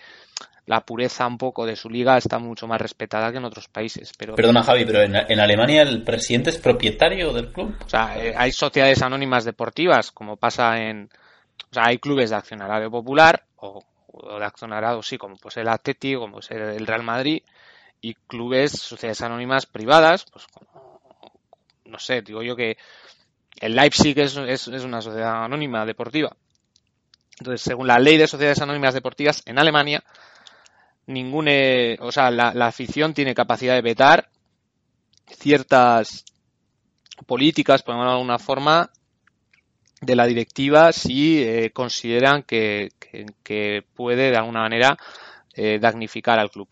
la 0.66 0.80
pureza 0.80 1.26
un 1.26 1.38
poco 1.38 1.64
de 1.64 1.76
su 1.76 1.88
liga 1.88 2.18
está 2.18 2.38
mucho 2.38 2.66
más 2.66 2.80
respetada 2.80 3.30
que 3.30 3.38
en 3.38 3.44
otros 3.44 3.68
países. 3.68 4.12
Pero, 4.18 4.34
Perdona, 4.34 4.64
Javi, 4.64 4.84
pero 4.84 5.00
en, 5.00 5.14
en 5.14 5.40
Alemania 5.40 5.82
el 5.82 6.02
presidente 6.02 6.50
es 6.50 6.58
propietario 6.58 7.32
del 7.32 7.52
club. 7.52 7.74
o 7.84 7.88
sea, 7.88 8.18
eh, 8.18 8.34
hay 8.36 8.50
sociedades 8.50 9.00
anónimas 9.02 9.44
deportivas, 9.44 10.10
como 10.10 10.36
pasa 10.36 10.76
en. 10.82 11.08
O 11.70 11.74
sea, 11.74 11.86
hay 11.86 11.98
clubes 11.98 12.30
de 12.30 12.36
accionariado 12.36 12.90
popular 12.90 13.44
o, 13.56 13.82
o 14.08 14.38
de 14.38 14.44
accionariado, 14.44 15.02
sí, 15.02 15.18
como 15.18 15.36
pues 15.36 15.56
el 15.56 15.68
Atleti, 15.68 16.16
como 16.16 16.40
el 16.50 16.86
Real 16.86 17.02
Madrid, 17.04 17.42
y 18.00 18.14
clubes, 18.14 18.72
sociedades 18.72 19.22
anónimas 19.22 19.66
privadas, 19.66 20.26
pues 20.32 20.46
no 21.84 21.98
sé, 21.98 22.22
digo 22.22 22.42
yo 22.42 22.56
que 22.56 22.76
el 23.60 23.74
Leipzig 23.74 24.18
es, 24.18 24.36
es, 24.36 24.68
una 24.68 25.00
sociedad 25.00 25.44
anónima 25.44 25.86
deportiva. 25.86 26.36
Entonces, 27.38 27.62
según 27.62 27.86
la 27.86 27.98
ley 27.98 28.16
de 28.16 28.26
sociedades 28.26 28.60
anónimas 28.60 28.94
deportivas 28.94 29.42
en 29.46 29.58
Alemania, 29.58 30.02
ningún, 31.06 31.48
eh, 31.48 31.96
o 32.00 32.12
sea, 32.12 32.30
la, 32.30 32.50
afición 32.66 33.14
tiene 33.14 33.34
capacidad 33.34 33.74
de 33.74 33.82
vetar 33.82 34.28
ciertas 35.26 36.24
políticas, 37.26 37.82
por 37.82 37.94
llamarlo 37.94 38.12
de 38.12 38.18
alguna 38.18 38.38
forma, 38.38 38.90
de 40.00 40.16
la 40.16 40.26
directiva 40.26 40.92
si 40.92 41.42
eh, 41.42 41.70
consideran 41.72 42.42
que, 42.42 42.90
que, 42.98 43.26
que 43.42 43.82
puede 43.94 44.30
de 44.30 44.36
alguna 44.36 44.60
manera 44.60 44.96
eh, 45.54 45.78
damnificar 45.80 46.38
al 46.38 46.50
club. 46.50 46.68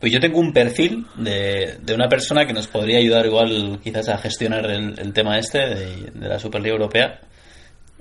Pues 0.00 0.12
yo 0.12 0.20
tengo 0.20 0.38
un 0.38 0.52
perfil 0.52 1.06
de, 1.16 1.78
de 1.80 1.94
una 1.94 2.08
persona 2.08 2.46
que 2.46 2.52
nos 2.52 2.66
podría 2.66 2.98
ayudar 2.98 3.24
igual 3.24 3.80
quizás 3.82 4.08
a 4.10 4.18
gestionar 4.18 4.66
el, 4.66 4.98
el 4.98 5.12
tema 5.12 5.38
este 5.38 5.58
de, 5.58 6.10
de 6.12 6.28
la 6.28 6.38
Superliga 6.38 6.74
Europea. 6.74 7.20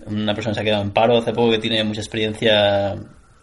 Una 0.05 0.34
persona 0.34 0.51
que 0.51 0.55
se 0.55 0.62
ha 0.62 0.65
quedado 0.65 0.84
en 0.84 0.91
paro 0.91 1.17
hace 1.17 1.31
poco 1.31 1.51
que 1.51 1.60
tiene 1.60 1.84
mucha 1.84 2.01
experiencia 2.01 2.95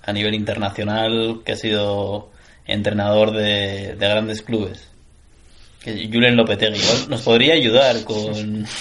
a 0.05 0.13
nivel 0.13 0.35
internacional, 0.35 1.41
que 1.45 1.53
ha 1.53 1.57
sido 1.57 2.31
entrenador 2.67 3.33
de, 3.33 3.95
de 3.99 4.09
grandes 4.09 4.43
clubes. 4.43 4.89
Que 5.83 6.09
Julen 6.13 6.37
Lopetegui 6.37 6.79
igual 6.79 7.09
nos 7.09 7.23
podría 7.23 7.55
ayudar 7.55 8.05
con... 8.05 8.67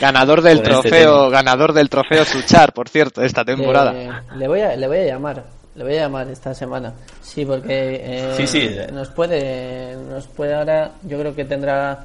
Ganador 0.00 0.42
del 0.42 0.58
Con 0.62 0.72
este 0.72 0.90
trofeo, 0.90 1.30
ganador 1.30 1.72
del 1.72 1.88
trofeo 1.88 2.26
Suchar, 2.26 2.74
por 2.74 2.90
cierto, 2.90 3.22
esta 3.22 3.46
temporada. 3.46 4.24
Le 4.36 4.46
voy 4.46 4.60
a, 4.60 4.76
le 4.76 4.86
voy 4.86 4.98
a 4.98 5.06
llamar, 5.06 5.42
le 5.74 5.84
voy 5.84 5.94
a 5.96 6.00
llamar 6.02 6.28
esta 6.30 6.52
semana. 6.54 6.92
Sí, 7.22 7.44
porque 7.44 8.00
eh, 8.02 8.34
Sí, 8.36 8.46
sí. 8.46 8.70
nos 8.92 9.08
puede, 9.10 9.94
nos 9.96 10.26
puede 10.26 10.54
ahora, 10.54 10.92
yo 11.02 11.18
creo 11.18 11.34
que 11.34 11.44
tendrá, 11.44 12.04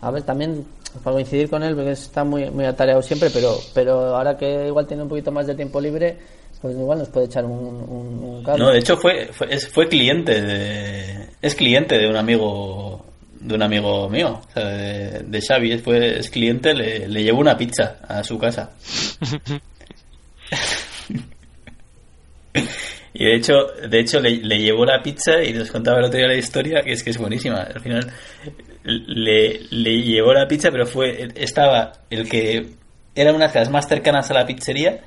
a 0.00 0.10
ver, 0.10 0.22
también 0.22 0.64
para 1.02 1.14
coincidir 1.14 1.50
con 1.50 1.62
él, 1.62 1.74
porque 1.74 1.90
está 1.92 2.24
muy, 2.24 2.50
muy 2.50 2.64
atareado 2.64 3.02
siempre, 3.02 3.28
pero, 3.30 3.58
pero 3.74 4.14
ahora 4.16 4.36
que 4.36 4.66
igual 4.68 4.86
tiene 4.86 5.02
un 5.02 5.08
poquito 5.08 5.30
más 5.32 5.46
de 5.46 5.54
tiempo 5.54 5.80
libre, 5.80 6.16
pues 6.62 6.74
igual 6.76 6.98
nos 7.00 7.08
puede 7.08 7.26
echar 7.26 7.44
un, 7.44 7.52
un, 7.52 8.24
un 8.24 8.42
cable. 8.42 8.64
No, 8.64 8.70
de 8.70 8.78
hecho 8.78 8.96
fue, 8.96 9.26
fue, 9.32 9.52
es- 9.54 9.68
fue 9.68 9.88
cliente 9.88 10.40
de... 10.40 11.28
Es 11.42 11.54
cliente 11.54 11.98
de 11.98 12.08
un 12.08 12.16
amigo 12.16 13.04
de 13.40 13.54
un 13.56 13.62
amigo 13.62 14.08
mío, 14.08 14.40
o 14.48 14.52
sea, 14.54 14.64
de, 14.68 15.18
de 15.24 15.40
Xavi, 15.42 15.76
fue, 15.78 16.18
es 16.20 16.30
cliente, 16.30 16.72
le, 16.72 17.06
le 17.06 17.22
llevó 17.22 17.40
una 17.40 17.58
pizza 17.58 17.96
a 18.08 18.24
su 18.24 18.38
casa. 18.38 18.70
Y 23.16 23.24
de 23.26 23.36
hecho, 23.36 23.54
de 23.88 24.00
hecho 24.00 24.20
le, 24.20 24.38
le 24.38 24.58
llevó 24.58 24.84
la 24.84 25.00
pizza 25.00 25.42
y 25.42 25.52
nos 25.52 25.70
contaba 25.70 25.98
el 25.98 26.06
otro 26.06 26.18
día 26.18 26.26
la 26.26 26.34
historia, 26.34 26.82
que 26.82 26.92
es 26.92 27.02
que 27.04 27.10
es 27.10 27.18
buenísima. 27.18 27.60
Al 27.62 27.80
final 27.80 28.12
le, 28.82 29.60
le 29.70 30.02
llevó 30.02 30.32
la 30.32 30.48
pizza, 30.48 30.70
pero 30.72 30.84
fue 30.84 31.28
estaba 31.36 31.92
el 32.10 32.28
que 32.28 32.66
era 33.14 33.32
una 33.32 33.46
de 33.48 33.60
las 33.60 33.70
más 33.70 33.86
cercanas 33.88 34.30
a 34.30 34.34
la 34.34 34.44
pizzería, 34.46 35.00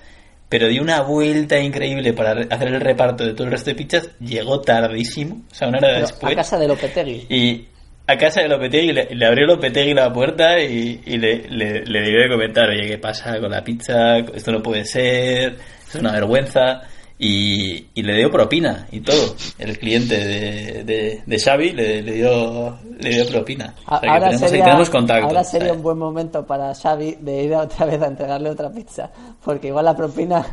pero 0.48 0.70
dio 0.70 0.82
una 0.82 1.02
vuelta 1.02 1.60
increíble 1.60 2.14
para 2.14 2.32
hacer 2.50 2.70
el 2.70 2.80
reparto 2.80 3.26
de 3.26 3.34
todo 3.34 3.44
el 3.48 3.52
resto 3.52 3.72
de 3.72 3.76
pizzas. 3.76 4.10
Llegó 4.22 4.62
tardísimo, 4.62 5.44
o 5.52 5.54
sea, 5.54 5.68
una 5.68 5.80
hora 5.80 5.90
Pero 5.90 6.02
después. 6.02 6.32
a 6.32 6.36
casa 6.38 6.58
de 6.58 6.68
Lopetegui. 6.70 7.26
Y 7.30 7.67
a 8.08 8.17
casa 8.17 8.42
de 8.42 8.48
Lopetegui 8.48 8.94
le, 8.94 9.13
le 9.13 9.26
abrió 9.26 9.46
Lopetegui 9.48 9.94
la 9.94 10.13
puerta 10.13 10.58
y, 10.62 11.02
y 11.06 11.17
le, 11.17 11.44
le, 11.50 11.84
le 11.84 12.00
debió 12.02 12.21
de 12.21 12.30
comentar, 12.30 12.69
oye, 12.69 12.88
¿qué 12.88 12.98
pasa 12.98 13.38
con 13.42 13.52
la 13.52 13.62
pizza? 13.62 14.19
Esto 14.19 14.54
no 14.54 14.63
puede 14.63 14.86
ser, 14.86 15.58
es 15.90 15.96
una 15.96 16.13
vergüenza. 16.13 16.84
Y, 17.20 17.88
y 17.96 18.04
le 18.04 18.15
dio 18.15 18.30
propina 18.32 18.88
y 18.92 19.02
todo. 19.02 19.36
El 19.58 19.78
cliente 19.80 20.18
de, 20.18 20.84
de, 20.84 21.24
de 21.26 21.40
Xavi 21.40 21.72
le, 21.72 22.02
le 22.04 22.12
dio 22.13 22.78
le 23.00 23.10
dio 23.10 23.28
propina. 23.28 23.74
O 23.88 24.00
sea, 24.00 24.12
ahora 24.12 24.20
tenemos, 24.30 24.42
ahí 24.44 24.50
sería, 24.50 24.63
tenemos 24.65 24.90
contacto. 24.90 25.26
ahora 25.28 25.44
sería 25.44 25.68
¿sabes? 25.68 25.78
un 25.78 25.84
buen 25.84 25.98
momento 25.98 26.46
para 26.46 26.74
Xavi 26.76 27.18
de 27.22 27.44
ir 27.44 27.54
otra 27.56 27.86
vez 27.86 28.02
a 28.02 28.08
entregarle 28.08 28.50
otra 28.50 28.72
pizza, 28.72 29.10
porque 29.44 29.68
igual 29.68 29.86
la 29.86 29.96
propina 29.96 30.46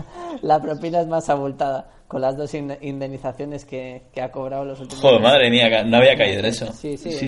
la 0.42 0.60
propina 0.60 1.00
es 1.00 1.06
más 1.06 1.28
abultada 1.30 1.90
con 2.08 2.20
las 2.20 2.36
dos 2.36 2.52
in- 2.54 2.76
indemnizaciones 2.82 3.64
que, 3.64 4.02
que 4.12 4.20
ha 4.22 4.30
cobrado 4.30 4.64
los 4.64 4.78
últimos 4.80 5.02
Joder, 5.02 5.20
meses. 5.20 5.32
madre 5.32 5.50
mía, 5.50 5.84
no 5.84 5.96
había 5.96 6.16
caído 6.16 6.40
en 6.40 6.44
eso. 6.46 6.70
Sí, 6.72 6.96
sí, 6.96 7.10
sí. 7.12 7.26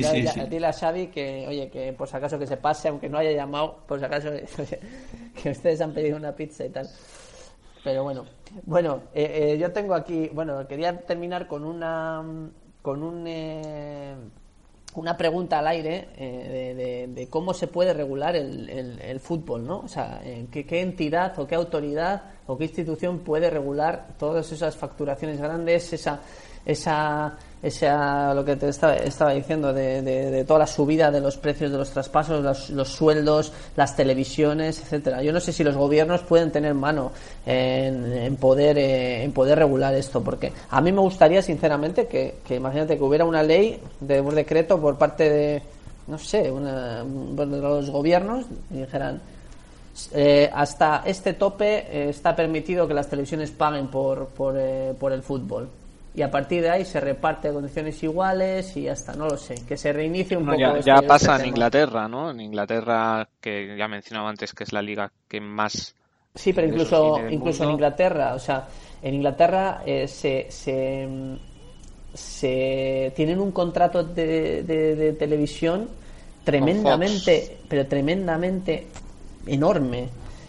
dile 0.50 0.66
a 0.66 0.72
Xavi 0.72 1.08
que, 1.08 1.46
oye, 1.48 1.68
que 1.70 1.92
por 1.94 2.08
si 2.08 2.16
acaso 2.16 2.38
que 2.38 2.46
se 2.46 2.56
pase, 2.58 2.88
aunque 2.88 3.08
no 3.08 3.18
haya 3.18 3.32
llamado, 3.32 3.78
por 3.88 3.98
si 3.98 4.04
acaso 4.04 4.28
que 5.42 5.50
ustedes 5.50 5.80
han 5.80 5.92
pedido 5.92 6.16
una 6.16 6.32
pizza 6.32 6.64
y 6.64 6.68
tal. 6.70 6.86
Pero 7.86 8.02
bueno, 8.02 8.24
bueno, 8.64 9.02
eh, 9.14 9.52
eh, 9.54 9.58
yo 9.58 9.70
tengo 9.70 9.94
aquí, 9.94 10.28
bueno, 10.34 10.66
quería 10.66 10.98
terminar 11.02 11.46
con 11.46 11.62
una, 11.64 12.20
con 12.82 13.00
un, 13.04 13.24
eh, 13.28 14.12
una 14.96 15.16
pregunta 15.16 15.60
al 15.60 15.68
aire 15.68 16.08
eh, 16.16 17.06
de, 17.14 17.28
cómo 17.30 17.54
se 17.54 17.68
puede 17.68 17.94
regular 17.94 18.34
el, 18.34 18.68
el- 18.68 19.00
el 19.00 19.20
fútbol, 19.20 19.64
¿no? 19.64 19.78
O 19.84 19.88
sea, 19.88 20.20
eh, 20.24 20.48
¿qué, 20.50 20.66
qué 20.66 20.80
entidad 20.80 21.38
o 21.38 21.46
qué 21.46 21.54
autoridad 21.54 22.24
o 22.48 22.58
qué 22.58 22.64
institución 22.64 23.20
puede 23.20 23.50
regular 23.50 24.08
todas 24.18 24.50
esas 24.50 24.74
facturaciones 24.74 25.40
grandes, 25.40 25.92
esa, 25.92 26.18
esa, 26.66 27.34
esa 27.62 28.34
lo 28.34 28.44
que 28.44 28.56
te 28.56 28.68
estaba, 28.68 28.96
estaba 28.96 29.32
diciendo 29.32 29.72
de, 29.72 30.02
de- 30.02 30.30
de 30.30 30.44
toda 30.44 30.58
la 30.60 30.66
subida 30.66 31.10
de 31.10 31.20
los 31.20 31.36
precios 31.38 31.70
de 31.72 31.78
los 31.78 31.90
traspasos, 31.90 32.42
los, 32.42 32.70
los 32.70 32.88
sueldos, 32.88 33.52
las 33.76 33.96
televisiones, 33.96 34.80
etcétera. 34.82 35.22
Yo 35.22 35.32
no 35.32 35.40
sé 35.40 35.52
si 35.52 35.64
los 35.64 35.76
gobiernos 35.76 36.22
pueden 36.22 36.50
tener 36.52 36.74
mano 36.74 37.12
en, 37.46 38.12
en 38.12 38.36
poder 38.36 38.76
eh, 38.78 39.22
en 39.24 39.32
poder 39.32 39.58
regular 39.58 39.94
esto, 39.94 40.22
porque 40.22 40.52
a 40.70 40.80
mí 40.80 40.92
me 40.92 41.00
gustaría 41.00 41.40
sinceramente 41.40 42.06
que, 42.06 42.36
que 42.46 42.56
imagínate 42.56 42.98
que 42.98 43.02
hubiera 43.04 43.24
una 43.24 43.42
ley 43.42 43.80
de 44.00 44.20
un 44.20 44.34
decreto 44.34 44.80
por 44.80 44.96
parte 44.98 45.30
de 45.30 45.62
no 46.08 46.18
sé, 46.18 46.50
una, 46.52 47.02
de 47.02 47.46
los 47.46 47.90
gobiernos 47.90 48.44
y 48.70 48.78
dijeran 48.78 49.20
eh, 50.12 50.48
hasta 50.54 51.02
este 51.06 51.32
tope 51.32 51.78
eh, 51.90 52.10
está 52.10 52.36
permitido 52.36 52.86
que 52.86 52.94
las 52.94 53.08
televisiones 53.08 53.50
paguen 53.50 53.88
por, 53.88 54.26
por, 54.28 54.54
eh, 54.58 54.94
por 55.00 55.12
el 55.12 55.22
fútbol. 55.22 55.68
Y 56.16 56.22
a 56.22 56.30
partir 56.30 56.62
de 56.62 56.70
ahí 56.70 56.84
se 56.86 56.98
reparte 56.98 57.48
a 57.48 57.52
condiciones 57.52 58.02
iguales 58.02 58.74
y 58.76 58.88
hasta, 58.88 59.12
no 59.14 59.26
lo 59.28 59.36
sé, 59.36 59.54
que 59.68 59.76
se 59.76 59.92
reinicie 59.92 60.34
un 60.36 60.46
No, 60.46 60.52
poco. 60.52 60.60
ya, 60.62 60.68
este- 60.78 60.86
ya 60.86 60.94
este 60.96 61.06
pasa 61.08 61.36
en. 61.36 61.46
Inglaterra, 61.48 62.08
¿no? 62.08 62.30
En 62.30 62.40
Inglaterra, 62.40 63.28
que 63.40 63.76
ya 63.76 63.86
mencionaba 63.86 64.30
antes 64.30 64.52
que 64.54 64.64
es 64.64 64.72
la 64.72 64.80
liga 64.80 65.12
que 65.28 65.40
más 65.42 65.94
Sí, 66.34 66.52
pero 66.52 66.66
incluso, 66.68 67.20
incluso 67.30 67.64
en. 67.64 67.70
Inglaterra, 67.70 68.34
o 68.34 68.38
sea, 68.38 68.66
en 69.02 69.14
Inglaterra 69.14 69.82
eh, 69.86 70.08
se, 70.08 70.46
se, 70.50 71.06
se 72.14 73.12
tienen 73.14 73.38
un 73.40 73.52
contrato 73.52 74.02
de, 74.02 74.62
de- 74.62 74.96
de 74.96 75.12
televisión 75.12 75.88
tremendamente, 76.44 77.58
pero 77.68 77.86
tremendamente 77.86 78.86
enorme. 79.46 80.08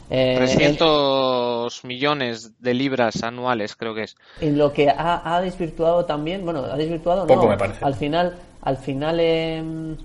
Eh, 0.09 0.33
en- 0.33 0.37
300 0.37 1.83
millones 1.83 2.51
de 2.61 2.73
libras 2.73 3.23
anuales, 3.23 3.75
creo 3.75 3.93
que 3.93 4.03
es. 4.03 4.15
en 4.41 4.57
lo 4.57 4.71
que 4.71 4.89
ha, 4.89 5.35
ha 5.35 5.41
desvirtuado 5.41 6.05
también 6.05 6.45
bueno 6.45 6.63
ha 6.63 6.77
desvirtuado 6.77 7.27
Poco 7.27 7.43
no 7.43 7.49
me 7.49 7.57
parece. 7.57 7.83
al 7.83 7.93
final 7.95 8.35
al 8.61 8.77
final 8.77 9.17
eh, 9.19 9.61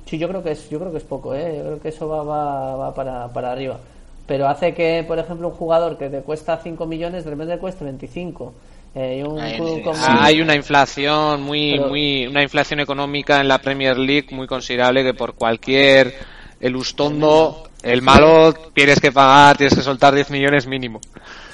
sí 0.06 0.18
yo 0.18 0.28
creo 0.28 0.42
que 0.42 0.52
es 0.52 0.68
yo 0.70 0.78
creo 0.80 0.90
que 0.90 0.98
es 0.98 1.04
poco 1.04 1.34
eh 1.34 1.54
yo 1.58 1.62
creo 1.64 1.80
que 1.80 1.88
eso 1.90 2.08
va, 2.08 2.22
va, 2.24 2.76
va 2.76 2.94
para, 2.94 3.28
para 3.28 3.52
arriba. 3.52 3.78
Pero 4.26 4.48
hace 4.48 4.72
que 4.74 5.04
por 5.06 5.18
ejemplo 5.18 5.48
un 5.48 5.54
jugador 5.54 5.96
que 5.98 6.08
te 6.08 6.20
cuesta 6.22 6.58
5 6.62 6.84
millones 6.86 7.24
de 7.24 7.30
repente 7.30 7.58
cueste 7.58 7.84
25 7.84 8.54
eh, 8.94 9.18
y 9.20 9.22
un 9.28 9.38
Hay, 9.40 9.56
club 9.56 9.82
como- 9.82 9.96
hay 10.20 10.40
una 10.40 10.54
inflación 10.54 11.42
muy, 11.42 11.72
Pero- 11.76 11.88
muy, 11.88 12.26
una 12.26 12.42
inflación 12.42 12.80
económica 12.80 13.40
en 13.40 13.48
la 13.48 13.58
Premier 13.58 13.96
League 13.98 14.26
muy 14.32 14.46
considerable 14.46 15.02
que 15.04 15.14
por 15.14 15.34
cualquier 15.34 16.14
elustondo, 16.60 17.64
el 17.82 18.02
malo 18.02 18.52
tienes 18.74 19.00
que 19.00 19.12
pagar, 19.12 19.56
tienes 19.56 19.74
que 19.74 19.82
soltar 19.82 20.14
10 20.14 20.30
millones 20.30 20.66
mínimo. 20.66 21.00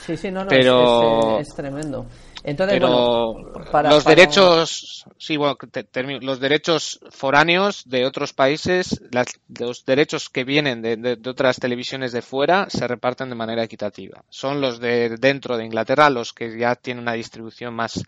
sí 0.05 0.17
sí 0.17 0.31
no 0.31 0.43
no 0.45 0.49
pero- 0.49 1.39
es, 1.39 1.43
es- 1.43 1.49
es 1.51 1.55
tremendo 1.57 2.07
entonces 2.45 2.79
Pero 2.79 3.33
bueno 3.35 3.53
para- 3.71 3.91
los 3.91 4.05
para- 4.05 4.15
derechos, 4.17 5.05
sí, 5.19 5.37
bueno, 5.37 5.57
te- 5.71 5.83
termino. 5.85 6.21
los 6.23 6.39
derechos 6.41 7.01
foráneos 7.11 7.83
de 7.85 8.07
otros 8.07 8.33
países, 8.33 9.03
las- 9.11 9.39
los 9.59 9.85
derechos 9.85 10.29
que 10.31 10.45
vienen 10.45 10.81
de, 10.81 10.97
de- 10.97 11.17
de 11.17 11.31
otras 11.31 11.57
televisiones 11.59 12.13
de 12.13 12.23
fuera 12.23 12.67
se 12.71 12.87
reparten 12.87 13.29
de 13.29 13.35
manera 13.35 13.65
equitativa. 13.65 14.23
Son 14.31 14.61
los 14.61 14.79
de 14.81 15.17
dentro 15.19 15.57
de 15.59 15.65
Inglaterra 15.65 16.09
los 16.11 16.33
que 16.33 16.57
ya 16.59 16.75
tienen 16.77 17.03
una 17.03 17.13
distribución 17.15 17.75
más, 17.75 18.01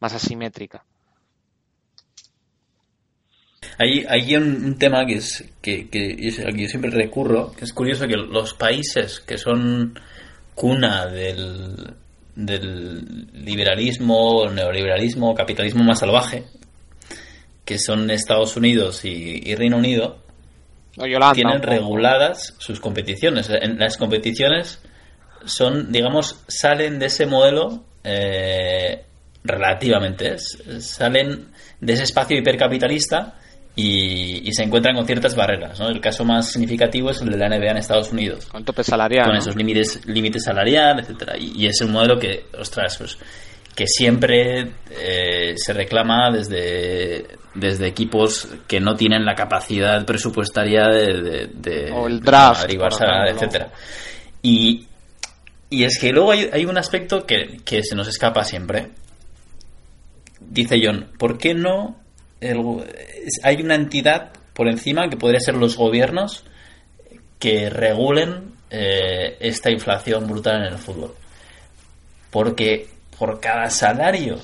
más 0.00 0.14
asimétrica. 0.14 0.84
Hay, 3.78 4.04
hay 4.08 4.36
un, 4.36 4.64
un 4.64 4.78
tema 4.78 5.04
que 5.04 5.16
es 5.16 5.44
que, 5.60 5.88
que 5.88 6.16
es 6.18 6.38
al 6.40 6.54
que 6.54 6.62
yo 6.62 6.68
siempre 6.68 6.90
recurro, 6.90 7.52
que 7.52 7.64
es 7.64 7.72
curioso 7.72 8.06
que 8.06 8.16
los 8.16 8.54
países 8.54 9.20
que 9.20 9.38
son 9.38 9.98
cuna 10.54 11.06
del, 11.06 11.94
del 12.36 13.26
liberalismo, 13.32 14.48
neoliberalismo, 14.50 15.34
capitalismo 15.34 15.82
más 15.82 15.98
salvaje, 16.00 16.44
que 17.64 17.78
son 17.78 18.10
Estados 18.10 18.56
Unidos 18.56 19.04
y, 19.04 19.42
y 19.44 19.54
Reino 19.54 19.78
Unido, 19.78 20.18
No, 20.96 21.06
Yolanda, 21.06 21.30
un 21.30 21.34
tienen 21.34 21.62
reguladas 21.62 22.54
sus 22.58 22.78
competiciones. 22.78 23.50
En 23.50 23.78
las 23.78 23.96
competiciones 23.96 24.80
son, 25.44 25.90
digamos, 25.90 26.40
salen 26.46 26.98
de 26.98 27.06
ese 27.06 27.26
modelo 27.26 27.84
eh, 28.04 29.04
relativamente, 29.42 30.38
salen 30.78 31.48
de 31.80 31.92
ese 31.92 32.04
espacio 32.04 32.38
hipercapitalista 32.38 33.38
y, 33.76 34.48
y 34.48 34.52
se 34.52 34.62
encuentran 34.62 34.94
con 34.94 35.04
ciertas 35.06 35.34
barreras. 35.34 35.78
¿no? 35.80 35.88
El 35.88 36.00
caso 36.00 36.24
más 36.24 36.50
significativo 36.52 37.10
es 37.10 37.20
el 37.22 37.30
de 37.30 37.36
la 37.36 37.48
NBA 37.48 37.70
en 37.72 37.76
Estados 37.78 38.12
Unidos 38.12 38.46
Con 38.46 38.64
tope 38.64 38.84
salarial. 38.84 39.24
con 39.26 39.34
¿no? 39.34 39.40
esos 39.40 39.56
límites 39.56 40.06
límites 40.06 40.44
salarial, 40.44 41.00
etcétera 41.00 41.36
y, 41.38 41.62
y 41.62 41.66
es 41.66 41.80
un 41.80 41.90
modelo 41.92 42.18
que, 42.18 42.46
ostras, 42.58 42.96
pues, 42.98 43.18
que 43.74 43.86
siempre 43.88 44.70
eh, 44.90 45.54
se 45.56 45.72
reclama 45.72 46.30
desde 46.30 47.26
desde 47.56 47.86
equipos 47.88 48.48
que 48.68 48.78
no 48.80 48.94
tienen 48.96 49.24
la 49.24 49.34
capacidad 49.36 50.04
presupuestaria 50.04 50.86
de, 50.88 51.22
de, 51.22 51.46
de- 51.54 51.90
O 51.92 52.06
el 52.08 52.20
draft, 52.20 52.68
ejemplo. 52.68 52.88
etcétera 53.28 53.70
y 54.42 54.86
y 55.70 55.82
es 55.84 55.98
que 55.98 56.12
luego 56.12 56.30
hay, 56.32 56.48
hay 56.52 56.64
un 56.66 56.76
aspecto 56.78 57.26
que, 57.26 57.58
que 57.64 57.82
se 57.82 57.94
nos 57.96 58.06
escapa 58.08 58.44
siempre 58.44 58.90
dice 60.40 60.80
John 60.82 61.08
¿por 61.18 61.38
qué 61.38 61.54
no 61.54 61.96
el- 62.50 62.84
hay 63.42 63.62
una 63.62 63.74
entidad 63.74 64.30
por 64.52 64.68
encima 64.68 65.08
que 65.08 65.16
podría 65.16 65.40
ser 65.40 65.54
los 65.54 65.76
gobiernos 65.76 66.44
que 67.38 67.68
regulen 67.70 68.54
eh, 68.70 69.36
esta 69.40 69.70
inflación 69.70 70.26
brutal 70.26 70.66
en 70.66 70.72
el 70.72 70.78
fútbol. 70.78 71.14
Porque 72.30 72.88
por 73.18 73.40
cada 73.40 73.70
salario 73.70 74.40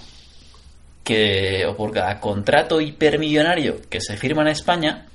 que, 1.03 1.64
o 1.66 1.76
por 1.76 1.92
cada 1.92 2.20
contrato 2.20 2.80
hipermillonario 2.80 3.80
que 3.88 4.01
se 4.01 4.16
firma 4.16 4.42
en 4.42 4.48
España, 4.48 5.07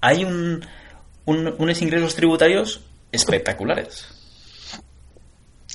hay 0.00 0.24
un, 0.24 0.64
un- 1.26 1.54
unos 1.58 1.82
ingresos 1.82 2.14
tributarios 2.16 2.80
espectaculares. 3.12 4.06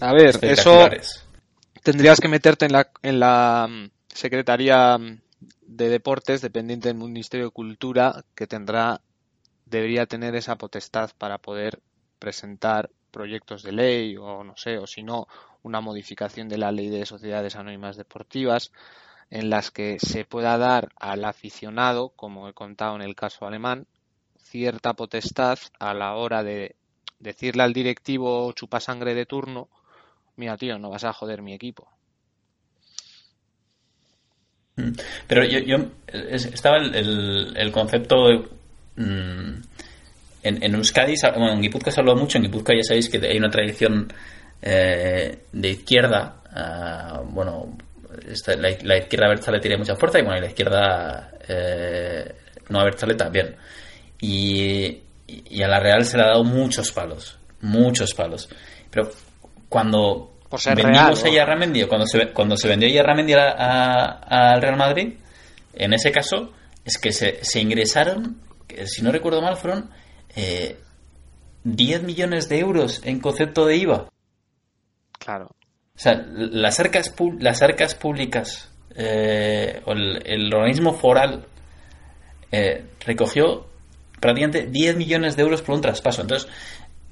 A 0.02 0.14
ver, 0.14 0.28
eso 0.28 0.40
espectaculares. 0.40 1.24
tendrías 1.84 2.20
que 2.20 2.28
meterte 2.28 2.66
en 2.66 2.74
la, 2.74 2.90
en 3.04 3.20
la 3.20 3.68
mm, 3.70 3.90
Secretaría 4.14 4.98
mm, 4.98 5.22
de 5.72 5.88
Deportes, 5.88 6.42
dependiente 6.42 6.90
del 6.90 6.98
Ministerio 6.98 7.46
de 7.46 7.52
Cultura, 7.52 8.26
que 8.36 8.46
tendrá, 8.46 9.00
debería 9.66 10.06
tener 10.06 10.36
esa 10.36 10.58
potestad 10.58 11.12
para 11.18 11.38
poder 11.38 11.80
presentar 12.20 12.90
proyectos 13.10 13.64
de 13.64 13.72
ley 13.72 14.18
o 14.18 14.44
no 14.44 14.58
sé, 14.58 14.78
o 14.80 14.86
si 14.86 15.02
no, 15.02 15.28
una 15.64 15.80
modificación 15.80 16.50
de 16.50 16.58
la 16.58 16.74
ley 16.74 16.90
de 16.90 17.06
sociedades 17.06 17.56
anónimas 17.56 17.96
deportivas 17.96 18.74
en 19.30 19.50
las 19.50 19.72
que 19.72 19.98
se 20.00 20.26
pueda 20.26 20.58
dar 20.58 20.90
al 20.98 21.24
aficionado, 21.24 22.10
como 22.18 22.50
he 22.50 22.54
contado 22.54 22.98
en 22.98 23.02
el 23.02 23.16
caso 23.16 23.46
alemán, 23.46 23.88
cierta 24.40 24.94
potestad 24.94 25.58
a 25.80 25.94
la 25.94 26.16
hora 26.16 26.44
de 26.44 26.76
decirle 27.20 27.64
al 27.64 27.72
directivo 27.72 28.52
chupasangre 28.52 29.16
de 29.16 29.26
turno, 29.26 29.70
mira 30.36 30.58
tío, 30.58 30.78
no 30.80 30.90
vas 30.90 31.06
a 31.06 31.14
joder 31.14 31.42
mi 31.42 31.54
equipo. 31.54 31.88
Mm. 34.82 34.92
Pero 35.28 35.44
yo, 35.46 35.60
yo 35.60 35.78
es- 36.08 36.46
estaba 36.46 36.78
el, 36.78 37.54
concepto 37.72 38.16
mm, 38.96 39.52
en, 40.44 40.64
en 40.64 40.76
Euskadi, 40.76 41.16
bueno, 41.38 41.54
en 41.54 41.62
Guipúzcoa 41.62 41.92
se 41.94 42.00
habló 42.00 42.16
mucho, 42.16 42.38
en 42.38 42.44
Guipúzcoa 42.46 42.76
ya 42.76 42.84
sabéis 42.84 43.10
que 43.10 43.18
hay 43.26 43.38
una 43.38 43.50
tradición 43.50 44.12
eh, 44.62 45.40
de 45.52 45.70
izquierda, 45.70 46.42
ah, 46.54 47.22
bueno, 47.26 47.78
la, 48.48 48.70
la 48.84 48.98
izquierda 48.98 49.28
Bertzale 49.30 49.60
tiene 49.60 49.78
mucha 49.78 49.96
fuerza 49.96 50.20
y 50.20 50.24
bueno, 50.24 50.40
la 50.42 50.48
izquierda 50.48 51.32
eh, 51.48 52.36
no 52.70 52.84
Bertzale 52.84 53.16
también. 53.16 53.56
Y 54.20 54.98
a 55.64 55.68
la 55.68 55.80
Real 55.80 56.04
se 56.06 56.18
le 56.18 56.24
ha 56.24 56.28
dado 56.28 56.44
muchos 56.44 56.92
palos, 56.92 57.38
muchos 57.62 58.14
palos. 58.14 58.50
Pero 58.90 59.10
cuando 59.70 60.34
Por 60.52 60.60
ser 60.62 60.76
vendimos 60.76 61.24
real, 61.24 61.34
a 61.34 61.38
Yarramendi, 61.38 61.86
cuando 61.86 62.06
se, 62.06 62.28
cuando 62.34 62.56
se 62.58 62.68
vendió 62.68 62.88
Yarramendi 62.90 63.34
a- 63.34 63.50
a- 63.52 64.52
al 64.54 64.62
Real 64.62 64.78
Madrid, 64.78 65.14
en 65.74 65.94
ese 65.94 66.12
caso, 66.12 66.52
es 66.86 66.98
que 67.00 67.12
se, 67.12 67.44
se 67.44 67.60
ingresaron, 67.60 68.40
si 68.86 69.02
no 69.02 69.12
recuerdo 69.12 69.42
mal, 69.42 69.58
fueron 69.58 69.90
eh, 70.36 70.78
10 71.64 72.04
millones 72.04 72.48
de 72.50 72.60
euros 72.60 73.02
en 73.06 73.20
concepto 73.20 73.66
de 73.66 73.78
IVA. 73.78 74.10
Claro. 75.18 75.46
O 75.96 76.00
sea, 76.00 76.14
las 76.36 76.80
arcas, 76.80 77.14
las 77.40 77.62
arcas 77.62 77.96
públicas 77.96 78.70
eh, 78.96 79.82
o 79.86 79.94
el, 79.94 80.22
el 80.26 80.54
organismo 80.54 80.94
foral 80.94 81.46
eh, 82.52 82.86
recogió 83.06 83.68
prácticamente 84.20 84.68
10 84.68 84.98
millones 84.98 85.36
de 85.36 85.44
euros 85.44 85.62
por 85.62 85.76
un 85.76 85.82
traspaso. 85.82 86.22
Entonces, 86.24 86.50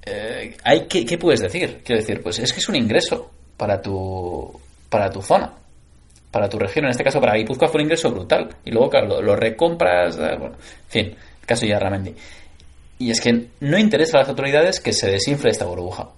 eh, 0.10 0.58
hay 0.64 0.88
que, 0.88 1.06
¿qué 1.06 1.18
puedes 1.18 1.40
decir? 1.42 1.82
Quiero 1.84 2.02
decir, 2.02 2.22
pues 2.22 2.40
es 2.40 2.52
que 2.54 2.60
es 2.60 2.70
un 2.70 2.76
ingreso 2.76 3.30
para 3.58 3.82
tu, 3.82 4.60
para 4.90 5.10
tu 5.10 5.22
zona, 5.22 5.54
para 6.32 6.50
tu 6.50 6.58
región. 6.58 6.86
En 6.86 6.92
este 6.92 7.04
caso, 7.04 7.20
para 7.22 7.36
Guipúzcoa 7.36 7.68
fue 7.68 7.80
un 7.82 7.86
ingreso 7.86 8.12
brutal. 8.12 8.50
Y 8.66 8.72
luego, 8.72 8.90
claro, 8.90 9.08
lo, 9.08 9.22
lo 9.22 9.36
recompras, 9.36 10.18
eh, 10.18 10.36
bueno, 10.40 10.56
en 10.56 10.90
fin, 10.90 11.06
el 11.42 11.46
caso 11.46 11.62
de 11.62 11.70
Yarramendi. 11.72 12.14
Y 13.00 13.12
es 13.12 13.22
que 13.22 13.48
no 13.62 13.78
interesa 13.78 14.18
a 14.18 14.22
las 14.22 14.30
autoridades 14.30 14.80
que 14.80 14.92
se 14.94 15.10
desinfle 15.10 15.52
esta 15.52 15.66
burbuja. 15.66 16.10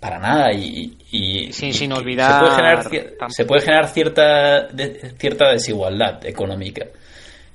Para 0.00 0.18
nada. 0.18 0.52
Y, 0.52 0.98
y- 1.12 1.52
Sin- 1.52 1.68
y 1.70 1.72
sin 1.72 1.90
que 1.90 1.96
olvidar 1.98 2.32
Se 2.32 2.40
puede 2.40 2.56
generar, 2.56 3.30
se 3.30 3.44
puede 3.44 3.60
generar 3.62 3.88
cierta, 3.88 4.62
de- 4.72 5.14
cierta 5.18 5.50
desigualdad 5.52 6.24
económica. 6.26 6.84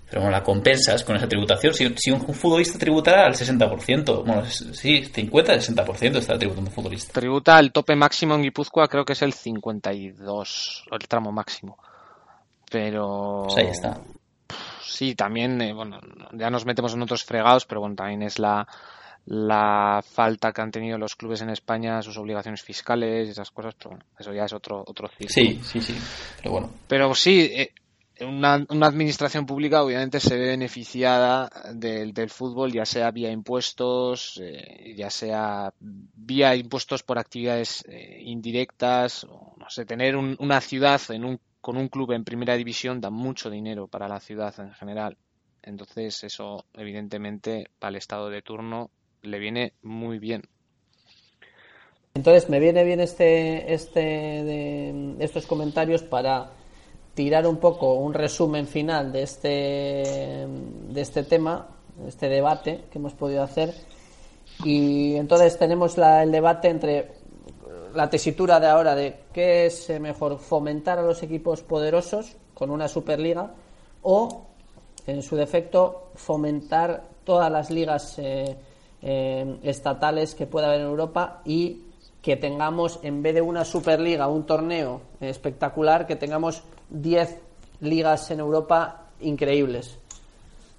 Pero 0.10 0.22
bueno, 0.22 0.36
la 0.36 0.44
compensas 0.44 1.04
con 1.04 1.16
esa 1.16 1.28
tributación. 1.28 1.74
Si, 1.74 1.88
si 1.98 2.12
un 2.12 2.22
futbolista 2.22 2.80
tributara 2.80 3.26
al 3.26 3.34
60%, 3.34 4.26
bueno, 4.26 4.44
sí, 4.46 5.04
50-60% 5.04 6.16
está 6.18 6.38
tributando 6.38 6.70
un 6.70 6.76
futbolista. 6.76 7.20
Tributa 7.20 7.60
el 7.60 7.72
tope 7.72 7.96
máximo 7.96 8.34
en 8.36 8.42
Guipúzcoa, 8.42 8.88
creo 8.88 9.06
que 9.06 9.14
es 9.14 9.22
el 9.22 9.34
52, 9.34 10.86
el 10.92 11.08
tramo 11.08 11.32
máximo. 11.32 11.78
Pero. 12.72 13.44
Pues 13.46 13.58
ahí 13.58 13.72
está. 13.72 14.02
Sí, 14.82 15.16
también, 15.16 15.62
eh, 15.62 15.74
bueno, 15.74 16.00
ya 16.34 16.50
nos 16.50 16.66
metemos 16.66 16.94
en 16.94 17.02
otros 17.04 17.24
fregados, 17.24 17.66
pero 17.66 17.82
bueno, 17.82 17.96
también 17.96 18.24
es 18.24 18.40
la, 18.40 18.68
la 19.26 20.04
falta 20.04 20.52
que 20.52 20.62
han 20.62 20.72
tenido 20.72 20.98
los 20.98 21.16
clubes 21.16 21.42
en 21.42 21.50
España, 21.52 22.02
sus 22.02 22.18
obligaciones 22.18 22.64
fiscales 22.64 23.28
y 23.28 23.32
esas 23.32 23.52
cosas, 23.52 23.76
pero 23.76 23.92
bueno, 23.92 24.06
eso 24.18 24.34
ya 24.34 24.46
es 24.46 24.54
otro, 24.54 24.84
otro 24.86 25.08
ciclo. 25.08 25.30
Sí, 25.30 25.62
sí, 25.64 25.80
sí. 25.80 25.96
Pero 26.38 26.52
bueno. 26.52 26.70
Pero 26.88 27.14
sí, 27.14 27.42
eh, 27.42 27.72
una, 28.22 28.66
una 28.70 28.88
administración 28.88 29.46
pública 29.46 29.84
obviamente 29.84 30.20
se 30.20 30.38
ve 30.38 30.48
beneficiada 30.48 31.50
del, 31.74 32.14
fútbol, 32.30 32.72
ya 32.72 32.86
sea 32.86 33.12
vía 33.12 33.32
impuestos, 33.32 34.40
eh, 34.44 34.94
ya 34.96 35.10
sea 35.10 35.74
vía 35.80 36.56
impuestos 36.56 37.04
por 37.04 37.18
actividades 37.18 37.84
eh, 37.88 38.22
indirectas, 38.24 39.24
o, 39.24 39.54
no 39.58 39.70
sé, 39.70 39.86
tener 39.86 40.16
un- 40.16 40.36
una 40.40 40.62
ciudad 40.62 41.02
en 41.10 41.26
un, 41.26 41.40
con 41.62 41.78
un 41.78 41.88
club 41.88 42.12
en 42.12 42.24
primera 42.24 42.56
división 42.56 43.02
da 43.02 43.10
mucho 43.10 43.50
dinero 43.50 43.88
para 43.88 44.08
la 44.08 44.20
ciudad 44.20 44.54
en 44.60 44.74
general. 44.74 45.18
Entonces 45.62 46.24
eso 46.24 46.66
evidentemente 46.74 47.70
para 47.80 47.90
el 47.90 47.96
estado 47.98 48.30
de 48.30 48.42
turno 48.42 48.90
le 49.22 49.40
viene 49.40 49.74
muy 49.82 50.20
bien. 50.20 50.44
Entonces 52.16 52.50
me 52.50 52.60
viene 52.60 52.84
bien 52.84 53.00
este, 53.00 53.74
este 53.74 55.24
estos 55.24 55.46
comentarios 55.46 56.02
para 56.02 56.52
tirar 57.20 57.46
un 57.46 57.58
poco 57.58 57.96
un 57.96 58.14
resumen 58.14 58.66
final 58.66 59.12
de 59.12 59.24
este 59.24 60.48
de 60.48 61.02
este 61.02 61.24
tema, 61.24 61.68
de 61.98 62.08
este 62.08 62.30
debate 62.30 62.86
que 62.90 62.98
hemos 62.98 63.14
podido 63.14 63.44
hacer. 63.44 63.76
Y 64.64 65.16
entonces 65.16 65.60
tenemos 65.60 65.98
el 65.98 66.32
debate 66.32 66.70
entre 66.70 67.12
la 67.94 68.10
tesitura 68.10 68.62
de 68.62 68.68
ahora 68.68 68.96
de 68.96 69.20
qué 69.34 69.66
es 69.66 69.90
mejor 70.00 70.38
fomentar 70.38 70.98
a 70.98 71.02
los 71.02 71.22
equipos 71.22 71.62
poderosos 71.62 72.38
con 72.54 72.70
una 72.70 72.88
superliga 72.88 73.52
o 74.02 74.46
en 75.06 75.22
su 75.22 75.36
defecto 75.36 76.12
fomentar 76.16 77.04
todas 77.26 77.52
las 77.52 77.70
ligas 77.70 78.18
eh, 78.18 78.56
eh, 79.02 79.60
estatales 79.64 80.36
que 80.36 80.48
pueda 80.48 80.68
haber 80.68 80.80
en 80.80 80.88
Europa 80.88 81.42
y 81.44 81.84
que 82.22 82.38
tengamos 82.38 83.02
en 83.04 83.22
vez 83.22 83.36
de 83.36 83.42
una 83.42 83.66
superliga 83.66 84.30
un 84.30 84.46
torneo 84.46 85.02
espectacular 85.20 86.08
que 86.08 86.16
tengamos 86.16 86.64
10 86.90 87.38
ligas 87.82 88.30
en 88.32 88.40
Europa 88.40 89.04
increíbles 89.22 89.98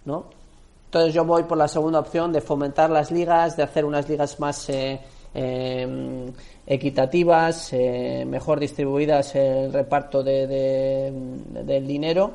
¿no? 0.04 0.24
Entonces 0.86 1.14
yo 1.14 1.24
voy 1.24 1.44
por 1.44 1.56
la 1.58 1.68
segunda 1.68 2.00
opción 2.00 2.32
de 2.32 2.40
fomentar 2.40 2.90
las 2.90 3.10
ligas, 3.12 3.56
de 3.56 3.62
hacer 3.62 3.84
unas 3.84 4.08
ligas 4.08 4.40
más 4.40 4.68
eh, 4.70 5.00
eh, 5.34 6.32
equitativas, 6.66 7.72
eh, 7.72 8.24
mejor 8.26 8.58
distribuidas 8.58 9.34
el 9.36 9.72
reparto 9.72 10.22
de, 10.22 10.46
de- 10.46 11.62
del 11.64 11.86
dinero 11.86 12.32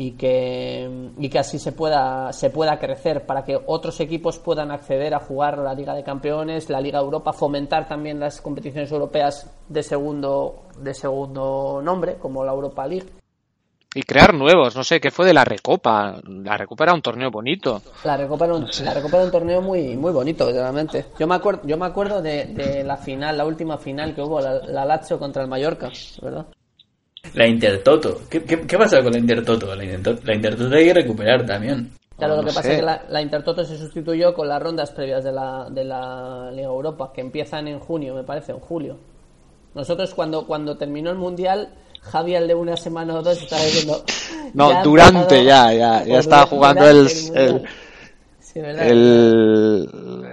y 0.00 0.12
que, 0.12 1.10
y 1.18 1.28
que 1.28 1.38
así 1.40 1.58
se 1.58 1.72
pueda, 1.72 2.32
se 2.32 2.50
pueda 2.50 2.78
crecer 2.78 3.26
para 3.26 3.42
que 3.42 3.58
otros 3.66 3.98
equipos 3.98 4.38
puedan 4.38 4.70
acceder 4.70 5.12
a 5.12 5.18
jugar 5.18 5.58
la 5.58 5.74
Liga 5.74 5.92
de 5.92 6.04
Campeones, 6.04 6.70
la 6.70 6.80
Liga 6.80 7.00
Europa, 7.00 7.32
fomentar 7.32 7.88
también 7.88 8.20
las 8.20 8.40
competiciones 8.40 8.92
europeas 8.92 9.50
de 9.68 9.82
segundo, 9.82 10.68
de 10.78 10.94
segundo 10.94 11.80
nombre, 11.82 12.14
como 12.14 12.44
la 12.44 12.52
Europa 12.52 12.86
League. 12.86 13.08
Y 13.92 14.02
crear 14.04 14.32
nuevos, 14.34 14.76
no 14.76 14.84
sé, 14.84 15.00
¿qué 15.00 15.10
fue 15.10 15.26
de 15.26 15.34
la 15.34 15.44
Recopa? 15.44 16.20
La 16.28 16.56
Recopa 16.56 16.84
era 16.84 16.94
un 16.94 17.02
torneo 17.02 17.32
bonito. 17.32 17.82
La 18.04 18.16
Recopa 18.16 18.44
era 18.44 18.54
un, 18.54 18.68
la 18.84 18.94
Recopa 18.94 19.16
era 19.16 19.26
un 19.26 19.32
torneo 19.32 19.60
muy 19.60 19.96
muy 19.96 20.12
bonito, 20.12 20.48
realmente. 20.48 21.06
Yo 21.18 21.26
me 21.26 21.34
acuerdo, 21.34 21.62
yo 21.66 21.76
me 21.76 21.86
acuerdo 21.86 22.22
de, 22.22 22.44
de 22.44 22.84
la 22.84 22.98
final, 22.98 23.36
la 23.36 23.44
última 23.44 23.78
final 23.78 24.14
que 24.14 24.22
hubo, 24.22 24.40
la, 24.40 24.60
la 24.60 24.84
Lazio 24.84 25.18
contra 25.18 25.42
el 25.42 25.48
Mallorca, 25.48 25.90
¿verdad? 26.22 26.46
La 27.34 27.46
Intertoto. 27.46 28.20
¿Qué, 28.28 28.42
qué, 28.44 28.60
qué 28.62 28.78
pasa 28.78 29.02
con 29.02 29.12
la 29.12 29.18
Intertoto? 29.18 29.74
La 29.74 29.84
Intertoto, 29.84 30.20
la 30.24 30.34
Intertoto 30.34 30.74
hay 30.74 30.84
que 30.86 30.94
recuperar 30.94 31.44
también. 31.46 31.92
Claro, 32.16 32.34
No 32.36 32.42
lo 32.42 32.48
que 32.48 32.54
pasa 32.54 32.62
sé. 32.62 32.72
es 32.72 32.80
que 32.80 32.84
la, 32.86 33.02
la 33.08 33.22
Intertoto 33.22 33.64
se 33.64 33.78
sustituyó 33.78 34.34
con 34.34 34.48
las 34.48 34.60
rondas 34.62 34.90
previas 34.90 35.22
de 35.22 35.32
la, 35.32 35.68
de 35.70 35.84
la 35.84 36.50
Liga 36.52 36.66
Europa, 36.68 37.12
que 37.14 37.20
empiezan 37.20 37.68
en 37.68 37.78
junio, 37.78 38.14
me 38.14 38.24
parece, 38.24 38.52
en 38.52 38.58
julio. 38.58 38.98
Nosotros 39.74 40.14
cuando, 40.14 40.46
cuando 40.46 40.76
terminó 40.76 41.10
el 41.10 41.16
Mundial, 41.18 41.68
Javi 42.00 42.34
al 42.34 42.48
de 42.48 42.54
una 42.54 42.76
semana 42.76 43.14
o 43.14 43.22
dos 43.22 43.40
estaba 43.40 43.62
diciendo... 43.62 44.02
No, 44.54 44.70
"Ya 44.70 44.80
ha 44.80 44.82
durante 44.82 45.44
ya, 45.44 45.72
ya, 45.72 46.04
ya 46.04 46.18
estaba 46.18 46.46
jugando 46.46 46.88
el, 46.88 47.04
Mundial". 47.04 47.36
el, 47.36 47.62
Sí, 48.40 48.60
¿verdad? 48.60 48.88
el, 48.88 49.88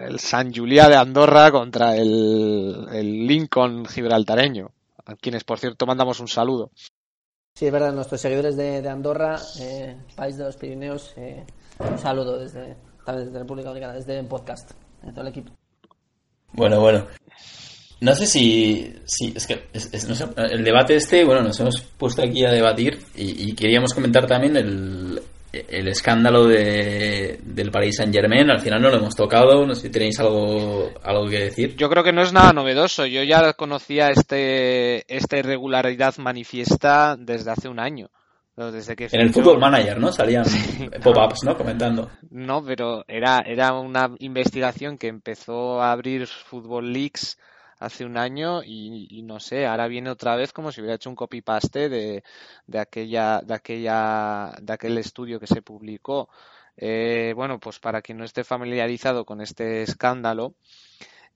el 0.08 0.20
San 0.20 0.54
Julià 0.54 0.88
de 0.88 0.96
Andorra 0.96 1.52
contra 1.52 1.96
el, 1.98 2.88
el 2.94 3.28
Lincoln 3.28 3.86
gibraltareño, 3.86 4.70
a 5.06 5.16
quienes 5.16 5.44
por 5.44 5.60
cierto 5.60 5.86
mandamos 5.86 6.20
un 6.20 6.28
saludo. 6.28 6.72
Sí, 7.56 7.66
es 7.68 7.72
verdad, 7.72 7.94
nuestros 7.94 8.20
seguidores 8.20 8.58
de, 8.58 8.82
de 8.82 8.90
Andorra, 8.90 9.40
eh, 9.62 9.96
país 10.16 10.38
de 10.38 10.44
los 10.44 10.58
Pirineos, 10.58 11.14
eh, 11.16 11.46
un 11.80 11.98
saludo 11.98 12.38
desde, 12.38 12.76
desde 13.08 13.40
República 13.40 13.70
Dominicana, 13.70 13.94
desde 13.94 14.20
el 14.20 14.28
podcast, 14.28 14.72
de 15.04 15.12
todo 15.12 15.22
el 15.22 15.28
equipo. 15.28 15.52
Bueno, 16.54 16.80
bueno. 16.82 17.08
No 18.02 18.14
sé 18.14 18.28
si. 18.28 18.94
si 19.06 19.32
es 19.36 19.48
que 19.48 19.70
es- 19.72 19.90
es- 19.94 20.08
no 20.10 20.16
sé, 20.16 20.26
el 20.36 20.64
debate 20.66 20.96
este, 20.98 21.24
bueno, 21.24 21.42
nos 21.44 21.58
hemos 21.62 21.80
puesto 21.82 22.22
aquí 22.22 22.44
a 22.46 22.52
debatir 22.52 23.00
y, 23.16 23.50
y 23.52 23.56
queríamos 23.56 23.94
comentar 23.94 24.28
también 24.28 24.58
el, 24.58 25.22
el 25.70 25.88
escándalo 25.88 26.46
de, 26.46 27.40
del 27.44 27.72
Paris 27.72 27.98
Saint 27.98 28.14
Germain. 28.14 28.50
Al 28.50 28.60
final 28.60 28.82
no 28.82 28.90
lo 28.90 28.98
hemos 28.98 29.16
tocado. 29.16 29.66
No 29.66 29.76
sé 29.76 29.84
si 29.84 29.90
tenéis 29.90 30.20
algo, 30.20 30.92
algo 31.04 31.28
que 31.28 31.46
decir. 31.46 31.76
Yo 31.76 31.90
creo 31.90 32.04
que 32.04 32.14
no 32.14 32.22
es 32.22 32.34
nada 32.34 32.54
novedoso. 32.54 33.06
Yo 33.06 33.24
ya 33.24 33.54
conocía 33.54 34.10
este, 34.10 35.06
esta 35.14 35.38
irregularidad 35.38 36.16
manifiesta 36.18 37.16
desde 37.18 37.52
hace 37.52 37.70
un 37.70 37.80
año. 37.80 38.10
Desde 38.56 38.96
que 38.96 39.10
En 39.12 39.20
el 39.20 39.34
Football 39.34 39.60
Manager, 39.60 40.00
¿no? 40.00 40.14
Salían 40.14 40.46
pop-ups, 41.04 41.44
¿no? 41.44 41.58
Comentando. 41.58 42.10
No, 42.30 42.64
pero 42.64 43.04
era, 43.08 43.44
era 43.46 43.74
una 43.74 44.12
investigación 44.20 44.98
que 44.98 45.08
empezó 45.08 45.82
a 45.82 45.92
abrir 45.92 46.26
Football 46.28 46.94
Leaks 46.94 47.38
hace 47.80 48.06
un 48.06 48.18
año 48.18 48.64
y, 48.64 49.08
y 49.10 49.22
no 49.24 49.40
sé, 49.40 49.66
ahora 49.66 49.88
viene 49.88 50.10
otra 50.10 50.36
vez 50.36 50.54
como 50.54 50.72
si 50.72 50.82
hubiera 50.82 50.96
hecho 50.96 51.10
un 51.10 51.16
copy-paste 51.16 51.90
de, 51.90 52.24
de 52.68 52.80
aquella, 52.80 53.42
de 53.42 53.54
aquella, 53.54 54.54
de 54.62 54.74
aquel 54.74 54.98
estudio 54.98 55.40
que 55.40 55.48
se 55.48 55.62
publicó. 55.62 56.30
Eh, 56.78 57.34
bueno, 57.36 57.60
pues 57.60 57.80
para 57.80 58.02
quien 58.02 58.18
no 58.18 58.26
esté 58.26 58.44
familiarizado 58.44 59.26
con 59.26 59.42
este 59.42 59.82
escándalo, 59.84 60.56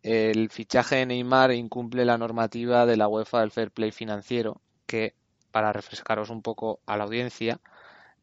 el 0.03 0.49
fichaje 0.49 0.97
de 0.97 1.05
Neymar 1.05 1.51
incumple 1.51 2.05
la 2.05 2.17
normativa 2.17 2.85
de 2.85 2.97
la 2.97 3.07
UEFA 3.07 3.41
del 3.41 3.51
Fair 3.51 3.71
Play 3.71 3.91
financiero, 3.91 4.61
que, 4.85 5.15
para 5.51 5.73
refrescaros 5.73 6.29
un 6.29 6.41
poco 6.41 6.79
a 6.85 6.97
la 6.97 7.03
audiencia, 7.05 7.59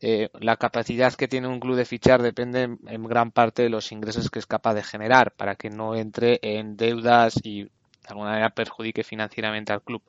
eh, 0.01 0.29
la 0.41 0.57
capacidad 0.57 1.14
que 1.14 1.29
tiene 1.29 1.49
un 1.49 1.61
club 1.61 1.77
de 1.77 1.87
fichar 1.87 2.23
depende 2.23 2.62
en, 2.62 2.79
en 2.87 3.05
gran 3.05 3.31
parte 3.31 3.62
de 3.62 3.71
los 3.71 3.93
ingresos 3.93 4.31
que 4.31 4.39
es 4.39 4.47
capaz 4.47 4.75
de 4.75 4.83
generar 4.83 5.33
para 5.33 5.57
que 5.57 5.71
no 5.71 5.95
entre 5.95 6.39
en 6.43 6.77
deudas 6.77 7.41
y 7.43 7.71
de 8.07 8.12
alguna 8.12 8.30
manera 8.30 8.50
perjudique 8.50 9.02
financieramente 9.02 9.72
al 9.72 9.82
club. 9.82 10.02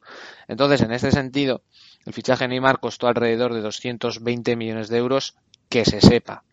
Entonces, 0.47 0.81
en 0.81 0.91
este 0.91 1.11
sentido, 1.11 1.63
el 2.05 2.13
fichaje 2.13 2.43
de 2.43 2.49
Neymar 2.49 2.79
costó 2.79 3.07
alrededor 3.07 3.53
de 3.53 3.61
220 3.61 4.55
millones 4.55 4.89
de 4.89 4.97
euros, 4.97 5.35
que 5.69 5.83
se 5.83 5.99
sepa. 5.99 6.43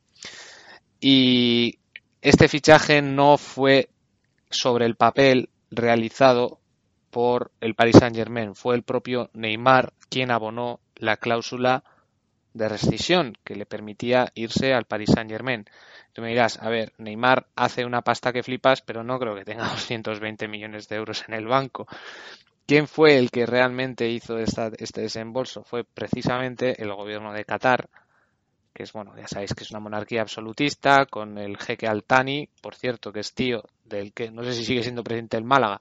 Y 1.01 1.78
este 2.22 2.49
fichaje 2.49 3.03
no 3.03 3.36
fue 3.36 3.90
sobre 4.51 4.86
el 4.86 4.97
papel 4.97 5.51
realizado 5.70 6.61
por 7.11 7.53
el 7.61 7.74
Paris 7.74 7.97
Saint 7.99 8.16
Germain. 8.16 8.55
Fue 8.55 8.74
el 8.74 8.82
propio 8.82 9.30
Neymar 9.34 9.92
quien 10.09 10.30
abonó 10.30 10.80
la 10.97 11.18
cláusula 11.18 11.84
de 12.55 12.69
rescisión 12.71 13.35
que 13.45 13.57
le 13.57 13.67
permitía 13.67 14.33
irse 14.35 14.73
al 14.75 14.87
Paris 14.87 15.11
Saint 15.15 15.31
Germain. 15.31 15.67
Tú 16.15 16.23
me 16.23 16.29
dirás, 16.31 16.59
a 16.63 16.71
ver, 16.71 16.93
Neymar 16.99 17.47
hace 17.57 17.85
una 17.85 18.03
pasta 18.03 18.33
que 18.33 18.43
flipas, 18.45 18.81
pero 18.83 19.05
no 19.05 19.19
creo 19.19 19.35
que 19.37 19.45
tenga 19.45 19.69
220 19.71 20.49
millones 20.49 20.89
de 20.89 20.97
euros 20.97 21.25
en 21.29 21.35
el 21.35 21.47
banco. 21.47 21.87
¿Quién 22.67 22.89
fue 22.89 23.19
el 23.19 23.31
que 23.31 23.47
realmente 23.47 24.09
hizo 24.09 24.39
esta- 24.39 24.73
este 24.79 25.03
desembolso? 25.03 25.65
Fue 25.65 25.85
precisamente 25.85 26.83
el 26.83 26.93
gobierno 26.95 27.33
de 27.33 27.45
Qatar, 27.45 27.89
que 28.75 28.83
es, 28.83 28.93
bueno, 28.93 29.17
ya 29.17 29.29
sabéis 29.29 29.55
que 29.55 29.65
es 29.65 29.71
una 29.71 29.81
monarquía 29.81 30.23
absolutista, 30.23 31.07
con 31.07 31.39
el 31.39 31.57
jeque 31.59 31.87
Altani, 31.87 32.49
por 32.61 32.75
cierto, 32.75 33.13
que 33.13 33.21
es 33.21 33.33
tío 33.35 33.63
del 33.85 34.13
que, 34.13 34.31
no 34.31 34.43
sé 34.45 34.53
si 34.55 34.65
sigue 34.65 34.83
siendo 34.83 35.05
presidente 35.05 35.37
del 35.37 35.45
Málaga, 35.45 35.81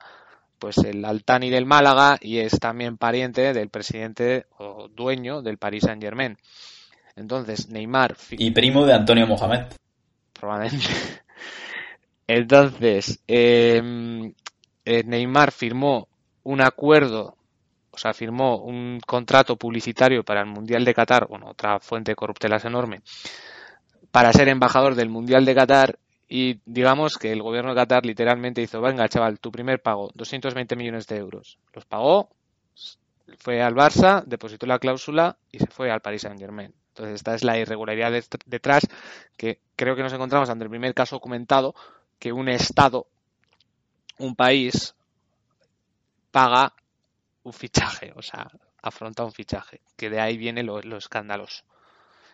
pues 0.63 0.77
el 0.77 1.03
Altani 1.03 1.49
del 1.49 1.65
Málaga 1.65 2.17
y 2.21 2.37
es 2.37 2.57
también 2.57 2.95
pariente 2.95 3.51
del 3.51 3.67
presidente 3.67 4.45
o 4.57 4.87
dueño 4.87 5.41
del 5.41 5.57
Paris 5.57 5.83
Saint 5.83 6.01
Germain. 6.01 6.37
Entonces, 7.17 7.67
Neymar, 7.67 8.15
Y 8.31 8.49
primo 8.51 8.85
de 8.85 8.93
Antonio 8.93 9.27
Mohamed. 9.27 9.65
probablemente. 10.31 10.87
Entonces, 12.27 13.19
eh, 13.27 14.31
eh, 14.85 15.03
Neymar 15.03 15.51
firmó 15.51 16.07
un 16.43 16.61
acuerdo, 16.61 17.35
o 17.91 17.97
sea, 17.97 18.13
firmó 18.13 18.59
un 18.59 19.01
contrato 19.05 19.57
publicitario 19.57 20.23
para 20.23 20.39
el 20.39 20.47
Mundial 20.47 20.85
de 20.85 20.93
Qatar, 20.93 21.27
bueno, 21.27 21.49
otra 21.49 21.81
fuente 21.81 22.13
de 22.13 22.15
corruptelas 22.15 22.63
enorme, 22.63 23.01
para 24.11 24.31
ser 24.31 24.47
embajador 24.47 24.95
del 24.95 25.09
Mundial 25.09 25.43
de 25.43 25.55
Qatar 25.55 25.99
y 26.27 26.59
digamos 26.65 27.17
que 27.17 27.31
el 27.31 27.41
gobierno 27.41 27.71
de 27.71 27.75
Qatar 27.81 28.05
literalmente 28.05 28.61
hizo, 28.61 28.81
venga 28.81 29.09
chaval, 29.09 29.39
tu 29.39 29.51
primer 29.51 29.81
pago, 29.81 30.11
220 30.15 30.75
millones 30.75 31.07
de 31.07 31.17
euros. 31.17 31.59
Los 31.73 31.85
pagó, 31.85 32.29
fue 33.39 33.61
al 33.61 33.75
Barça, 33.75 34.23
depositó 34.25 34.65
la 34.65 34.79
cláusula 34.79 35.37
y 35.51 35.59
se 35.59 35.67
fue 35.67 35.91
al 35.91 36.01
Paris 36.01 36.21
Saint 36.23 36.39
Germain. 36.39 36.73
Entonces 36.89 37.15
esta 37.15 37.33
es 37.35 37.43
la 37.43 37.57
irregularidad 37.57 38.11
det- 38.11 38.39
detrás 38.45 38.87
que 39.37 39.59
creo 39.75 39.95
que 39.95 40.03
nos 40.03 40.13
encontramos 40.13 40.49
ante 40.49 40.63
el 40.65 40.69
primer 40.69 40.93
caso 40.93 41.15
documentado 41.15 41.73
que 42.19 42.31
un 42.31 42.49
Estado, 42.49 43.07
un 44.19 44.33
país, 44.35 44.95
paga 46.31 46.63
un 47.43 47.53
fichaje, 47.53 48.13
o 48.15 48.21
sea, 48.21 48.47
afronta 48.81 49.25
un 49.25 49.33
fichaje, 49.33 49.81
que 49.97 50.09
de 50.11 50.19
ahí 50.21 50.37
viene 50.37 50.63
lo, 50.63 50.81
lo 50.81 50.97
escandaloso. 50.97 51.63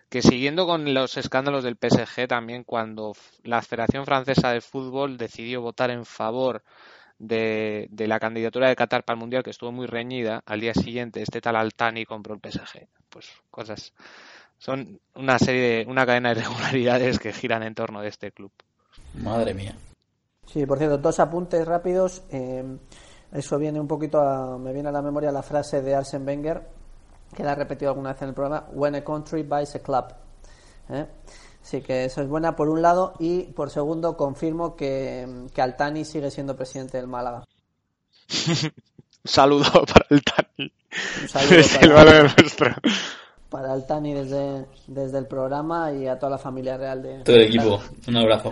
Que 0.10 0.22
siguiendo 0.22 0.66
con 0.66 0.94
los 0.94 1.18
escándalos 1.18 1.64
del 1.64 1.78
PSG 1.78 2.28
también 2.28 2.64
cuando 2.64 3.14
la 3.44 3.62
Federación 3.62 4.06
Francesa 4.06 4.52
de 4.52 4.62
Fútbol 4.62 5.18
decidió 5.18 5.62
votar 5.62 5.92
en 5.92 6.04
favor 6.04 6.64
de, 7.20 7.88
de 7.92 8.08
la 8.08 8.20
candidatura 8.20 8.70
de 8.70 8.76
Qatar 8.76 9.04
para 9.04 9.16
el 9.16 9.20
Mundial, 9.20 9.44
que 9.44 9.52
estuvo 9.52 9.72
muy 9.72 9.86
reñida, 9.86 10.42
al 10.46 10.62
día 10.62 10.74
siguiente 10.74 11.22
este 11.22 11.42
tal 11.42 11.56
Altani 11.56 12.06
compró 12.06 12.34
el 12.34 12.40
PSG. 12.40 12.88
Pues 13.10 13.30
cosas. 13.52 13.94
Son 14.58 15.00
una 15.16 15.40
serie 15.40 15.62
de, 15.62 15.86
una 15.88 16.06
cadena 16.06 16.34
de 16.34 16.42
irregularidades 16.42 17.20
que 17.20 17.32
giran 17.32 17.64
en 17.64 17.76
torno 17.76 18.02
de 18.02 18.10
este 18.10 18.32
club. 18.32 18.52
Madre 19.16 19.54
mía. 19.54 19.76
Sí, 20.46 20.66
por 20.66 20.78
cierto, 20.78 20.98
dos 20.98 21.20
apuntes 21.20 21.66
rápidos. 21.66 22.24
Eh, 22.32 22.64
eso 23.32 23.58
viene 23.58 23.80
un 23.80 23.88
poquito 23.88 24.20
a, 24.20 24.58
me 24.58 24.74
viene 24.74 24.90
a 24.90 24.92
la 24.92 25.02
memoria 25.02 25.32
la 25.32 25.44
frase 25.44 25.82
de 25.82 25.96
Arsene 25.96 26.26
Wenger, 26.26 26.62
que 27.36 27.44
la 27.44 27.52
ha 27.54 27.56
repetido 27.56 27.92
alguna 27.92 28.14
vez 28.14 28.22
en 28.22 28.30
el 28.30 28.34
programa, 28.34 28.68
When 28.74 28.96
a 28.96 29.04
country 29.04 29.44
buys 29.44 29.76
a 29.76 29.80
club. 29.80 30.06
¿Eh? 30.90 31.06
Sí, 31.62 31.82
que 31.82 32.06
eso 32.06 32.22
es 32.22 32.28
buena 32.28 32.56
por 32.56 32.70
un 32.70 32.82
lado 32.82 33.14
y 33.20 33.44
por 33.44 33.70
segundo 33.70 34.18
confirmo 34.18 34.76
que, 34.76 35.46
que 35.54 35.62
Altani 35.62 36.06
sigue 36.06 36.32
siendo 36.32 36.56
presidente 36.56 36.98
del 36.98 37.08
Málaga. 37.08 37.44
Un 39.22 39.30
saludo 39.32 39.70
para 39.86 40.06
el 40.10 40.24
Tani. 40.24 40.72
Un 41.22 41.28
saludo 41.30 41.56
Es 41.60 41.76
el 41.82 41.92
para- 41.92 42.22
nuestro. 42.24 42.76
Para 43.50 43.74
Altani 43.74 44.14
desde, 44.14 44.66
desde 44.88 45.18
el 45.18 45.28
programa 45.28 45.92
y 45.92 46.08
a 46.08 46.18
toda 46.18 46.30
la 46.32 46.38
familia 46.38 46.78
real 46.78 47.02
de 47.04 47.24
Todo 47.24 47.36
el 47.36 47.42
equipo. 47.44 47.82
Un 48.08 48.16
abrazo. 48.18 48.52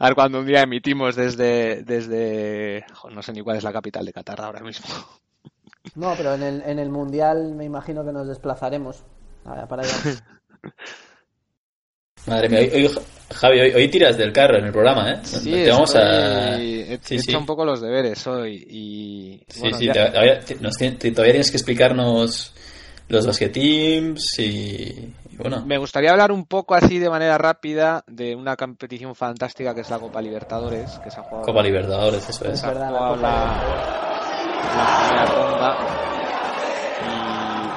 A 0.00 0.04
ver 0.06 0.14
cuando 0.14 0.40
un 0.40 0.46
día 0.46 0.62
emitimos 0.62 1.16
desde, 1.16 1.82
desde, 1.82 2.84
no 3.10 3.22
sé 3.22 3.32
ni 3.32 3.40
cuál 3.40 3.56
es 3.56 3.64
la 3.64 3.72
capital 3.72 4.04
de 4.04 4.12
Qatar 4.12 4.40
ahora 4.42 4.60
mismo. 4.60 4.86
No, 5.94 6.14
pero 6.16 6.34
en 6.34 6.42
el, 6.42 6.62
en 6.62 6.78
el 6.78 6.90
Mundial 6.90 7.54
me 7.54 7.64
imagino 7.64 8.04
que 8.04 8.12
nos 8.12 8.26
desplazaremos 8.28 9.04
Ah, 9.44 9.66
para 9.68 9.82
allá. 9.82 9.92
Madre 12.26 12.48
mía. 12.48 12.58
Hoy, 12.60 12.84
hoy, 12.86 12.90
Javi, 13.34 13.60
hoy, 13.60 13.70
hoy 13.72 13.88
tiras 13.88 14.18
del 14.18 14.32
carro 14.32 14.58
en 14.58 14.66
el 14.66 14.72
programa, 14.72 15.12
¿eh? 15.12 15.20
Te 15.44 15.70
vamos 15.70 15.94
a... 15.94 16.56
he, 16.60 16.98
Sí, 17.02 17.14
he 17.14 17.18
sí. 17.20 17.30
hecho 17.30 17.38
un 17.38 17.46
poco 17.46 17.64
los 17.64 17.80
deberes 17.80 18.26
hoy 18.26 18.56
y 18.68 19.44
Sí, 19.48 19.60
bueno, 19.60 19.78
sí, 19.78 19.86
ya- 19.86 20.10
todavía, 20.12 20.40
te- 20.40 20.56
nos 20.56 20.76
todavía 20.76 21.12
tienes 21.32 21.50
que 21.50 21.56
explicarnos 21.56 22.52
los 23.08 23.26
basket 23.26 23.48
teams 23.50 24.38
y, 24.40 25.14
y 25.30 25.36
bueno. 25.38 25.64
Me 25.64 25.78
gustaría 25.78 26.10
hablar 26.10 26.30
un 26.32 26.44
poco 26.44 26.74
así 26.74 26.98
de 26.98 27.08
manera 27.08 27.38
rápida 27.38 28.04
de 28.06 28.34
una 28.34 28.56
competición 28.56 29.14
fantástica 29.14 29.74
que 29.74 29.80
es 29.80 29.88
la 29.88 29.98
Copa 29.98 30.20
Libertadores, 30.20 30.98
que 30.98 31.10
se 31.10 31.20
ha 31.20 31.22
jugado 31.22 31.46
Copa 31.46 31.62
Libertadores, 31.62 32.28
eso 32.28 32.44
es. 32.44 32.54
Es 32.54 32.66
verdad, 32.66 32.92
la 32.92 32.98
Copa 32.98 33.16
la, 33.16 33.97
la 34.76 34.86
primera 34.86 35.24
ronda 35.26 35.76
y 37.00 37.70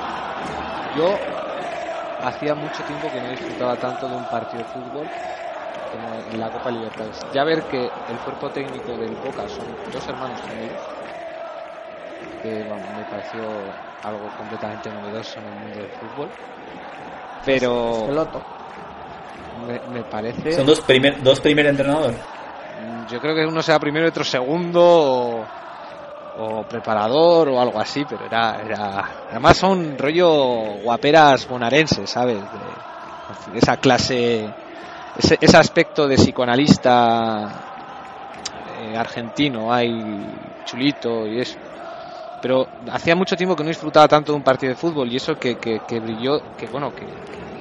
yo 0.93 1.19
hacía 2.19 2.55
mucho 2.55 2.83
tiempo 2.83 3.09
que 3.11 3.21
no 3.21 3.29
disfrutaba 3.29 3.77
tanto 3.77 4.07
de 4.07 4.15
un 4.15 4.25
partido 4.25 4.63
de 4.63 4.69
fútbol 4.69 5.07
como 5.91 6.13
en 6.15 6.39
la 6.39 6.49
Copa 6.51 6.71
Libertadores. 6.71 7.17
Ya 7.31 7.43
ver 7.43 7.63
que 7.67 7.89
el 8.07 8.19
cuerpo 8.19 8.49
técnico 8.49 8.97
del 8.97 9.15
Boca 9.15 9.47
son 9.47 9.67
dos 9.91 10.07
hermanos 10.07 10.41
gemelos, 10.41 10.79
que 12.41 12.63
bueno, 12.63 12.87
me 12.95 13.05
pareció 13.05 13.73
algo 14.03 14.29
completamente 14.37 14.89
novedoso 14.91 15.39
en 15.39 15.45
el 15.47 15.53
mundo 15.53 15.79
del 15.79 15.89
fútbol. 15.89 16.29
Pero 17.43 18.07
me, 19.67 19.79
me 19.93 20.03
parece... 20.03 20.53
Son 20.53 20.65
dos 20.65 20.81
primer, 20.81 21.21
dos 21.21 21.39
primer 21.41 21.65
entrenador. 21.67 22.13
Mm, 22.79 23.05
Yo 23.05 23.19
creo 23.19 23.35
que 23.35 23.45
uno 23.45 23.61
sea 23.61 23.79
primero 23.79 24.05
y 24.05 24.09
otro 24.09 24.23
segundo 24.23 24.81
o, 24.83 25.60
o 26.41 26.63
preparador 26.63 27.49
o 27.49 27.61
algo 27.61 27.79
así, 27.79 28.03
pero 28.09 28.25
era, 28.25 28.61
era 28.61 29.05
además 29.29 29.57
son 29.57 29.97
rollo 29.97 30.29
guaperas 30.83 31.47
bonarenses, 31.47 32.09
¿sabes? 32.09 32.37
De, 32.37 33.57
esa 33.57 33.77
clase, 33.77 34.49
ese, 35.17 35.57
aspecto 35.57 36.07
de 36.07 36.15
psicoanalista 36.15 37.47
eh, 38.81 38.97
argentino, 38.97 39.71
hay 39.71 40.27
chulito 40.65 41.27
y 41.27 41.39
eso. 41.39 41.57
Pero 42.41 42.67
hacía 42.91 43.15
mucho 43.15 43.35
tiempo 43.35 43.55
que 43.55 43.63
no 43.63 43.69
disfrutaba 43.69 44.07
tanto 44.07 44.31
de 44.31 44.37
un 44.37 44.43
partido 44.43 44.71
de 44.71 44.75
fútbol 44.75 45.11
y 45.11 45.17
eso 45.17 45.35
que, 45.35 45.55
que, 45.55 45.79
que 45.87 45.99
brilló, 45.99 46.41
que 46.57 46.67
bueno, 46.67 46.91
que, 46.93 47.05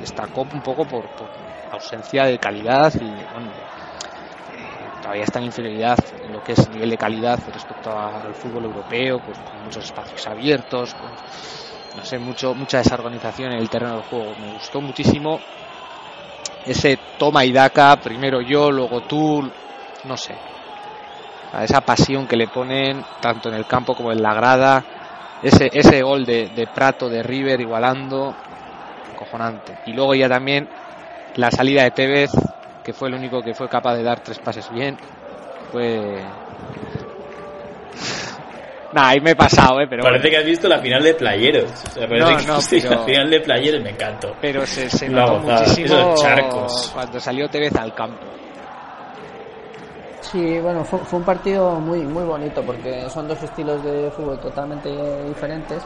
destacó 0.01 0.41
un 0.43 0.63
poco 0.63 0.87
por, 0.87 1.05
por 1.11 1.29
ausencia 1.71 2.25
de 2.25 2.39
calidad 2.39 2.93
y 2.95 3.11
bueno, 3.33 3.53
todavía 5.11 5.25
está 5.25 5.41
en 5.41 5.47
inferioridad 5.47 5.99
en 6.23 6.33
lo 6.33 6.41
que 6.41 6.53
es 6.53 6.69
nivel 6.69 6.89
de 6.89 6.97
calidad 6.97 7.37
respecto 7.53 7.91
al 7.99 8.33
fútbol 8.33 8.67
europeo, 8.67 9.19
pues 9.19 9.37
con 9.39 9.61
muchos 9.65 9.85
espacios 9.85 10.25
abiertos, 10.29 10.95
con, 10.95 11.11
no 11.97 12.05
sé, 12.05 12.21
mucho, 12.21 12.55
mucha 12.55 12.79
desorganización 12.79 13.51
en 13.51 13.59
el 13.59 13.69
terreno 13.69 13.95
del 13.95 14.05
juego. 14.05 14.37
Me 14.37 14.53
gustó 14.53 14.81
muchísimo 14.81 15.41
ese 16.65 16.97
toma 17.19 17.45
y 17.45 17.51
daca, 17.51 17.97
primero 17.97 18.41
yo, 18.41 18.71
luego 18.71 19.01
tú, 19.01 19.43
no 20.05 20.17
sé. 20.17 20.37
A 21.55 21.65
esa 21.65 21.81
pasión 21.81 22.29
que 22.29 22.37
le 22.37 22.47
ponen 22.47 23.03
tanto 23.21 23.49
en 23.49 23.57
el 23.57 23.67
campo 23.67 23.97
como 23.97 24.13
en 24.13 24.23
la 24.23 24.33
grada. 24.33 24.85
Ese, 25.43 25.71
ese 25.73 26.03
gol 26.03 26.25
de, 26.25 26.51
de 26.55 26.69
Prato 26.69 27.09
de 27.09 27.25
River 27.25 27.61
igualando, 27.61 28.33
cojonante. 29.17 29.73
Y 29.87 29.93
luego 29.93 30.15
ya 30.15 30.29
también 30.29 30.69
la 31.35 31.51
salida 31.51 31.83
de 31.83 31.91
Tevez, 31.91 32.31
que 32.83 32.93
fue 32.93 33.09
el 33.09 33.15
único 33.15 33.43
que 33.43 33.55
fue 33.55 33.69
capaz 33.69 33.95
de 33.97 34.03
dar 34.03 34.21
tres 34.21 34.39
pases 34.39 34.69
bien. 34.71 34.97
Fue. 35.71 36.23
Nah, 38.93 39.11
ahí 39.11 39.21
me 39.21 39.31
he 39.31 39.37
pasado, 39.37 39.81
eh, 39.81 39.87
pero. 39.89 40.03
Parece 40.03 40.29
que 40.31 40.37
has 40.37 40.45
visto 40.45 40.69
la 40.69 40.81
final 40.81 41.01
de 41.05 41.15
Playeros. 41.15 41.71
O 41.71 41.91
sea, 41.93 42.09
parece 42.09 42.19
No, 42.33 42.37
que 42.39 42.47
no, 42.47 42.59
pero- 42.69 42.91
la 42.99 43.05
final 43.07 43.31
de 43.31 43.41
Playeros, 43.41 43.83
me 43.85 43.91
encantó. 43.91 44.35
Pero 44.41 44.67
se, 44.67 44.91
se 44.91 45.09
notó 45.09 45.39
muchísimo 45.39 45.87
Esos 45.87 46.21
charcos. 46.23 46.91
cuando 46.93 47.21
salió 47.21 47.49
Tevez 47.49 47.77
al 47.77 47.95
campo. 47.95 48.19
Sí, 50.23 50.59
bueno, 50.59 50.85
fue, 50.85 50.99
fue 51.01 51.21
un 51.21 51.25
partido 51.25 51.71
muy 51.79 52.01
muy 52.01 52.25
bonito 52.25 52.63
porque 52.63 53.09
son 53.11 53.29
dos 53.29 53.41
estilos 53.43 53.83
de 53.85 54.11
fútbol 54.11 54.41
totalmente 54.41 54.89
diferentes. 55.29 55.81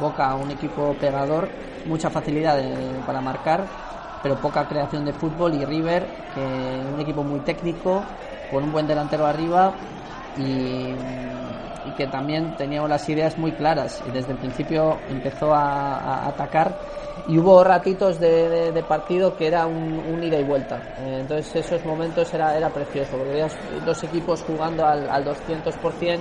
Boca, 0.00 0.34
un 0.34 0.50
equipo 0.50 0.94
pegador, 0.94 1.48
mucha 1.84 2.08
facilidad 2.08 2.56
de- 2.56 2.98
para 3.06 3.20
marcar, 3.20 3.64
pero 4.22 4.36
poca 4.36 4.66
creación 4.66 5.04
de 5.04 5.12
fútbol. 5.12 5.54
Y 5.54 5.64
River, 5.64 6.06
un 6.92 7.00
equipo 7.00 7.22
muy 7.22 7.40
técnico, 7.40 8.02
con 8.50 8.64
un 8.64 8.72
buen 8.72 8.86
delantero 8.86 9.26
arriba 9.26 9.74
y, 10.36 10.94
que 11.96 12.06
también 12.06 12.54
tenía 12.56 12.86
las 12.86 13.08
ideas 13.08 13.36
muy 13.38 13.52
claras. 13.52 14.02
Y 14.06 14.10
desde 14.12 14.32
el 14.32 14.38
principio 14.38 14.98
empezó 15.08 15.52
a, 15.52 16.28
atacar 16.28 16.72
y 17.26 17.38
hubo 17.38 17.64
ratitos 17.64 18.20
de, 18.20 18.84
partido 18.88 19.36
que 19.36 19.46
era 19.46 19.66
un, 19.66 19.98
un 19.98 20.22
ida 20.22 20.38
y 20.38 20.44
vuelta. 20.44 20.76
Eh, 21.00 21.18
entonces 21.20 21.56
esos 21.56 21.84
momentos 21.84 22.32
era, 22.32 22.56
era 22.56 22.70
precioso, 22.70 23.16
porque 23.16 23.32
veías 23.32 23.56
dos 23.84 24.02
equipos 24.04 24.42
jugando 24.42 24.86
al, 24.86 25.08
al 25.10 25.24
200%, 25.24 26.18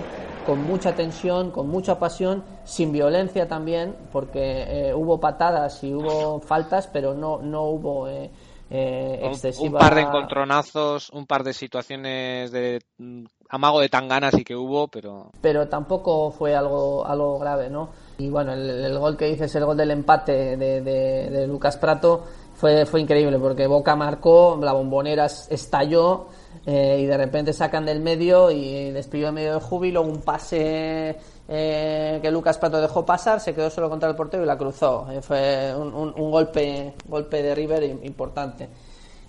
con 0.48 0.64
mucha 0.64 0.96
tensión, 0.96 1.52
con 1.52 1.68
mucha 1.68 2.00
pasión, 2.00 2.42
sin 2.64 2.94
violencia 2.94 3.50
también, 3.50 3.94
porque 4.14 4.90
eh, 4.90 4.94
hubo 4.94 5.20
patadas 5.20 5.84
y 5.84 5.94
hubo 5.94 6.40
faltas, 6.40 6.88
pero 6.88 7.14
no, 7.14 7.40
no 7.40 7.64
hubo 7.64 8.08
eh, 8.08 8.32
eh, 8.70 9.20
Un- 9.24 9.28
excesiva... 9.28 9.68
Un 9.68 9.78
par 9.78 9.96
de 9.96 10.02
encontronazos, 10.04 11.10
un 11.10 11.26
par 11.28 11.44
de 11.44 11.52
situaciones 11.54 12.54
de 12.54 12.82
mm, 12.98 13.26
amago 13.50 13.82
de 13.82 13.90
tanganas 13.90 14.34
y 14.36 14.46
que 14.46 14.56
hubo, 14.56 14.88
pero 14.88 15.32
pero 15.42 15.68
tampoco 15.68 16.32
fue 16.32 16.56
algo, 16.56 17.06
algo 17.06 17.38
grave, 17.40 17.70
¿no? 17.70 17.90
Y 18.18 18.30
bueno, 18.30 18.54
el, 18.54 18.70
el 18.70 18.98
gol 19.00 19.18
que 19.18 19.26
dices, 19.26 19.54
el 19.56 19.66
gol 19.66 19.76
del 19.76 19.92
empate 19.92 20.56
de, 20.56 20.82
de- 20.82 21.30
de 21.30 21.46
Lucas 21.48 21.76
Prato, 21.76 22.24
fue, 22.56 22.86
fue 22.86 23.02
increíble 23.02 23.38
porque 23.38 23.68
Boca 23.68 23.96
marcó, 23.98 24.58
la 24.62 24.72
bombonera 24.72 25.26
es- 25.26 25.48
estalló 25.52 26.28
eh, 26.66 27.00
y 27.02 27.06
de 27.06 27.18
repente 27.18 27.54
sacan 27.54 27.86
del 27.86 28.00
medio 28.02 28.52
y 28.52 28.92
despidió 28.92 29.30
en 29.30 29.36
medio 29.36 29.54
de 29.56 29.60
júbilo 29.62 30.02
un 30.02 30.22
pase 30.22 31.16
eh, 31.48 32.20
que 32.22 32.32
Lucas 32.32 32.58
Prato 32.58 32.82
dejó 32.82 33.06
pasar, 33.06 33.40
se 33.40 33.54
quedó 33.54 33.70
solo 33.70 33.90
contra 33.90 34.10
el 34.10 34.16
portero 34.16 34.44
y 34.44 34.46
la 34.48 34.58
cruzó. 34.58 35.08
Eh, 35.12 35.22
fue 35.22 35.74
un, 35.78 35.94
un- 35.94 36.14
un 36.18 36.32
golpe, 36.32 36.94
golpe 37.08 37.42
de 37.42 37.56
River 37.56 37.84
im- 37.84 38.06
importante. 38.06 38.68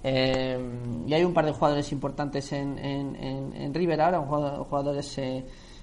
Y 0.05 1.13
hay 1.13 1.25
un 1.25 1.35
par 1.35 1.45
de 1.45 1.53
jugadores 1.53 1.91
importantes 1.93 2.53
en, 2.53 2.79
en, 2.79 3.17
en- 3.17 3.53
en 3.55 3.75
River 3.75 4.01
ahora, 4.01 4.21
jugadores 4.69 5.13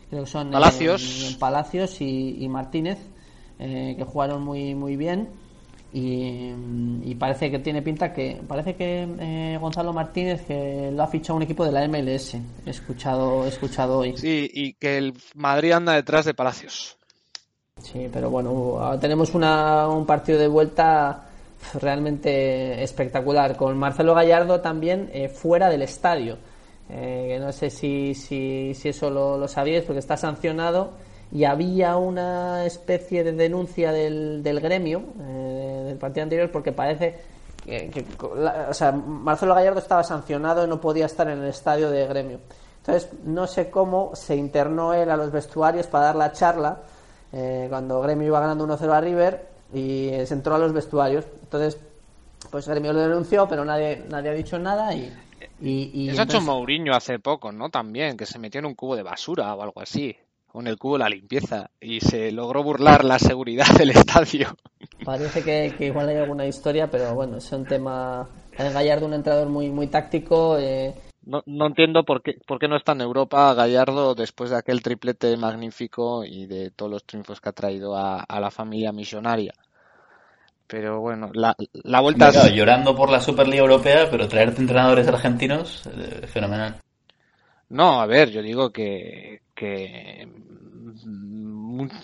creo 0.10 0.24
que 0.24 0.30
son 0.30 0.52
Palacios. 1.02 1.36
Palacios 1.40 2.02
y, 2.02 2.44
y 2.44 2.48
Martínez, 2.50 2.98
que 3.58 4.06
jugaron 4.08 4.42
muy 4.44 4.74
muy 4.76 4.96
bien. 4.96 5.30
Y, 5.98 6.54
y 7.06 7.16
parece 7.16 7.50
que 7.50 7.60
tiene 7.60 7.82
pinta 7.82 8.12
que 8.12 8.42
parece 8.46 8.76
que 8.76 9.08
eh, 9.18 9.58
Gonzalo 9.62 9.94
Martínez 9.94 10.42
que 10.46 10.92
lo 10.92 11.04
ha 11.04 11.08
fichado 11.08 11.38
un 11.38 11.44
equipo 11.44 11.64
de 11.64 11.72
la 11.72 11.88
MLS 11.88 12.34
he 12.34 12.70
escuchado 12.70 13.46
he 13.46 13.48
escuchado 13.48 14.00
hoy 14.00 14.18
sí, 14.18 14.52
y 14.54 14.74
que 14.74 14.98
el 14.98 15.14
Madrid 15.36 15.72
anda 15.72 15.94
detrás 15.94 16.26
de 16.26 16.34
Palacios. 16.34 16.98
Sí, 17.82 18.10
pero 18.12 18.30
bueno, 18.30 18.50
ahora 18.80 19.00
tenemos 19.00 19.34
una, 19.36 19.88
un 19.88 20.06
partido 20.06 20.38
de 20.38 20.50
vuelta 20.50 21.30
realmente 21.80 22.84
espectacular, 22.84 23.56
con 23.56 23.78
Marcelo 23.78 24.14
Gallardo 24.16 24.60
también 24.60 25.10
eh, 25.14 25.30
fuera 25.30 25.70
del 25.70 25.82
estadio. 25.82 26.38
Eh, 26.90 27.26
que 27.30 27.40
no 27.40 27.52
sé 27.52 27.70
si, 27.70 28.14
si, 28.14 28.74
si 28.76 28.90
eso 28.90 29.10
lo, 29.10 29.38
lo 29.38 29.48
sabíais, 29.48 29.84
porque 29.86 30.00
está 30.00 30.18
sancionado 30.18 30.94
y 31.32 31.44
había 31.44 31.98
una 31.98 32.66
especie 32.66 33.24
de 33.24 33.34
denuncia 33.34 33.92
del, 33.92 34.44
del 34.44 34.60
gremio 34.60 35.04
eh, 35.20 35.85
del 35.96 36.00
partido 36.00 36.24
anterior, 36.24 36.52
porque 36.52 36.72
parece 36.72 37.20
que, 37.66 37.90
que- 37.90 38.06
la- 38.36 38.68
o 38.70 38.74
sea, 38.74 38.92
Marcelo 38.92 39.56
Gallardo 39.56 39.80
estaba 39.80 40.04
sancionado 40.04 40.64
y 40.66 40.68
no 40.68 40.80
podía 40.80 41.06
estar 41.08 41.28
en 41.30 41.40
el 41.40 41.48
estadio 41.50 41.90
de 41.90 42.06
gremio. 42.08 42.40
Entonces, 42.80 43.10
no 43.24 43.48
sé 43.48 43.72
cómo 43.72 44.12
se 44.16 44.36
internó 44.36 44.94
él 44.94 45.10
a 45.10 45.18
los 45.18 45.32
vestuarios 45.32 45.88
para 45.88 46.06
dar 46.06 46.16
la 46.16 46.32
charla 46.32 46.78
eh, 47.34 47.66
cuando 47.70 48.00
Gremio 48.02 48.28
iba 48.28 48.40
ganando 48.40 48.68
1-0 48.68 48.92
a 48.94 49.02
River 49.02 49.48
y 49.74 50.12
se 50.26 50.34
entró 50.36 50.54
a 50.56 50.60
los 50.60 50.72
vestuarios. 50.72 51.26
Entonces, 51.42 51.80
pues 52.52 52.68
Gremio 52.68 52.94
lo 52.94 53.00
denunció, 53.00 53.48
pero 53.48 53.66
nadie, 53.66 54.04
nadie 54.08 54.30
ha 54.30 54.34
dicho 54.34 54.60
nada 54.60 54.94
y. 54.94 55.12
y, 55.60 55.90
y 55.94 56.10
Eso 56.10 56.22
ha 56.22 56.26
hecho 56.26 56.40
Mourinho 56.42 56.94
hace 56.96 57.18
poco, 57.18 57.52
¿no? 57.52 57.70
También, 57.72 58.16
que 58.16 58.28
se 58.28 58.38
metió 58.38 58.60
en 58.60 58.66
un 58.68 58.76
cubo 58.76 58.96
de 58.96 59.02
basura 59.02 59.56
o 59.56 59.62
algo 59.64 59.82
así. 59.82 60.16
En 60.60 60.68
el 60.68 60.78
cubo 60.78 60.98
la 60.98 61.10
limpieza. 61.10 61.70
Y 61.82 62.00
se 62.00 62.32
logró 62.32 62.64
burlar 62.64 63.04
la 63.04 63.20
seguridad 63.20 63.68
del 63.78 63.92
estadio. 63.92 64.56
Parece 65.04 65.44
que, 65.44 65.74
que 65.78 65.86
igual 65.88 66.10
hay 66.10 66.18
alguna 66.18 66.46
historia, 66.46 66.90
pero 66.90 67.14
bueno, 67.14 67.38
es 67.38 67.52
un 67.52 67.66
tema. 67.66 68.28
El 68.58 68.72
Gallardo, 68.74 69.06
un 69.06 69.14
entrenador 69.14 69.50
muy, 69.50 69.70
muy 69.70 69.88
táctico. 69.88 70.58
eh, 70.58 70.94
No, 71.26 71.42
no 71.46 71.68
entiendo 71.68 72.04
por 72.04 72.22
qué, 72.22 72.36
por 72.48 72.60
qué 72.60 72.68
no 72.68 72.78
está 72.78 72.94
en 72.94 73.02
Europa 73.02 73.54
Gallardo 73.54 74.16
después 74.16 74.50
de 74.52 74.58
aquel 74.58 74.82
triplete 74.82 75.36
magnífico 75.38 76.24
y 76.24 76.46
de 76.46 76.72
todos 76.72 76.92
los 76.92 77.04
triunfos 77.04 77.42
que 77.42 77.50
ha 77.50 77.54
traído 77.54 77.96
a, 77.98 78.22
a 78.22 78.40
la 78.40 78.52
familia 78.52 78.92
misionaria. 78.92 79.54
Pero 80.68 81.00
bueno, 81.00 81.30
la, 81.34 81.56
la 81.84 82.02
vuelta 82.02 82.32
llorando 82.50 82.96
por 82.96 83.12
la 83.12 83.20
Superliga 83.20 83.62
Europea, 83.64 84.08
pero 84.10 84.28
traerte 84.28 84.62
entrenadores 84.62 85.08
argentinos, 85.08 85.86
eh, 85.88 86.26
fenomenal. 86.28 86.78
No, 87.70 88.00
a 88.02 88.06
ver, 88.06 88.30
yo 88.32 88.42
digo 88.42 88.72
que, 88.72 89.42
que 89.56 90.28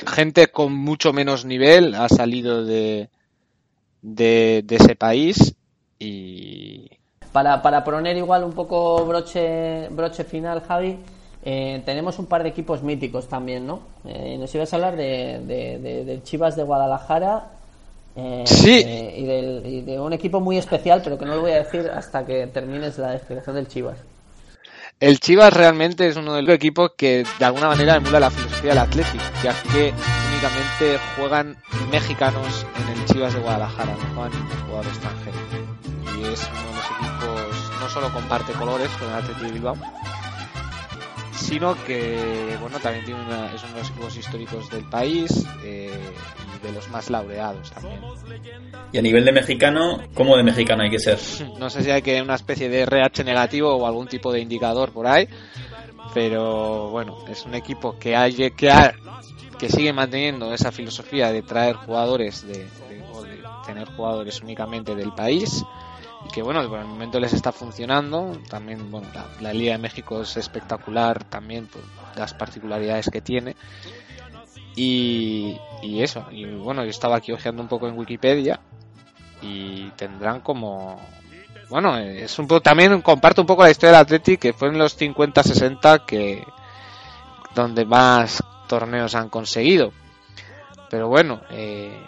gente 0.07 0.47
con 0.47 0.73
mucho 0.73 1.13
menos 1.13 1.45
nivel 1.45 1.95
ha 1.95 2.09
salido 2.09 2.65
de, 2.65 3.09
de, 4.01 4.63
de 4.65 4.75
ese 4.75 4.95
país 4.95 5.53
y 5.99 6.89
Para, 7.31 7.61
para 7.61 7.83
poner 7.83 8.17
igual 8.17 8.43
un 8.43 8.53
poco 8.53 9.05
broche, 9.05 9.87
broche 9.89 10.23
final, 10.23 10.61
Javi, 10.61 10.97
eh, 11.43 11.81
tenemos 11.85 12.17
un 12.19 12.25
par 12.25 12.43
de 12.43 12.49
equipos 12.49 12.81
míticos 12.83 13.27
también, 13.27 13.65
¿no? 13.67 13.81
Eh, 14.05 14.37
nos 14.39 14.53
ibas 14.55 14.73
a 14.73 14.75
hablar 14.77 14.95
de, 14.95 15.39
de, 15.45 16.21
Chivas 16.23 16.55
de 16.55 16.63
Guadalajara 16.63 17.51
eh, 18.15 18.43
Sí. 18.45 18.83
eh, 18.85 19.15
y, 19.17 19.23
del- 19.25 19.65
y 19.65 19.81
de 19.81 19.99
un 19.99 20.11
equipo 20.13 20.39
muy 20.39 20.57
especial, 20.57 21.01
pero 21.03 21.17
que 21.17 21.25
no 21.25 21.35
lo 21.35 21.41
voy 21.41 21.51
a 21.51 21.63
decir 21.63 21.89
hasta 21.93 22.25
que 22.25 22.47
termines 22.47 22.97
la 22.97 23.15
explicación 23.15 23.55
del 23.55 23.67
Chivas. 23.67 23.97
El 25.01 25.19
Chivas 25.19 25.51
realmente 25.51 26.07
es 26.07 26.15
uno 26.15 26.35
de 26.35 26.43
los 26.43 26.53
equipos 26.53 26.91
que 26.95 27.25
de 27.39 27.45
alguna 27.45 27.69
manera 27.69 27.95
emula 27.95 28.19
la 28.19 28.29
filosofía 28.29 28.69
del 28.69 28.77
Atlético, 28.77 29.23
ya 29.43 29.51
que 29.73 29.91
únicamente 30.31 30.99
juegan 31.15 31.57
mexicanos 31.91 32.67
en 32.79 32.99
el 32.99 33.05
Chivas 33.05 33.33
de 33.33 33.39
Guadalajara, 33.39 33.95
no 33.95 34.13
juegan 34.13 34.31
ningún 34.31 34.57
jugador 34.67 34.85
extranjero. 34.85 35.37
Y 36.05 36.31
es 36.31 36.47
uno 36.51 36.69
de 36.69 36.75
los 36.75 36.85
equipos, 36.85 37.81
no 37.81 37.89
solo 37.89 38.13
comparte 38.13 38.53
colores 38.53 38.89
con 38.99 39.09
el 39.09 39.15
Atlético 39.15 39.45
de 39.47 39.51
Bilbao, 39.53 39.77
sino 41.41 41.75
que 41.85 42.55
bueno 42.61 42.79
también 42.79 43.05
tiene 43.05 43.21
una- 43.21 43.53
es 43.53 43.63
uno 43.63 43.73
de 43.73 43.79
los 43.79 43.89
equipos 43.89 44.17
históricos 44.17 44.69
del 44.69 44.85
país 44.85 45.45
eh, 45.63 45.91
y 46.55 46.65
de 46.65 46.71
los 46.71 46.87
más 46.89 47.09
laureados 47.09 47.71
también. 47.71 48.01
Y 48.93 48.97
a 48.97 49.01
nivel 49.01 49.23
de 49.23 49.31
mexicano, 49.31 50.01
¿cómo 50.13 50.35
de 50.35 50.43
mexicano 50.43 50.83
hay 50.83 50.89
que 50.89 50.99
ser? 50.99 51.17
No 51.59 51.69
sé 51.69 51.83
si 51.83 51.91
hay 51.91 52.01
que 52.01 52.21
una 52.21 52.35
especie 52.35 52.69
de 52.69 52.81
RH 52.81 53.23
negativo 53.23 53.73
o 53.75 53.87
algún 53.87 54.07
tipo 54.07 54.31
de 54.31 54.39
indicador 54.41 54.91
por 54.91 55.07
ahí, 55.07 55.27
pero 56.13 56.89
bueno, 56.89 57.17
es 57.27 57.45
un 57.45 57.55
equipo 57.55 57.97
que 57.97 58.15
hay 58.15 58.51
que 58.51 58.69
ha- 58.69 58.93
que 59.57 59.69
sigue 59.69 59.93
manteniendo 59.93 60.53
esa 60.53 60.71
filosofía 60.71 61.31
de 61.31 61.43
traer 61.43 61.75
jugadores 61.75 62.45
de, 62.47 62.53
de- 62.57 63.03
o 63.13 63.21
de 63.23 63.39
tener 63.65 63.87
jugadores 63.95 64.41
únicamente 64.41 64.95
del 64.95 65.13
país 65.13 65.63
que 66.31 66.41
bueno, 66.41 66.67
por 66.67 66.79
el 66.79 66.85
momento 66.85 67.19
les 67.19 67.33
está 67.33 67.51
funcionando. 67.51 68.37
También 68.49 68.89
bueno, 68.89 69.07
la, 69.41 69.53
Liga 69.53 69.73
de 69.73 69.77
México 69.77 70.21
es 70.21 70.37
espectacular 70.37 71.23
también 71.25 71.67
por 71.67 71.81
las 72.15 72.33
particularidades 72.33 73.09
que 73.09 73.21
tiene. 73.21 73.55
Y, 74.75 75.59
eso, 75.83 76.25
y 76.31 76.45
bueno, 76.45 76.83
yo 76.83 76.89
estaba 76.89 77.17
aquí 77.17 77.31
hojeando 77.31 77.61
un 77.61 77.67
poco 77.67 77.87
en 77.87 77.97
Wikipedia 77.97 78.59
y 79.41 79.89
tendrán 79.91 80.39
como 80.41 81.01
bueno 81.69 81.97
es 81.97 82.37
un 82.37 82.47
poco 82.47 82.61
también 82.61 83.01
comparto 83.01 83.41
un 83.41 83.47
poco 83.47 83.63
la 83.63 83.71
historia 83.71 83.93
del 83.93 84.01
Athletic 84.01 84.39
que 84.39 84.53
fue 84.53 84.67
en 84.67 84.77
los 84.77 84.99
50-60 84.99 86.05
que 86.05 86.45
donde 87.55 87.85
más 87.85 88.43
torneos 88.67 89.15
han 89.15 89.29
conseguido 89.29 89.91
pero 90.91 91.07
bueno 91.07 91.41
eh, 91.49 92.05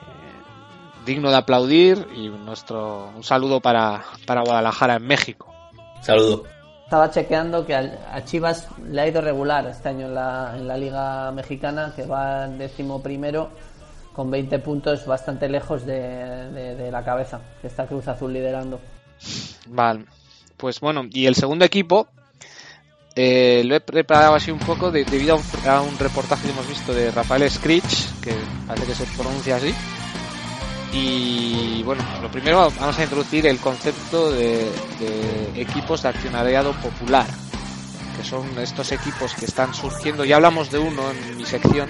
digno 1.06 1.30
de 1.30 1.38
aplaudir 1.38 2.08
y 2.16 2.30
nuestro 2.30 3.10
un 3.16 3.24
saludo 3.24 3.60
para, 3.60 4.04
para 4.26 4.42
Guadalajara 4.42 4.96
en 4.96 5.06
México 5.08 5.54
Saludo. 6.02 6.44
Estaba 6.84 7.10
chequeando 7.10 7.66
que 7.66 7.74
al- 7.74 7.98
a 8.12 8.24
Chivas 8.26 8.68
le 8.90 9.02
ha 9.02 9.08
ido 9.08 9.22
regular 9.22 9.66
este 9.68 9.90
año 9.90 10.06
en 10.08 10.14
la, 10.16 10.54
en 10.56 10.68
la 10.68 10.78
Liga 10.78 11.32
Mexicana, 11.32 11.94
que 11.96 12.06
va 12.06 12.48
décimo 12.48 13.02
primero 13.02 13.50
con 14.14 14.30
20 14.30 14.60
puntos 14.60 15.06
bastante 15.08 15.48
lejos 15.50 15.86
de, 15.86 16.52
de- 16.52 16.76
de 16.76 16.92
la 16.92 17.04
cabeza, 17.04 17.40
que 17.62 17.68
está 17.68 17.88
Cruz 17.88 18.08
Azul 18.10 18.32
liderando. 18.34 18.80
Vale. 19.70 20.06
Pues 20.58 20.80
bueno, 20.82 21.06
y 21.10 21.26
el 21.26 21.34
segundo 21.36 21.66
equipo 21.66 22.08
eh, 23.16 23.64
lo 23.66 23.76
he 23.76 23.80
preparado 23.82 24.36
así 24.36 24.52
un 24.52 24.60
poco 24.60 24.92
de- 24.92 25.06
debido 25.06 25.36
a 25.36 25.38
un, 25.38 25.70
a 25.70 25.82
un 25.82 25.98
reportaje 25.98 26.44
que 26.46 26.52
hemos 26.52 26.68
visto 26.68 26.94
de 26.94 27.10
Rafael 27.12 27.50
Scritch, 27.50 28.20
que 28.22 28.36
parece 28.68 28.86
que 28.88 28.94
se 28.96 29.06
pronuncia 29.18 29.56
así. 29.56 29.74
Y 30.94 31.82
bueno, 31.84 32.04
lo 32.22 32.30
primero 32.30 32.72
vamos 32.80 33.00
a 33.00 33.04
introducir 33.04 33.48
el 33.48 33.58
concepto 33.58 34.32
de, 34.32 34.72
equipos 35.56 36.04
de 36.04 36.10
accionariado 36.10 36.74
popular, 36.74 37.26
que 38.16 38.24
son 38.24 38.48
estos 38.60 38.92
equipos 38.92 39.34
que 39.34 39.46
están 39.46 39.74
surgiendo. 39.74 40.24
Ya 40.24 40.36
hablamos 40.36 40.70
de 40.70 40.78
uno 40.78 41.02
en 41.10 41.38
mi 41.38 41.46
sección, 41.46 41.90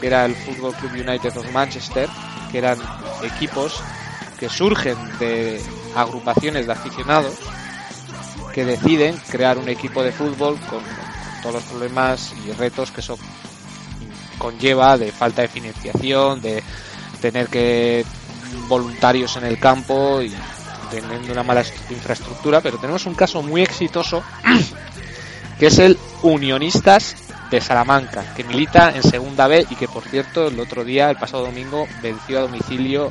que 0.00 0.06
era 0.06 0.24
el 0.24 0.36
Football 0.36 0.74
Club 0.74 0.92
United 0.92 1.36
of 1.36 1.52
Manchester, 1.52 2.08
que 2.52 2.58
eran 2.58 2.78
equipos 3.24 3.82
que 4.38 4.48
surgen 4.48 4.96
de 5.18 5.60
agrupaciones 5.96 6.66
de 6.66 6.72
aficionados 6.72 7.34
que 8.54 8.64
deciden 8.64 9.16
crear 9.30 9.58
un 9.58 9.68
equipo 9.68 10.02
de 10.02 10.12
fútbol 10.12 10.58
con 10.70 10.80
todos 11.42 11.56
los 11.56 11.64
problemas 11.64 12.32
y 12.46 12.52
retos 12.52 12.90
que 12.92 13.00
eso 13.00 13.18
conlleva 14.38 14.96
de 14.96 15.10
falta 15.10 15.42
de 15.42 15.48
financiación, 15.48 16.40
de 16.40 16.62
tener 17.20 17.48
que 17.48 18.04
voluntarios 18.68 19.36
en 19.36 19.44
el 19.44 19.58
campo 19.58 20.20
y 20.22 20.32
teniendo 20.90 21.32
una 21.32 21.42
mala 21.42 21.60
est- 21.60 21.90
infraestructura, 21.90 22.60
pero 22.60 22.78
tenemos 22.78 23.04
un 23.06 23.14
caso 23.14 23.42
muy 23.42 23.62
exitoso 23.62 24.22
que 25.58 25.66
es 25.66 25.78
el 25.78 25.98
Unionistas 26.22 27.16
de 27.50 27.60
Salamanca, 27.60 28.24
que 28.34 28.44
milita 28.44 28.90
en 28.94 29.02
Segunda 29.02 29.46
B 29.48 29.66
y 29.70 29.74
que 29.76 29.88
por 29.88 30.02
cierto 30.04 30.48
el 30.48 30.58
otro 30.60 30.84
día, 30.84 31.10
el 31.10 31.16
pasado 31.16 31.44
domingo, 31.46 31.86
venció 32.02 32.38
a 32.38 32.42
domicilio 32.42 33.10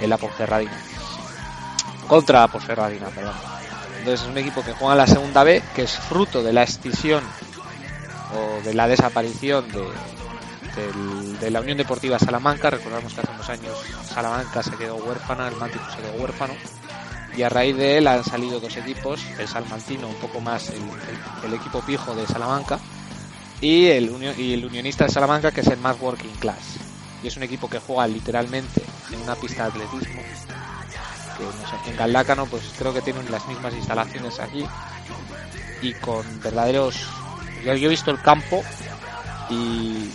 en 0.00 0.10
la 0.10 0.16
Ponferradina. 0.18 0.72
Contra 2.06 2.40
la 2.40 2.48
Ponferradina, 2.48 3.08
perdón. 3.08 3.34
Entonces 3.98 4.22
es 4.22 4.30
un 4.30 4.38
equipo 4.38 4.62
que 4.64 4.72
juega 4.72 4.92
en 4.94 4.98
la 4.98 5.06
Segunda 5.06 5.42
B, 5.44 5.62
que 5.74 5.82
es 5.82 5.92
fruto 5.96 6.42
de 6.42 6.52
la 6.52 6.62
extinción 6.62 7.22
o 8.34 8.62
de 8.64 8.74
la 8.74 8.88
desaparición 8.88 9.70
de, 9.72 9.84
de 10.76 11.50
la 11.50 11.60
Unión 11.60 11.78
Deportiva 11.78 12.18
Salamanca. 12.18 12.70
Recordamos 12.70 13.12
que 13.14 13.20
hace 13.20 13.32
unos 13.32 13.48
años 13.48 13.76
Salamanca 14.04 14.62
se 14.62 14.72
quedó 14.72 14.96
huérfana, 14.96 15.48
el 15.48 15.56
Mántico 15.56 15.84
se 15.90 16.02
quedó 16.02 16.22
huérfano. 16.22 16.54
Y 17.36 17.42
a 17.42 17.48
raíz 17.48 17.76
de 17.76 17.98
él 17.98 18.06
han 18.06 18.24
salido 18.24 18.60
dos 18.60 18.76
equipos, 18.76 19.20
el 19.38 19.46
Salmantino, 19.46 20.08
un 20.08 20.14
poco 20.16 20.40
más 20.40 20.70
el, 20.70 21.52
equipo 21.52 21.82
pijo 21.82 22.14
de 22.14 22.26
Salamanca, 22.26 22.78
y 23.60 23.86
el, 23.86 24.10
y 24.38 24.54
el 24.54 24.64
Unionista 24.64 25.04
de 25.04 25.10
Salamanca, 25.10 25.50
que 25.50 25.60
es 25.60 25.66
el 25.66 25.78
más 25.78 26.00
working 26.00 26.34
class. 26.38 26.78
Y 27.22 27.26
es 27.26 27.36
un 27.36 27.42
equipo 27.42 27.68
que 27.68 27.78
juega 27.78 28.06
literalmente 28.06 28.82
en 29.12 29.20
una 29.20 29.34
pista 29.34 29.64
de 29.64 29.68
atletismo. 29.68 30.22
Que 31.36 31.44
no 31.44 31.84
sé, 31.84 31.90
en 31.90 31.96
Galdácano, 31.96 32.46
pues 32.46 32.62
creo 32.78 32.94
que 32.94 33.02
tienen 33.02 33.30
las 33.30 33.46
mismas 33.46 33.74
instalaciones 33.74 34.38
aquí. 34.40 34.64
Y 35.82 35.92
con 35.94 36.24
verdaderos. 36.40 37.06
Yo 37.64 37.72
he 37.72 37.88
visto 37.88 38.10
el 38.10 38.20
campo 38.22 38.62
y, 39.50 40.10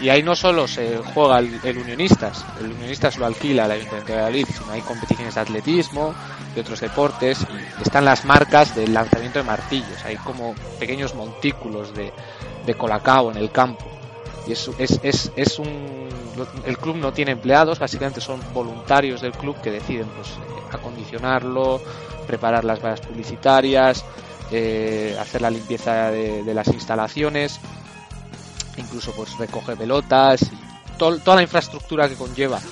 y 0.00 0.08
ahí 0.10 0.22
no 0.22 0.36
solo 0.36 0.68
se 0.68 0.98
juega 0.98 1.38
el, 1.38 1.78
Unionistas, 1.78 2.44
el 2.60 2.72
Unionistas 2.72 3.16
lo 3.18 3.26
alquila 3.26 3.64
el 3.64 3.72
Ayuntamiento 3.72 4.12
de 4.12 4.18
Valladolid, 4.18 4.46
sino 4.46 4.72
hay 4.72 4.82
competiciones 4.82 5.34
de 5.34 5.40
atletismo, 5.40 6.14
de 6.54 6.60
otros 6.60 6.80
deportes, 6.80 7.46
y 7.78 7.82
están 7.82 8.04
las 8.04 8.24
marcas 8.24 8.74
del 8.74 8.92
lanzamiento 8.92 9.38
de 9.38 9.44
martillos, 9.44 10.04
hay 10.04 10.16
como 10.16 10.54
pequeños 10.78 11.14
montículos 11.14 11.94
de, 11.94 12.12
de 12.64 12.74
colacao 12.74 13.30
en 13.30 13.38
el 13.38 13.50
campo. 13.50 13.84
Y 14.46 14.52
es, 14.52 14.70
es, 14.78 15.00
es, 15.02 15.32
es 15.34 15.58
un. 15.58 16.08
El 16.64 16.78
club 16.78 16.96
no 16.96 17.12
tiene 17.12 17.32
empleados, 17.32 17.78
básicamente 17.78 18.20
son 18.20 18.40
voluntarios 18.52 19.22
del 19.22 19.32
club 19.32 19.60
que 19.60 19.70
deciden 19.70 20.06
pues, 20.08 20.34
acondicionarlo, 20.70 21.80
preparar 22.26 22.64
las 22.64 22.80
vallas 22.80 23.00
publicitarias, 23.00 24.04
eh, 24.52 25.16
hacer 25.18 25.42
la 25.42 25.50
limpieza 25.50 26.10
de 26.10 26.54
las 26.54 26.68
instalaciones, 26.68 27.58
incluso 28.76 29.12
pues 29.14 29.36
recoge 29.38 29.76
pelotas 29.76 30.42
y 30.42 30.56
tol- 30.98 31.22
toda 31.22 31.36
la 31.36 31.42
infraestructura 31.42 32.08
que 32.08 32.16
conlleva 32.16 32.62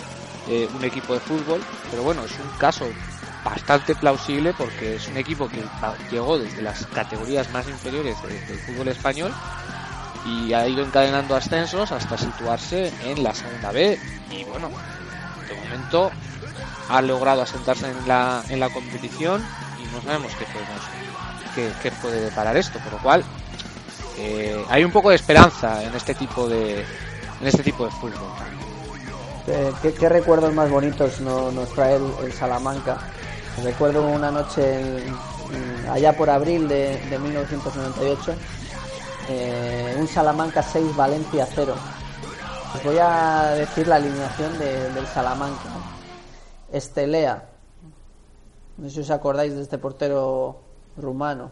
eh, 0.46 0.68
un 0.72 0.84
equipo 0.84 1.14
de 1.14 1.20
fútbol. 1.20 1.64
Pero 1.90 2.02
bueno, 2.02 2.24
es 2.24 2.38
un 2.38 2.50
caso 2.50 2.94
bastante 3.42 3.94
plausible 3.94 4.54
porque 4.54 4.94
es 4.94 5.08
un 5.08 5.16
equipo 5.16 5.48
que 5.48 5.68
llegó 6.10 6.38
desde 6.38 6.62
las 6.62 6.86
categorías 6.86 7.50
más 7.50 7.68
inferiores 7.68 8.22
de- 8.22 8.38
del 8.40 8.58
fútbol 8.58 8.88
español 8.88 9.34
y 10.24 10.52
ha 10.54 10.66
ido 10.68 10.82
encadenando 10.82 11.34
ascensos 11.36 11.92
hasta 11.92 12.16
situarse 12.16 12.92
en 13.00 13.22
la 13.22 13.34
segunda 13.34 13.70
B 13.72 13.98
y 14.30 14.44
bueno, 14.44 14.70
de 15.46 15.54
momento 15.54 16.12
ha 16.88 17.02
logrado 17.02 17.42
asentarse 17.42 17.88
en 17.88 18.06
la, 18.08 18.44
en 18.48 18.60
la 18.60 18.70
competición 18.70 19.46
y 19.76 19.84
no 19.86 20.00
sabemos 20.02 20.34
qué 20.36 20.46
podemos 20.46 20.82
qué, 21.54 21.74
qué 21.80 21.90
puede 21.92 22.20
deparar 22.20 22.56
esto, 22.56 22.78
por 22.80 22.92
lo 22.92 22.98
cual 23.00 23.24
eh, 24.18 24.64
hay 24.68 24.84
un 24.84 24.92
poco 24.92 25.10
de 25.10 25.16
esperanza 25.16 25.82
en 25.82 25.94
este 25.94 26.14
tipo 26.14 26.48
de 26.48 26.80
en 27.40 27.46
este 27.46 27.62
tipo 27.62 27.84
de 27.84 27.90
fútbol. 27.90 28.28
Eh, 29.46 29.72
¿Qué, 29.98 30.08
recuerdos 30.08 30.54
más 30.54 30.70
bonitos 30.70 31.20
no- 31.20 31.50
nos 31.52 31.68
trae 31.74 31.96
el, 32.22 32.32
Salamanca? 32.32 32.98
Recuerdo 33.62 34.06
una 34.06 34.30
noche 34.30 35.06
en- 35.06 35.88
allá 35.90 36.16
por 36.16 36.30
abril 36.30 36.66
de, 36.66 36.98
de 37.10 37.18
1998, 37.18 38.34
eh, 39.28 39.96
un 39.98 40.08
Salamanca 40.08 40.62
6, 40.62 40.96
Valencia 40.96 41.46
0. 41.54 41.74
Os 42.74 42.82
voy 42.82 42.96
a 42.98 43.50
decir 43.50 43.86
la 43.86 43.96
alineación 43.96 44.58
de- 44.58 44.90
del 44.90 45.06
Salamanca. 45.08 45.68
Estelea, 46.72 47.44
no 48.78 48.88
sé 48.88 48.94
si 48.94 49.00
os 49.00 49.10
acordáis 49.10 49.54
de 49.54 49.62
este 49.62 49.78
portero 49.78 50.60
rumano. 50.96 51.50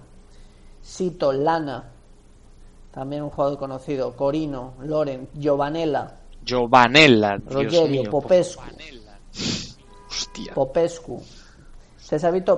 Sito, 0.81 1.33
Lana, 1.33 1.92
también 2.93 3.23
un 3.23 3.31
jugador 3.31 3.59
conocido. 3.59 4.15
Corino, 4.15 4.75
Loren, 4.83 5.29
Giovanella, 5.35 6.19
Giovanella, 6.45 7.39
Rogerio, 7.39 7.89
mío, 7.89 8.11
Popescu. 8.11 8.63
hostia. 10.09 10.55
Popescu, 10.55 11.23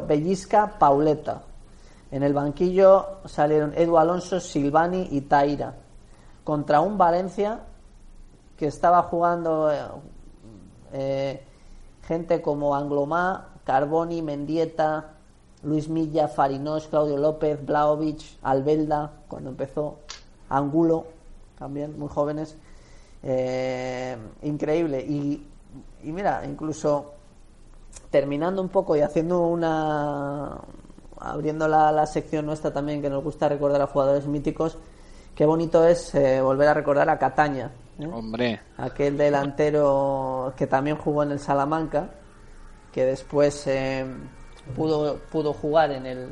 Bellisca, 0.06 0.78
Pauleta. 0.78 1.42
En 2.10 2.22
el 2.22 2.32
banquillo 2.32 3.20
salieron 3.24 3.72
Edu 3.76 3.96
Alonso, 3.96 4.40
Silvani 4.40 5.08
y 5.10 5.22
Taira. 5.22 5.74
Contra 6.44 6.80
un 6.80 6.98
Valencia 6.98 7.60
que 8.56 8.66
estaba 8.66 9.02
jugando 9.02 9.70
eh, 9.72 9.78
eh, 10.92 11.42
gente 12.06 12.40
como 12.42 12.74
Anglomá, 12.74 13.48
Carboni, 13.64 14.22
Mendieta, 14.22 15.14
Luis 15.62 15.88
Milla, 15.88 16.28
Farinós, 16.28 16.86
Claudio 16.86 17.16
López, 17.16 17.64
Blaovic, 17.64 18.38
Albelda, 18.42 19.10
cuando 19.26 19.50
empezó, 19.50 20.00
Angulo, 20.48 21.06
también 21.58 21.98
muy 21.98 22.08
jóvenes. 22.08 22.56
Eh, 23.22 24.16
increíble. 24.42 25.00
Y, 25.00 25.46
y 26.02 26.12
mira, 26.12 26.42
incluso 26.46 27.14
terminando 28.10 28.62
un 28.62 28.68
poco 28.68 28.96
y 28.96 29.00
haciendo 29.00 29.46
una 29.46 30.58
abriendo 31.18 31.66
la, 31.68 31.90
la 31.90 32.06
sección 32.06 32.46
nuestra 32.46 32.72
también 32.72 33.00
que 33.00 33.10
nos 33.10 33.24
gusta 33.24 33.48
recordar 33.48 33.80
a 33.80 33.86
jugadores 33.86 34.26
míticos 34.26 34.78
qué 35.34 35.46
bonito 35.46 35.86
es 35.86 36.14
eh, 36.14 36.40
volver 36.40 36.68
a 36.68 36.74
recordar 36.74 37.08
a 37.08 37.18
Cataña 37.18 37.70
¿eh? 37.98 38.06
Hombre, 38.06 38.60
aquel 38.76 39.16
delantero 39.16 40.52
que 40.56 40.66
también 40.66 40.96
jugó 40.96 41.22
en 41.22 41.32
el 41.32 41.38
Salamanca 41.38 42.10
que 42.92 43.04
después 43.04 43.66
eh, 43.66 44.04
pudo 44.76 45.16
pudo 45.30 45.52
jugar 45.52 45.92
en 45.92 46.06
el 46.06 46.28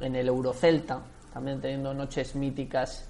en 0.00 0.16
el 0.16 0.28
Eurocelta 0.28 1.00
también 1.32 1.60
teniendo 1.60 1.94
noches 1.94 2.34
míticas 2.34 3.08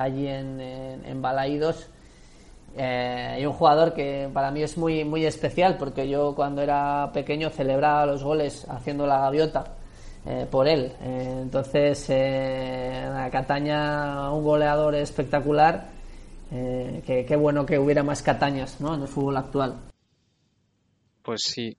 allí 0.00 0.26
en, 0.26 0.60
en, 0.60 1.04
en 1.04 1.22
Balaídos 1.22 1.88
eh, 2.76 3.38
y 3.40 3.46
un 3.46 3.52
jugador 3.52 3.92
que 3.92 4.28
para 4.32 4.50
mí 4.50 4.62
es 4.62 4.78
muy 4.78 5.04
muy 5.04 5.26
especial 5.26 5.76
porque 5.76 6.08
yo 6.08 6.34
cuando 6.34 6.62
era 6.62 7.10
pequeño 7.12 7.50
celebraba 7.50 8.06
los 8.06 8.22
goles 8.22 8.66
haciendo 8.68 9.06
la 9.06 9.20
gaviota 9.20 9.64
eh, 10.26 10.46
por 10.50 10.68
él 10.68 10.92
Eh, 11.02 11.38
entonces 11.42 12.08
la 12.08 13.28
Cataña 13.30 14.30
un 14.32 14.44
goleador 14.44 14.94
espectacular 14.94 15.88
que 16.50 17.24
qué 17.28 17.36
bueno 17.36 17.64
que 17.64 17.78
hubiera 17.78 18.02
más 18.02 18.22
Catañas 18.22 18.80
¿no? 18.80 18.94
en 18.94 19.02
el 19.02 19.08
fútbol 19.08 19.36
actual 19.36 19.76
pues 21.22 21.42
sí. 21.42 21.76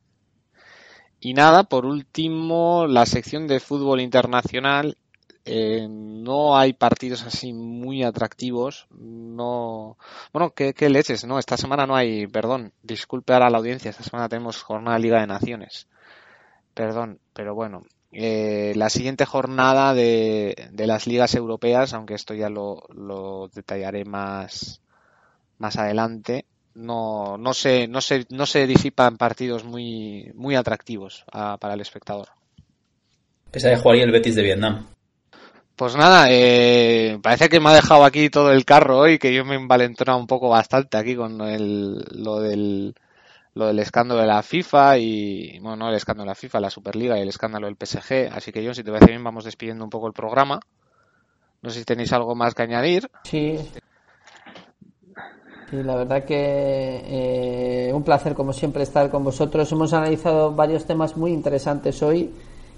Y 1.19 1.33
nada, 1.33 1.63
por 1.63 1.85
último, 1.85 2.87
la 2.87 3.05
sección 3.05 3.47
de 3.47 3.59
fútbol 3.59 4.01
internacional. 4.01 4.97
Eh, 5.45 5.87
no 5.89 6.57
hay 6.57 6.73
partidos 6.73 7.23
así 7.23 7.53
muy 7.53 8.03
atractivos. 8.03 8.87
No. 8.91 9.97
Bueno, 10.33 10.51
¿qué, 10.51 10.73
qué 10.73 10.89
leches, 10.89 11.25
¿no? 11.25 11.39
Esta 11.39 11.57
semana 11.57 11.85
no 11.87 11.95
hay. 11.95 12.27
Perdón, 12.27 12.73
disculpe 12.83 13.33
ahora 13.33 13.47
a 13.47 13.49
la 13.49 13.57
audiencia. 13.59 13.89
Esta 13.91 14.03
semana 14.03 14.29
tenemos 14.29 14.61
jornada 14.61 14.99
Liga 14.99 15.19
de 15.21 15.27
Naciones. 15.27 15.87
Perdón, 16.73 17.19
pero 17.33 17.53
bueno. 17.55 17.83
eh, 18.13 18.73
la 18.75 18.89
siguiente 18.89 19.25
jornada 19.25 19.93
de, 19.93 20.69
de 20.71 20.87
las 20.87 21.07
ligas 21.07 21.33
europeas, 21.35 21.93
aunque 21.93 22.13
esto 22.13 22.33
ya 22.33 22.49
lo, 22.49 22.83
lo 22.93 23.49
detallaré 23.53 24.03
más, 24.05 24.81
más 25.57 25.77
adelante, 25.77 26.45
no, 26.73 27.37
no 27.37 27.53
se, 27.53 27.87
no 27.87 28.01
se, 28.01 28.25
no 28.29 28.45
se 28.45 28.67
disipan 28.67 29.17
partidos 29.17 29.63
muy, 29.63 30.31
muy 30.35 30.55
atractivos 30.55 31.23
a- 31.31 31.57
para 31.57 31.73
el 31.73 31.81
espectador. 31.81 32.29
Pese 33.51 33.67
a 33.67 33.71
que 33.75 33.81
jugaría 33.81 34.03
el 34.05 34.11
Betis 34.11 34.35
de 34.35 34.43
Vietnam. 34.43 34.87
Pues 35.81 35.95
nada, 35.95 36.27
eh, 36.29 37.17
parece 37.23 37.49
que 37.49 37.59
me 37.59 37.71
ha 37.71 37.73
dejado 37.73 38.05
aquí 38.05 38.29
todo 38.29 38.51
el 38.51 38.65
carro 38.65 38.99
hoy, 38.99 39.17
que 39.17 39.33
yo 39.33 39.43
me 39.43 39.55
he 39.55 39.57
envalentonado 39.57 40.19
un 40.19 40.27
poco 40.27 40.47
bastante 40.47 40.95
aquí 40.95 41.15
con 41.15 41.39
lo 41.39 41.45
del, 41.47 42.93
lo 43.55 43.65
del 43.65 43.79
escándalo 43.79 44.21
de 44.21 44.27
la 44.27 44.43
FIFA 44.43 44.99
y, 44.99 45.57
bueno, 45.57 45.77
no 45.77 45.89
el 45.89 45.95
escándalo 45.95 46.25
de 46.25 46.29
la 46.33 46.35
FIFA, 46.35 46.59
la 46.59 46.69
Superliga 46.69 47.17
y 47.17 47.23
el 47.23 47.29
escándalo 47.29 47.65
del 47.65 47.77
PSG. 47.77 48.31
Así 48.31 48.51
que 48.51 48.63
yo, 48.63 48.75
si 48.75 48.83
te 48.83 48.91
parece 48.91 49.09
bien, 49.09 49.23
vamos 49.23 49.43
despidiendo 49.43 49.83
un 49.83 49.89
poco 49.89 50.05
el 50.05 50.13
programa. 50.13 50.59
No 51.63 51.71
sé 51.71 51.79
si 51.79 51.85
tenéis 51.85 52.13
algo 52.13 52.35
más 52.35 52.53
que 52.53 52.61
añadir. 52.61 53.09
Sí. 53.23 53.57
Sí, 55.71 55.81
la 55.81 55.95
verdad 55.95 56.25
que 56.25 57.87
eh, 57.87 57.91
un 57.91 58.03
placer 58.03 58.35
como 58.35 58.53
siempre 58.53 58.83
estar 58.83 59.09
con 59.09 59.23
vosotros. 59.23 59.71
Hemos 59.71 59.93
analizado 59.93 60.51
varios 60.51 60.85
temas 60.85 61.17
muy 61.17 61.31
interesantes 61.31 62.03
hoy 62.03 62.31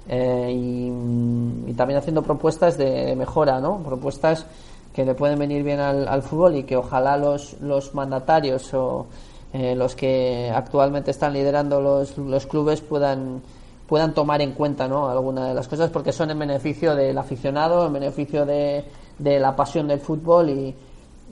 eh, 0.07 0.51
y, 0.51 1.69
y 1.69 1.73
también 1.73 1.97
haciendo 1.99 2.21
propuestas 2.23 2.77
de 2.77 3.15
mejora, 3.15 3.59
¿no? 3.59 3.77
Propuestas 3.79 4.45
que 4.93 5.05
le 5.05 5.15
pueden 5.15 5.39
venir 5.39 5.63
bien 5.63 5.79
al, 5.79 6.07
al 6.07 6.21
fútbol 6.21 6.55
y 6.55 6.63
que 6.63 6.75
ojalá 6.77 7.17
los, 7.17 7.59
los 7.61 7.95
mandatarios 7.95 8.73
o 8.73 9.07
eh, 9.53 9.75
los 9.75 9.95
que 9.95 10.51
actualmente 10.53 11.11
están 11.11 11.33
liderando 11.33 11.81
los, 11.81 12.17
los 12.17 12.45
clubes 12.45 12.81
puedan 12.81 13.41
puedan 13.87 14.13
tomar 14.13 14.41
en 14.41 14.53
cuenta 14.53 14.87
¿no? 14.87 15.09
alguna 15.09 15.47
de 15.49 15.53
las 15.53 15.67
cosas 15.67 15.89
porque 15.91 16.11
son 16.13 16.31
en 16.31 16.39
beneficio 16.39 16.95
del 16.95 17.17
aficionado, 17.17 17.85
en 17.85 17.93
beneficio 17.93 18.45
de, 18.45 18.85
de 19.19 19.39
la 19.39 19.55
pasión 19.55 19.87
del 19.87 19.99
fútbol 19.99 20.49
y, 20.49 20.73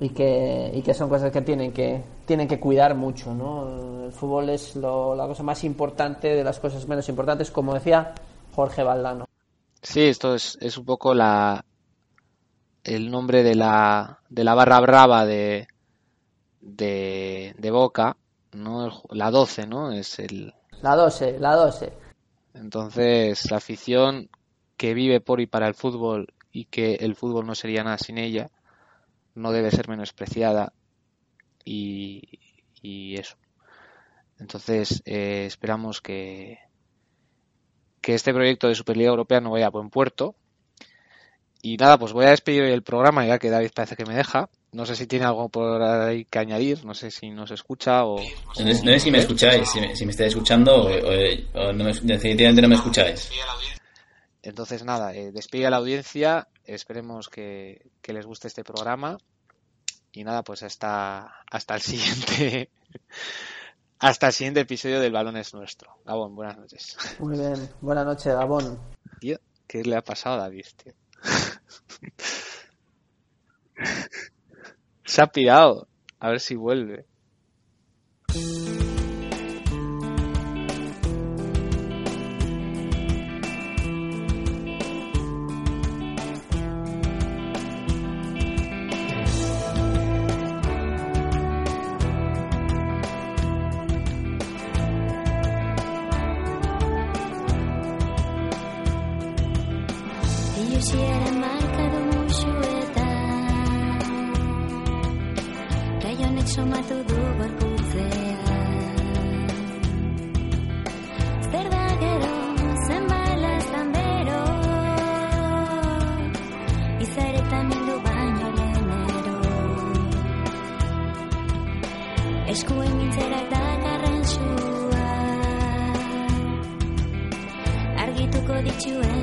y 0.02 0.10
que, 0.10 0.70
y 0.74 0.82
que 0.82 0.94
son 0.94 1.08
cosas 1.10 1.32
que 1.32 1.42
tienen 1.42 1.72
que 1.72 2.02
tienen 2.26 2.48
que 2.48 2.60
cuidar 2.60 2.94
mucho 2.96 3.34
¿no? 3.34 4.06
el 4.06 4.12
fútbol 4.12 4.50
es 4.50 4.76
lo- 4.76 5.16
la 5.16 5.28
cosa 5.28 5.44
más 5.44 5.64
importante 5.64 6.36
de 6.36 6.44
las 6.44 6.60
cosas 6.60 6.88
menos 6.88 7.08
importantes 7.10 7.50
como 7.52 7.74
decía 7.74 8.14
Jorge 8.52 8.84
Valdano 8.84 9.26
Sí, 9.82 10.02
esto 10.02 10.36
es, 10.36 10.58
es 10.62 10.78
un 10.78 10.86
poco 10.86 11.14
la 11.14 11.66
el 12.84 13.10
nombre 13.12 13.44
de 13.44 13.56
la, 13.56 14.20
de 14.30 14.44
la 14.44 14.54
barra 14.56 14.80
brava 14.80 15.26
de, 15.26 15.68
de, 16.62 17.56
de 17.58 17.72
Boca, 17.72 18.18
¿no? 18.54 19.04
La 19.10 19.30
12, 19.30 19.68
¿no? 19.68 19.92
Es 19.92 20.20
el, 20.20 20.54
la 20.82 20.96
12 20.96 21.40
la 21.40 21.56
12 21.56 21.94
entonces 22.54 23.50
la 23.50 23.58
afición 23.58 24.30
que 24.78 24.94
vive 24.94 25.22
por 25.22 25.42
y 25.42 25.48
para 25.48 25.68
el 25.68 25.76
fútbol 25.76 26.34
y 26.52 26.66
que 26.66 26.96
el 26.96 27.16
fútbol 27.16 27.46
no 27.46 27.56
sería 27.56 27.84
nada 27.84 27.98
sin 27.98 28.18
ella, 28.18 28.50
no 29.36 29.52
debe 29.52 29.72
ser 29.72 29.88
menospreciada 29.88 30.74
y, 31.64 32.40
y 32.82 33.16
eso. 33.16 33.38
Entonces 34.40 35.02
eh, 35.06 35.46
esperamos 35.46 36.02
que, 36.02 36.60
que 38.02 38.16
este 38.16 38.34
proyecto 38.34 38.68
de 38.68 38.76
Superliga 38.76 39.10
Europea 39.10 39.40
no 39.42 39.52
vaya 39.52 39.68
a 39.68 39.72
buen 39.72 39.90
puerto. 39.90 40.36
Y 41.62 41.78
nada, 41.78 42.00
pues 42.00 42.12
voy 42.12 42.26
a 42.26 42.32
despedir 42.32 42.64
hoy 42.64 42.72
el 42.72 42.82
programa, 42.82 43.26
ya 43.26 43.38
que 43.38 43.52
David 43.52 43.70
parece 43.76 43.96
que 43.96 44.06
me 44.06 44.16
deja. 44.16 44.50
No 44.72 44.86
sé 44.86 44.96
si 44.96 45.06
tiene 45.06 45.26
algo 45.26 45.48
por 45.50 45.82
ahí 45.82 46.26
que 46.26 46.40
añadir, 46.40 46.84
no 46.86 46.94
sé 46.96 47.12
si 47.12 47.30
nos 47.30 47.52
escucha 47.52 48.06
o... 48.06 48.18
No 48.18 48.56
sé, 48.56 48.64
no 48.64 48.74
sé 48.94 49.00
si 49.00 49.12
me 49.12 49.18
escucháis, 49.20 49.70
si 49.70 49.80
me, 49.82 49.96
si 49.96 50.06
me 50.06 50.12
estáis 50.12 50.30
escuchando 50.30 50.76
o, 50.76 50.88
o- 50.88 51.62
o 51.70 51.74
no 51.74 51.84
me- 51.84 51.94
definitivamente 51.94 52.62
no 52.64 52.68
me 52.70 52.76
escucháis. 52.76 53.30
Entonces 54.42 54.84
nada, 54.84 55.14
eh, 55.14 55.32
despide 55.32 55.68
a 55.68 55.70
la 55.70 55.78
audiencia, 55.78 56.48
esperemos 56.64 57.30
que, 57.30 57.92
que 58.02 58.14
les 58.14 58.26
guste 58.26 58.48
este 58.48 58.64
programa 58.64 59.18
y 60.12 60.24
nada, 60.24 60.44
pues 60.44 60.64
hasta, 60.64 61.32
hasta 61.52 61.76
el 61.76 61.82
siguiente 61.82 62.72
hasta 64.02 64.28
el 64.28 64.34
siguiente 64.34 64.60
episodio 64.62 65.00
del 65.00 65.12
Balón 65.14 65.38
es 65.38 65.54
Nuestro. 65.54 65.96
Gabón, 66.06 66.36
buenas 66.36 66.58
noches. 66.58 66.98
muy 67.20 67.38
bien 67.38 67.70
buenas 67.82 68.06
noches 68.06 68.34
Gabón 68.34 68.80
Tío, 69.20 69.38
¿qué 69.68 69.84
le 69.84 69.96
ha 69.96 70.04
pasado 70.04 70.36
a 70.36 70.40
David, 70.40 70.66
tío? 70.84 70.94
Se 75.06 75.22
ha 75.22 75.28
pirado. 75.28 75.88
A 76.20 76.30
ver 76.30 76.40
si 76.40 76.56
vuelve. 76.56 77.06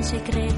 Dituen 0.09 0.25
sekretua 0.25 0.48